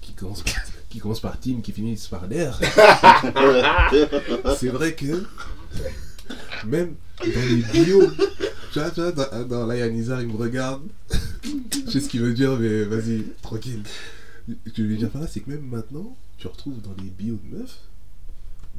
qui, 0.00 0.12
commencent 0.12 0.42
par, 0.42 0.54
qui 0.88 0.98
commencent 0.98 1.20
par 1.20 1.38
team, 1.40 1.60
qui 1.62 1.72
finissent 1.72 2.06
par 2.08 2.26
l'air. 2.26 2.58
C'est 4.58 4.68
vrai 4.68 4.94
que 4.94 5.24
même 6.66 6.94
dans 7.20 7.26
les 7.48 7.62
bios, 7.84 8.10
tu 8.72 8.78
vois, 8.80 8.90
tu 8.90 9.00
vois, 9.00 9.12
dans, 9.12 9.44
dans 9.46 9.66
là, 9.66 9.76
Yanisa, 9.76 10.20
il 10.22 10.28
me 10.28 10.36
regarde. 10.36 10.82
Je 11.86 11.90
sais 11.90 12.00
ce 12.00 12.08
qu'il 12.08 12.20
veut 12.20 12.34
dire, 12.34 12.56
mais 12.58 12.84
vas-y, 12.84 13.24
tranquille. 13.42 13.82
Ce 14.48 14.52
que 14.70 14.82
je 14.82 14.82
veux 14.82 14.96
dire 14.96 15.10
par 15.10 15.22
là, 15.22 15.28
c'est 15.28 15.40
que 15.40 15.50
même 15.50 15.66
maintenant, 15.66 16.16
tu 16.38 16.46
retrouves 16.46 16.80
dans 16.80 16.94
les 17.02 17.10
bios 17.10 17.38
de 17.44 17.58
meufs 17.58 17.78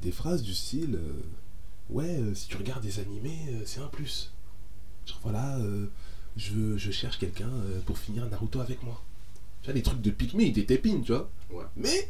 des 0.01 0.11
phrases 0.11 0.41
du 0.41 0.53
style 0.53 0.95
euh, 0.95 1.11
Ouais, 1.89 2.05
euh, 2.19 2.33
si 2.35 2.47
tu 2.47 2.55
regardes 2.55 2.83
des 2.83 2.99
animés, 2.99 3.37
c'est 3.65 3.81
un 3.81 3.87
plus. 3.87 4.31
Genre 5.05 5.19
voilà, 5.23 5.57
euh, 5.57 5.85
je, 6.37 6.51
veux- 6.53 6.77
je 6.77 6.91
cherche 6.91 7.17
quelqu'un 7.17 7.47
euh, 7.49 7.79
pour 7.85 7.97
finir 7.97 8.25
Naruto 8.29 8.59
avec 8.59 8.81
moi. 8.83 9.01
Tu 9.61 9.67
vois, 9.67 9.73
les 9.75 9.81
trucs 9.81 10.01
de 10.01 10.11
Pikmin, 10.11 10.43
ils 10.43 10.59
étaient 10.59 10.75
épines, 10.75 11.03
tu 11.03 11.11
vois. 11.11 11.29
Ouais. 11.51 11.63
Mais, 11.75 12.09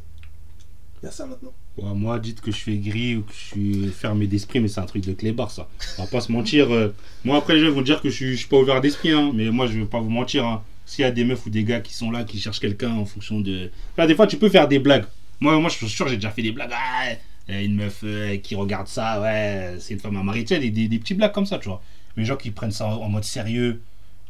il 1.01 1.05
y 1.05 1.07
a 1.09 1.11
ça 1.11 1.25
maintenant. 1.25 1.53
Ouais, 1.77 1.93
moi, 1.95 2.19
dites 2.19 2.41
que 2.41 2.51
je 2.51 2.57
suis 2.57 2.75
aigri 2.75 3.15
ou 3.15 3.21
que 3.23 3.31
je 3.33 3.37
suis 3.39 3.87
fermé 3.89 4.27
d'esprit, 4.27 4.59
mais 4.59 4.67
c'est 4.67 4.81
un 4.81 4.85
truc 4.85 5.05
de 5.05 5.13
clébard, 5.13 5.49
ça. 5.49 5.67
On 5.97 6.03
va 6.03 6.09
pas 6.09 6.19
se 6.21 6.31
mentir. 6.31 6.73
euh, 6.73 6.93
moi, 7.23 7.37
après, 7.37 7.55
les 7.55 7.61
gens 7.65 7.71
vont 7.71 7.81
dire 7.81 8.01
que 8.01 8.09
je 8.09 8.15
suis, 8.15 8.31
je 8.33 8.39
suis 8.39 8.47
pas 8.47 8.57
ouvert 8.57 8.81
d'esprit, 8.81 9.11
hein, 9.11 9.31
mais 9.33 9.49
moi, 9.49 9.65
je 9.67 9.79
vais 9.79 9.85
pas 9.85 9.99
vous 10.01 10.09
mentir. 10.09 10.45
hein. 10.45 10.61
S'il 10.85 11.03
y 11.03 11.05
a 11.05 11.11
des 11.11 11.23
meufs 11.23 11.45
ou 11.45 11.49
des 11.51 11.63
gars 11.63 11.79
qui 11.81 11.93
sont 11.93 12.09
là, 12.11 12.23
qui 12.23 12.39
cherchent 12.39 12.59
quelqu'un 12.59 12.91
en 12.91 13.05
fonction 13.05 13.39
de. 13.39 13.69
Là, 13.97 14.07
des 14.07 14.15
fois, 14.15 14.25
tu 14.27 14.37
peux 14.37 14.49
faire 14.49 14.67
des 14.67 14.79
blagues. 14.79 15.05
Moi, 15.39 15.57
moi 15.59 15.69
je 15.69 15.75
suis 15.77 15.87
sûr, 15.87 16.07
j'ai 16.07 16.15
déjà 16.15 16.31
fait 16.31 16.41
des 16.41 16.51
blagues. 16.51 16.71
Ah, 16.73 17.13
une 17.47 17.75
meuf 17.75 18.01
euh, 18.03 18.37
qui 18.37 18.55
regarde 18.55 18.87
ça, 18.87 19.21
ouais, 19.21 19.75
c'est 19.79 19.93
une 19.93 19.99
femme 19.99 20.17
à 20.17 20.23
marier. 20.23 20.43
Tu 20.43 20.53
sais, 20.55 20.59
des, 20.59 20.69
des, 20.71 20.87
des 20.87 20.99
petits 20.99 21.13
blagues 21.13 21.31
comme 21.31 21.45
ça, 21.45 21.59
tu 21.59 21.69
vois. 21.69 21.81
Les 22.19 22.25
gens 22.25 22.35
qui 22.37 22.51
prennent 22.51 22.71
ça 22.71 22.85
en, 22.87 23.01
en 23.03 23.09
mode 23.09 23.23
sérieux. 23.23 23.79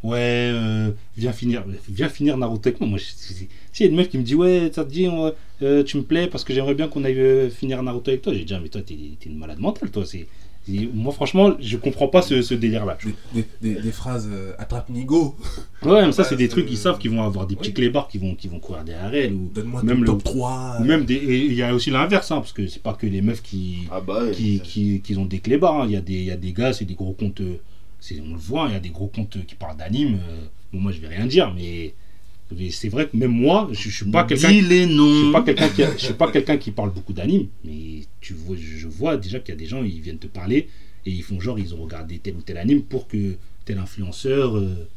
Ouais, 0.01 0.17
euh, 0.53 0.91
viens 1.17 1.33
finir, 1.33 1.65
viens 1.89 2.07
finir 2.07 2.37
Naruto 2.37 2.69
avec 2.69 2.79
moi. 2.79 2.87
Moi, 2.87 2.99
je- 2.99 3.03
si 3.73 3.83
y 3.83 3.85
a 3.85 3.89
une 3.89 3.97
meuf 3.97 4.07
qui 4.07 4.17
me 4.17 4.23
dit, 4.23 4.33
ouais, 4.35 4.71
ça 4.73 4.85
te 4.85 4.89
dit, 4.89 5.07
on 5.09 5.33
euh, 5.61 5.83
tu 5.83 5.97
me 5.97 6.03
plais 6.03 6.27
parce 6.27 6.45
que 6.45 6.53
j'aimerais 6.53 6.73
bien 6.75 6.87
qu'on 6.87 7.03
aille 7.03 7.19
euh, 7.19 7.49
finir 7.49 7.83
Naruto 7.83 8.09
avec 8.11 8.21
toi. 8.21 8.33
J'ai 8.33 8.45
dit, 8.45 8.53
ah, 8.53 8.59
mais 8.63 8.69
toi, 8.69 8.81
t'es 8.81 8.95
t'es 9.19 9.29
une 9.29 9.37
malade 9.37 9.59
mentale, 9.59 9.91
toi. 9.91 10.05
C'est, 10.05 10.25
moi, 10.93 11.11
franchement, 11.11 11.51
je 11.59 11.75
comprends 11.77 12.07
pas 12.07 12.21
ce, 12.21 12.41
ce 12.41 12.53
délire-là. 12.53 12.97
Des, 13.33 13.43
des, 13.61 13.73
des, 13.75 13.81
des 13.81 13.91
phrases 13.91 14.29
euh, 14.31 14.53
attrape 14.57 14.89
Nigo. 14.89 15.35
Ouais, 15.83 16.05
mais 16.05 16.11
ça, 16.13 16.23
c'est 16.23 16.35
des 16.37 16.47
trucs, 16.47 16.69
ils 16.71 16.77
savent 16.77 16.97
qu'ils 16.99 17.11
vont 17.11 17.23
avoir 17.23 17.45
des 17.47 17.55
petits 17.57 17.69
Oui. 17.69 17.73
clébards 17.73 18.07
qui 18.07 18.19
vont, 18.19 18.35
qui 18.35 18.47
vont 18.47 18.59
courir 18.59 18.83
derrière 18.85 19.13
elle. 19.13 19.33
Ou, 19.33 19.49
donne-moi 19.53 19.83
Même 19.83 19.99
le- 20.01 20.05
top 20.05 20.23
3. 20.23 20.77
ou 20.79 20.83
même 20.85 21.03
des. 21.03 21.15
et 21.15 21.45
Il 21.45 21.53
y 21.55 21.63
a 21.63 21.73
aussi 21.73 21.89
l'inverse, 21.89 22.31
hein, 22.31 22.37
parce 22.37 22.53
que 22.53 22.67
c'est 22.67 22.81
pas 22.83 22.93
que 22.93 23.05
les 23.07 23.21
meufs 23.21 23.41
qui, 23.41 23.79
Ah 23.91 23.99
bah 23.99 24.21
qui, 24.31 24.61
qui, 24.61 25.01
qui 25.01 25.17
ont 25.17 25.25
des 25.25 25.39
clébards. 25.39 25.81
hein. 25.81 25.85
Il 25.87 25.91
y, 25.91 25.97
a 25.97 26.01
des- 26.01 26.13
il 26.13 26.23
y 26.25 26.31
a 26.31 26.37
des 26.37 26.53
gars, 26.53 26.71
c'est 26.71 26.85
des 26.85 26.93
gros 26.95 27.11
comptes. 27.13 27.41
euh, 27.41 27.59
On 28.27 28.33
le 28.33 28.39
voit, 28.39 28.67
il 28.69 28.73
y 28.73 28.75
a 28.75 28.79
des 28.79 28.89
gros 28.89 29.07
comptes 29.07 29.45
qui 29.45 29.55
parlent 29.55 29.77
d'anime. 29.77 30.15
euh, 30.27 30.45
bon, 30.73 30.79
moi, 30.79 30.91
je 30.91 30.99
vais 30.99 31.07
rien 31.07 31.25
dire, 31.25 31.53
mais. 31.53 31.93
C'est 32.71 32.89
vrai 32.89 33.07
que 33.07 33.15
même 33.15 33.29
moi, 33.29 33.69
je, 33.71 33.89
je 33.89 33.95
suis 33.97 34.05
pas 34.09 34.23
quelqu'un 34.23 34.49
Dis 34.49 34.61
les 34.61 34.87
je 34.87 35.21
suis 35.21 35.31
pas 35.31 35.43
quelqu'un 35.43 35.69
qui, 35.69 35.83
je 35.83 36.03
suis 36.03 36.13
pas 36.15 36.31
quelqu'un 36.31 36.57
qui 36.57 36.71
parle 36.71 36.91
beaucoup 36.91 37.13
d'anime, 37.13 37.45
mais 37.63 38.05
tu 38.21 38.33
vois, 38.33 38.57
je 38.57 38.87
vois 38.87 39.17
déjà 39.17 39.39
qu'il 39.39 39.53
y 39.53 39.55
a 39.55 39.59
des 39.59 39.67
gens, 39.67 39.83
ils 39.83 40.01
viennent 40.01 40.17
te 40.17 40.25
parler 40.25 40.67
et 41.05 41.11
ils 41.11 41.21
font 41.21 41.39
genre, 41.39 41.59
ils 41.59 41.75
ont 41.75 41.83
regardé 41.83 42.17
tel 42.17 42.35
ou 42.35 42.41
tel 42.41 42.57
anime 42.57 42.81
pour 42.81 43.07
que 43.07 43.35
tel 43.65 43.77
influenceur, 43.77 44.57
euh, 44.57 44.87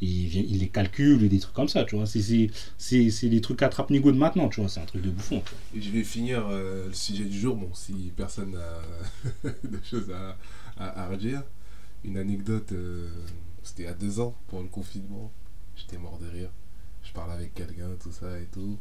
il, 0.00 0.28
vient, 0.28 0.44
il 0.48 0.58
les 0.60 0.68
calcule 0.68 1.24
et 1.24 1.28
des 1.28 1.40
trucs 1.40 1.52
comme 1.54 1.68
ça, 1.68 1.82
tu 1.82 1.96
vois. 1.96 2.06
C'est, 2.06 2.22
c'est, 2.22 2.48
c'est, 2.78 3.10
c'est 3.10 3.28
des 3.28 3.40
trucs 3.40 3.60
attrape-nigo 3.62 4.12
de 4.12 4.16
maintenant, 4.16 4.48
tu 4.48 4.60
vois. 4.60 4.68
C'est 4.68 4.78
un 4.80 4.84
truc 4.86 5.02
de 5.02 5.10
bouffon. 5.10 5.42
tu 5.44 5.50
vois. 5.50 5.80
Et 5.80 5.84
je 5.84 5.90
vais 5.90 6.04
finir 6.04 6.46
euh, 6.48 6.86
le 6.86 6.94
sujet 6.94 7.24
du 7.24 7.40
jour, 7.40 7.56
bon, 7.56 7.70
si 7.74 8.12
personne 8.16 8.52
n'a 8.52 9.50
de 9.64 9.78
choses 9.84 10.12
à, 10.12 10.36
à, 10.78 11.02
à 11.06 11.08
redire. 11.08 11.42
Une 12.04 12.16
anecdote, 12.16 12.72
euh, 12.72 13.08
c'était 13.62 13.86
a 13.86 13.94
deux 13.94 14.20
ans, 14.20 14.34
pour 14.48 14.60
le 14.60 14.68
confinement. 14.68 15.30
J'étais 15.76 15.98
mort 15.98 16.18
de 16.18 16.26
rire. 16.26 16.50
Je 17.02 17.12
parle 17.12 17.32
avec 17.32 17.54
quelqu'un, 17.54 17.90
tout 18.02 18.12
ça 18.12 18.38
et 18.38 18.46
tout. 18.46 18.78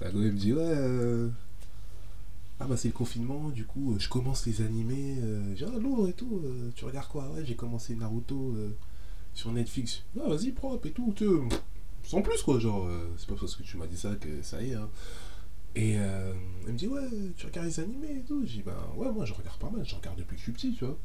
La 0.00 0.08
elle 0.08 0.16
me 0.16 0.30
dit, 0.30 0.52
ouais, 0.52 0.62
euh, 0.62 1.28
ah 2.58 2.66
bah 2.66 2.76
c'est 2.76 2.88
le 2.88 2.94
confinement, 2.94 3.50
du 3.50 3.66
coup, 3.66 3.92
euh, 3.92 3.98
je 3.98 4.08
commence 4.08 4.46
les 4.46 4.62
animés. 4.62 5.18
Euh, 5.20 5.54
j'ai 5.54 5.66
ah, 5.66 5.78
lourd 5.78 6.08
et 6.08 6.14
tout, 6.14 6.42
tu 6.74 6.84
regardes 6.84 7.08
quoi? 7.08 7.28
Ouais, 7.30 7.44
j'ai 7.44 7.54
commencé 7.54 7.94
Naruto 7.94 8.56
sur 9.34 9.52
Netflix. 9.52 10.02
Ah, 10.18 10.28
vas-y, 10.28 10.52
propre 10.52 10.86
et 10.86 10.92
tout, 10.92 11.12
tu 11.14 11.26
sans 12.02 12.22
plus 12.22 12.40
quoi, 12.42 12.58
genre, 12.58 12.88
c'est 13.18 13.28
pas 13.28 13.34
parce 13.38 13.54
que 13.54 13.62
tu 13.62 13.76
m'as 13.76 13.86
dit 13.86 13.98
ça 13.98 14.14
que 14.16 14.42
ça 14.42 14.62
y 14.62 14.70
est, 14.70 14.74
hein. 14.74 14.88
Et 15.76 15.92
elle 15.92 16.72
me 16.72 16.78
dit, 16.78 16.88
ouais, 16.88 17.06
tu 17.36 17.46
regardes 17.46 17.66
les 17.66 17.80
animés 17.80 18.16
et 18.16 18.22
tout. 18.22 18.42
J'ai 18.46 18.62
ben 18.62 18.74
ouais, 18.96 19.12
moi 19.12 19.26
je 19.26 19.34
regarde 19.34 19.58
pas 19.58 19.68
mal, 19.70 19.84
je 19.84 19.94
regarde 19.94 20.18
depuis 20.18 20.36
que 20.36 20.38
je 20.38 20.44
suis 20.44 20.52
petit, 20.52 20.72
tu 20.72 20.86
vois. 20.86 20.98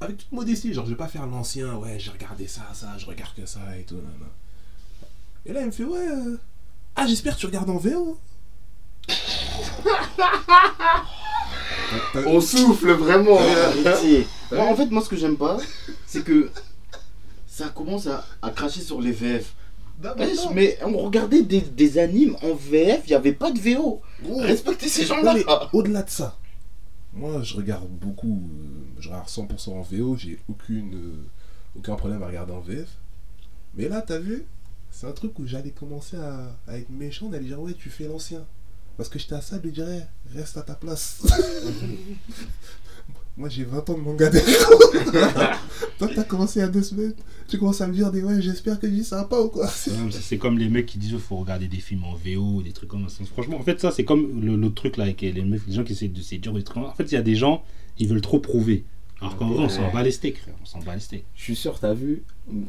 Avec 0.00 0.16
toute 0.18 0.32
modestie, 0.32 0.72
genre 0.72 0.84
je 0.86 0.90
vais 0.90 0.96
pas 0.96 1.08
faire 1.08 1.26
l'ancien, 1.26 1.74
ouais, 1.76 1.98
j'ai 1.98 2.10
regardé 2.10 2.46
ça, 2.46 2.62
ça, 2.72 2.96
je 2.96 3.04
regarde 3.06 3.34
que 3.34 3.44
ça 3.46 3.60
et 3.78 3.82
tout, 3.82 3.96
nan, 3.96 4.04
nan. 4.18 4.28
Et 5.46 5.52
là, 5.52 5.60
elle 5.60 5.66
me 5.66 5.70
fait, 5.72 5.84
ouais, 5.84 6.08
euh, 6.08 6.36
ah, 6.96 7.06
j'espère 7.06 7.34
que 7.34 7.40
tu 7.40 7.46
regardes 7.46 7.70
en 7.70 7.76
VO. 7.76 8.18
On 12.26 12.40
souffle 12.40 12.92
vraiment. 12.92 13.38
Moi, 14.52 14.64
en 14.64 14.76
fait, 14.76 14.86
moi, 14.86 15.02
ce 15.02 15.08
que 15.08 15.16
j'aime 15.16 15.36
pas, 15.36 15.58
c'est 16.06 16.24
que 16.24 16.50
ça 17.46 17.68
commence 17.68 18.06
à, 18.06 18.24
à 18.42 18.50
cracher 18.50 18.80
sur 18.80 19.00
les 19.00 19.12
VF. 19.12 19.54
Non, 20.02 20.10
mais 20.16 20.26
Wesh, 20.26 20.36
non. 20.36 20.50
Mais 20.54 20.78
on 20.82 20.98
regardait 20.98 21.42
des, 21.42 21.60
des 21.60 21.98
animes 21.98 22.36
en 22.42 22.54
VF, 22.54 23.02
il 23.06 23.10
n'y 23.10 23.14
avait 23.14 23.32
pas 23.32 23.50
de 23.50 23.58
VO. 23.58 24.00
Respectez 24.38 24.88
ces 24.88 25.04
gens-là. 25.04 25.34
mais 25.34 25.44
au-delà 25.72 26.02
de 26.02 26.10
ça, 26.10 26.36
moi 27.12 27.42
je 27.42 27.56
regarde 27.56 27.88
beaucoup, 27.88 28.50
euh, 28.52 29.00
je 29.00 29.08
regarde 29.08 29.28
100% 29.28 29.70
en 29.70 29.82
VO, 29.82 30.16
j'ai 30.16 30.38
aucune, 30.48 30.94
euh, 30.94 31.26
aucun 31.76 31.96
problème 31.96 32.22
à 32.22 32.26
regarder 32.26 32.52
en 32.52 32.60
VF. 32.60 32.88
Mais 33.74 33.88
là, 33.88 34.02
t'as 34.02 34.18
vu, 34.18 34.46
c'est 34.90 35.06
un 35.06 35.12
truc 35.12 35.38
où 35.38 35.46
j'allais 35.46 35.70
commencer 35.70 36.16
à, 36.16 36.56
être 36.68 36.90
méchant, 36.90 37.28
d'aller 37.28 37.46
dire 37.46 37.60
ouais, 37.60 37.74
tu 37.74 37.90
fais 37.90 38.08
l'ancien. 38.08 38.44
Parce 38.96 39.08
que 39.08 39.18
j'étais 39.18 39.34
à 39.34 39.40
ça, 39.40 39.58
de 39.58 39.68
lui 39.68 39.80
reste 40.34 40.56
à 40.56 40.62
ta 40.62 40.74
place. 40.74 41.22
moi 43.40 43.48
j'ai 43.48 43.64
20 43.64 43.88
ans 43.90 43.94
de 43.94 44.00
manga 44.02 44.28
derrière. 44.30 44.68
Toi, 45.98 46.08
t'as 46.14 46.24
commencé 46.24 46.60
il 46.60 46.62
y 46.62 46.64
a 46.64 46.68
deux 46.68 46.82
semaines, 46.82 47.14
tu 47.48 47.58
commences 47.58 47.80
à 47.80 47.86
me 47.86 47.92
dire 47.92 48.10
des 48.10 48.22
ouais, 48.22 48.40
j'espère 48.40 48.78
que 48.78 48.86
va 49.10 49.24
pas 49.24 49.40
ou 49.42 49.48
quoi. 49.48 49.66
C'est 49.68 50.38
comme 50.38 50.58
les 50.58 50.68
mecs 50.68 50.86
qui 50.86 50.98
disent 50.98 51.10
qu'il 51.10 51.18
faut 51.18 51.36
regarder 51.36 51.68
des 51.68 51.78
films 51.78 52.04
en 52.04 52.14
VO, 52.14 52.62
des 52.62 52.72
trucs 52.72 52.88
comme 52.88 53.08
ça. 53.08 53.24
Franchement, 53.24 53.58
en 53.58 53.62
fait, 53.62 53.80
ça, 53.80 53.90
c'est 53.90 54.04
comme 54.04 54.40
le- 54.40 54.56
l'autre 54.56 54.76
truc 54.76 54.96
là 54.96 55.04
avec 55.04 55.20
les 55.20 55.32
mecs, 55.42 55.66
les 55.66 55.74
gens 55.74 55.84
qui 55.84 55.92
essaient 55.92 56.08
de 56.08 56.20
séduire 56.22 56.54
des 56.54 56.62
trucs. 56.62 56.78
En 56.82 56.92
fait, 56.94 57.04
il 57.04 57.14
y 57.14 57.18
a 57.18 57.22
des 57.22 57.34
gens, 57.34 57.62
ils 57.98 58.08
veulent 58.08 58.20
trop 58.22 58.38
prouver. 58.40 58.84
Alors 59.20 59.36
qu'en 59.36 59.48
vrai, 59.50 59.64
on 59.64 59.68
s'en 59.68 59.90
bat 59.92 60.02
les 60.02 60.10
steaks, 60.12 60.38
frère. 60.38 60.54
On 60.62 60.64
s'en 60.64 60.78
bat 60.78 60.94
les 60.94 61.00
steaks. 61.00 61.24
Je 61.34 61.42
suis 61.42 61.56
sûr, 61.56 61.78
t'as 61.78 61.92
vu, 61.92 62.22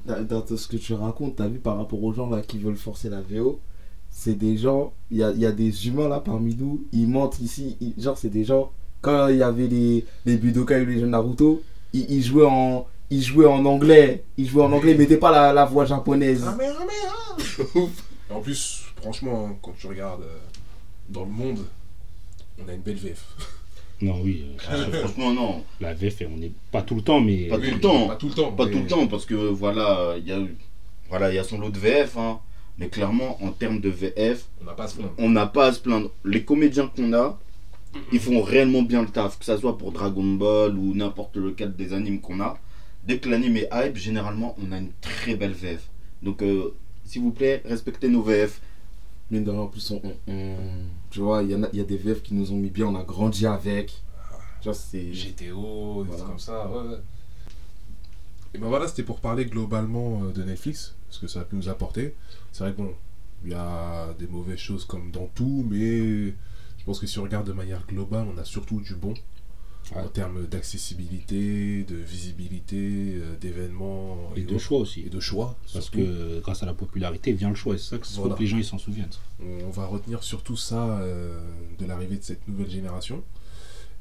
dans 0.06 0.46
ce 0.58 0.68
que 0.68 0.76
tu 0.78 0.94
racontes, 0.94 1.38
t'as 1.38 1.48
vu 1.48 1.60
par 1.60 1.78
rapport 1.78 2.04
aux 2.04 2.14
gens 2.14 2.30
là 2.30 2.42
qui 2.42 2.58
veulent 2.58 2.76
forcer 2.76 3.10
la 3.10 3.22
VO, 3.22 3.62
c'est 4.10 4.36
des 4.38 4.58
gens, 4.58 4.92
il 5.10 5.18
y 5.20 5.24
a, 5.24 5.32
il 5.32 5.40
y 5.40 5.46
a 5.46 5.54
des 5.54 5.88
humains 5.88 6.10
là 6.10 6.20
parmi 6.20 6.54
nous, 6.56 6.86
ils 6.92 7.08
mentent 7.08 7.40
ici, 7.40 7.78
ils- 7.80 7.94
genre 8.02 8.18
c'est 8.18 8.30
des 8.30 8.44
gens, 8.44 8.74
quand 9.02 9.28
il 9.30 9.38
y 9.38 9.44
avait 9.44 9.68
les, 9.68 10.06
les 10.26 10.38
Budokai 10.38 10.82
ou 10.82 10.86
les 10.86 11.00
jeux 11.00 11.08
Naruto, 11.08 11.62
ils, 11.94 12.06
ils 12.10 12.24
jouaient 12.24 12.46
en... 12.48 12.88
Ils 13.14 13.22
jouaient 13.22 13.46
en 13.48 13.66
anglais, 13.66 14.24
ils 14.38 14.48
jouaient 14.48 14.64
en 14.64 14.72
anglais, 14.72 14.94
ils 14.94 14.98
mettaient 14.98 15.18
pas 15.18 15.32
la, 15.32 15.52
la 15.52 15.66
voix 15.66 15.84
japonaise. 15.84 16.46
Ah 16.48 16.56
mais, 16.58 16.68
ah 16.70 16.84
mais, 16.88 17.10
ah. 17.76 17.80
Et 18.30 18.34
En 18.34 18.40
plus, 18.40 18.84
franchement, 19.02 19.48
hein, 19.52 19.56
quand 19.62 19.74
tu 19.78 19.88
regardes 19.88 20.22
euh, 20.22 20.38
dans 21.10 21.26
le 21.26 21.30
monde, 21.32 21.60
on 22.58 22.70
a 22.70 22.74
une 22.74 22.82
belle 22.82 22.96
VF. 22.96 23.22
Non, 24.04 24.20
oui, 24.24 24.46
euh, 24.48 24.58
Ah, 24.68 24.98
Franchement, 24.98 25.32
non. 25.32 25.64
la 25.80 25.94
VF, 25.94 26.24
on 26.34 26.38
n'est 26.38 26.52
pas 26.72 26.82
tout 26.82 26.96
le 26.96 27.02
temps, 27.04 27.20
mais. 27.22 27.50
Pas 27.50 27.58
tout 27.60 27.70
le 27.72 27.80
temps. 27.80 28.08
Pas 28.08 28.16
tout 28.16 28.30
le 28.30 28.34
temps. 28.34 28.52
Pas 28.54 28.66
mais- 28.66 28.72
tout 28.72 28.80
le 28.80 28.88
temps, 28.88 29.06
parce 29.08 29.26
que 29.28 29.36
voilà, 29.36 30.16
il 30.18 30.26
y 30.28 30.32
a, 30.32 30.40
voilà, 31.10 31.30
il 31.32 31.36
y 31.36 31.38
a 31.38 31.44
son 31.44 31.60
lot 31.60 31.70
de 31.70 31.78
VF. 31.78 32.18
hein. 32.18 32.40
Mais 32.80 32.88
clairement, 32.88 33.38
en 33.44 33.52
termes 33.52 33.80
de 33.80 33.90
VF, 33.90 34.46
On 34.62 34.66
n'a 34.66 34.72
pas 34.74 34.86
à 34.86 34.88
se 34.88 34.96
plaindre. 34.96 35.14
on 35.20 35.30
n'a 35.30 35.46
pas 35.46 35.68
à 35.68 35.74
se 35.74 35.80
plaindre. 35.82 36.10
Les 36.26 36.44
comédiens 36.46 36.88
qu'on 36.96 37.12
a, 37.14 37.38
ils 38.12 38.20
font 38.20 38.42
réellement 38.42 38.82
bien 38.84 39.02
le 39.02 39.08
taf, 39.10 39.38
que 39.40 39.46
ça 39.46 39.58
soit 39.58 39.78
pour 39.78 39.92
Dragon 39.92 40.24
Ball 40.36 40.78
ou 40.78 40.94
n'importe 40.96 41.38
lequel 41.38 41.76
des 41.76 41.94
animes 41.94 42.22
qu'on 42.22 42.40
a. 42.42 42.58
Dès 43.06 43.18
que 43.20 43.30
l'anime 43.30 43.58
est 43.58 43.70
hype, 43.74 43.98
généralement, 43.98 44.56
on 44.62 44.72
a 44.72 44.78
une 44.78 44.92
très 45.02 45.36
belle 45.36 45.54
VF. 45.54 45.88
Donc, 46.24 46.42
euh, 46.44 46.74
s'il 47.06 47.22
vous 47.24 47.32
plaît, 47.32 47.62
respectez 47.66 48.08
nos 48.10 48.22
VF. 48.22 48.62
Mine 49.32 49.44
de 49.44 49.50
rien, 49.52 49.62
en 49.62 49.68
plus, 49.68 49.90
on, 49.92 50.02
on- 50.04 50.32
on- 50.32 50.56
tu 51.10 51.20
vois, 51.20 51.42
il 51.44 51.52
y, 51.52 51.56
en 51.56 51.64
a- 51.64 51.70
il 51.74 51.80
y 51.80 51.82
a 51.82 51.86
des 51.86 51.98
VF 51.98 52.22
qui 52.22 52.34
nous 52.34 52.52
ont 52.52 52.58
mis 52.58 52.70
bien, 52.70 52.86
on 52.88 52.96
a 52.96 53.04
grandi 53.04 53.46
avec. 53.48 53.88
Tu 54.62 54.66
vois, 54.66 54.74
c'est. 54.74 55.12
GTO, 55.12 56.04
des 56.04 56.10
Voilà. 56.10 56.18
trucs 56.18 56.28
comme 56.28 56.40
ça, 56.40 56.70
ouais, 56.70 56.90
ouais. 56.90 56.98
Et 58.54 58.58
ben 58.58 58.68
voilà, 58.68 58.88
c'était 58.88 59.04
pour 59.04 59.20
parler 59.20 59.46
globalement 59.46 60.22
euh, 60.24 60.32
de 60.34 60.44
Netflix, 60.44 60.96
ce 61.10 61.20
que 61.20 61.28
ça 61.28 61.40
a 61.42 61.44
pu 61.46 61.56
nous 61.56 61.70
apporter. 61.70 62.14
C'est 62.52 62.64
vrai 62.66 62.74
que 62.74 62.78
bon, 62.78 62.94
il 63.46 63.52
y 63.52 63.54
a 63.54 64.14
des 64.20 64.28
mauvaises 64.28 64.60
choses 64.60 64.84
comme 64.86 65.10
dans 65.12 65.28
tout, 65.34 65.66
mais 65.70 66.34
Je 66.82 66.86
pense 66.86 67.00
que 67.00 67.08
si 67.08 67.20
on 67.20 67.24
regarde 67.24 67.48
de 67.48 67.54
manière 67.54 67.86
globale, 67.88 68.28
on 68.34 68.38
a 68.38 68.44
surtout 68.44 68.82
du 68.82 68.96
bon 68.96 69.14
en 69.96 70.08
termes 70.08 70.46
d'accessibilité, 70.48 71.84
de 71.84 71.96
visibilité, 71.96 73.16
euh, 73.16 73.36
d'événements 73.40 74.32
Et 74.36 74.42
de 74.44 74.54
autres. 74.56 74.64
choix 74.64 74.80
aussi. 74.80 75.02
Et 75.02 75.10
de 75.10 75.20
choix. 75.20 75.58
Parce 75.74 75.86
surtout. 75.86 76.00
que 76.00 76.40
grâce 76.42 76.64
à 76.64 76.66
la 76.66 76.74
popularité 76.74 77.34
vient 77.34 77.50
le 77.50 77.56
choix. 77.56 77.76
Et 77.76 77.78
c'est 77.78 78.04
ça 78.04 78.20
Voilà. 78.22 78.36
que 78.36 78.40
les 78.42 78.48
gens 78.48 78.58
ils 78.58 78.66
s'en 78.66 78.78
souviennent. 78.78 79.10
On 79.42 79.70
va 79.70 79.86
retenir 79.86 80.24
surtout 80.24 80.56
ça 80.58 81.00
euh, 81.00 81.40
de 81.78 81.86
l'arrivée 81.86 82.18
de 82.18 82.24
cette 82.24 82.48
nouvelle 82.48 82.70
génération. 82.70 83.24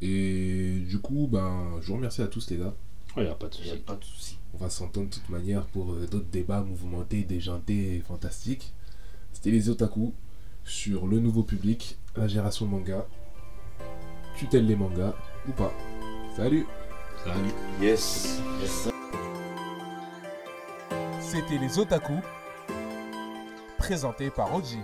Et 0.03 0.78
du 0.89 0.99
coup, 0.99 1.28
ben, 1.31 1.78
je 1.83 1.89
vous 1.89 1.95
remercie 1.97 2.22
à 2.22 2.26
tous 2.28 2.49
les 2.51 2.57
gars. 2.59 2.74
Il 3.16 3.24
n'y 3.24 3.28
a 3.28 3.35
pas 3.35 3.49
de 3.49 3.55
Il 3.59 3.64
n'y 3.64 3.70
a 3.70 3.72
souci. 3.72 3.83
pas 3.85 3.97
de 3.97 4.05
souci. 4.05 4.39
On 4.55 4.59
va 4.59 4.70
s'entendre 4.70 5.09
de 5.09 5.14
toute 5.14 5.28
manière 5.28 5.66
pour 5.66 5.93
euh, 5.93 6.07
d'autres 6.11 6.31
débats 6.33 6.62
mouvementés, 6.62 7.22
déjantés 7.24 7.97
et 7.97 8.01
fantastiques. 8.01 8.72
C'était 9.33 9.51
les 9.51 9.68
otaku 9.68 10.12
sur 10.64 11.07
le 11.07 11.18
nouveau 11.20 11.43
public, 11.43 11.97
la 12.16 12.26
génération 12.26 12.66
manga. 12.66 13.06
Tutelle 14.36 14.66
les 14.66 14.76
mangas 14.76 15.14
ou 15.48 15.52
pas. 15.52 15.72
Salut 16.36 16.66
Salut. 17.24 17.52
Yes. 17.80 18.40
Yes. 18.61 18.88
C'était 21.20 21.58
les 21.58 21.78
Otaku, 21.78 22.14
présentés 23.78 24.30
par 24.30 24.54
Oji. 24.54 24.78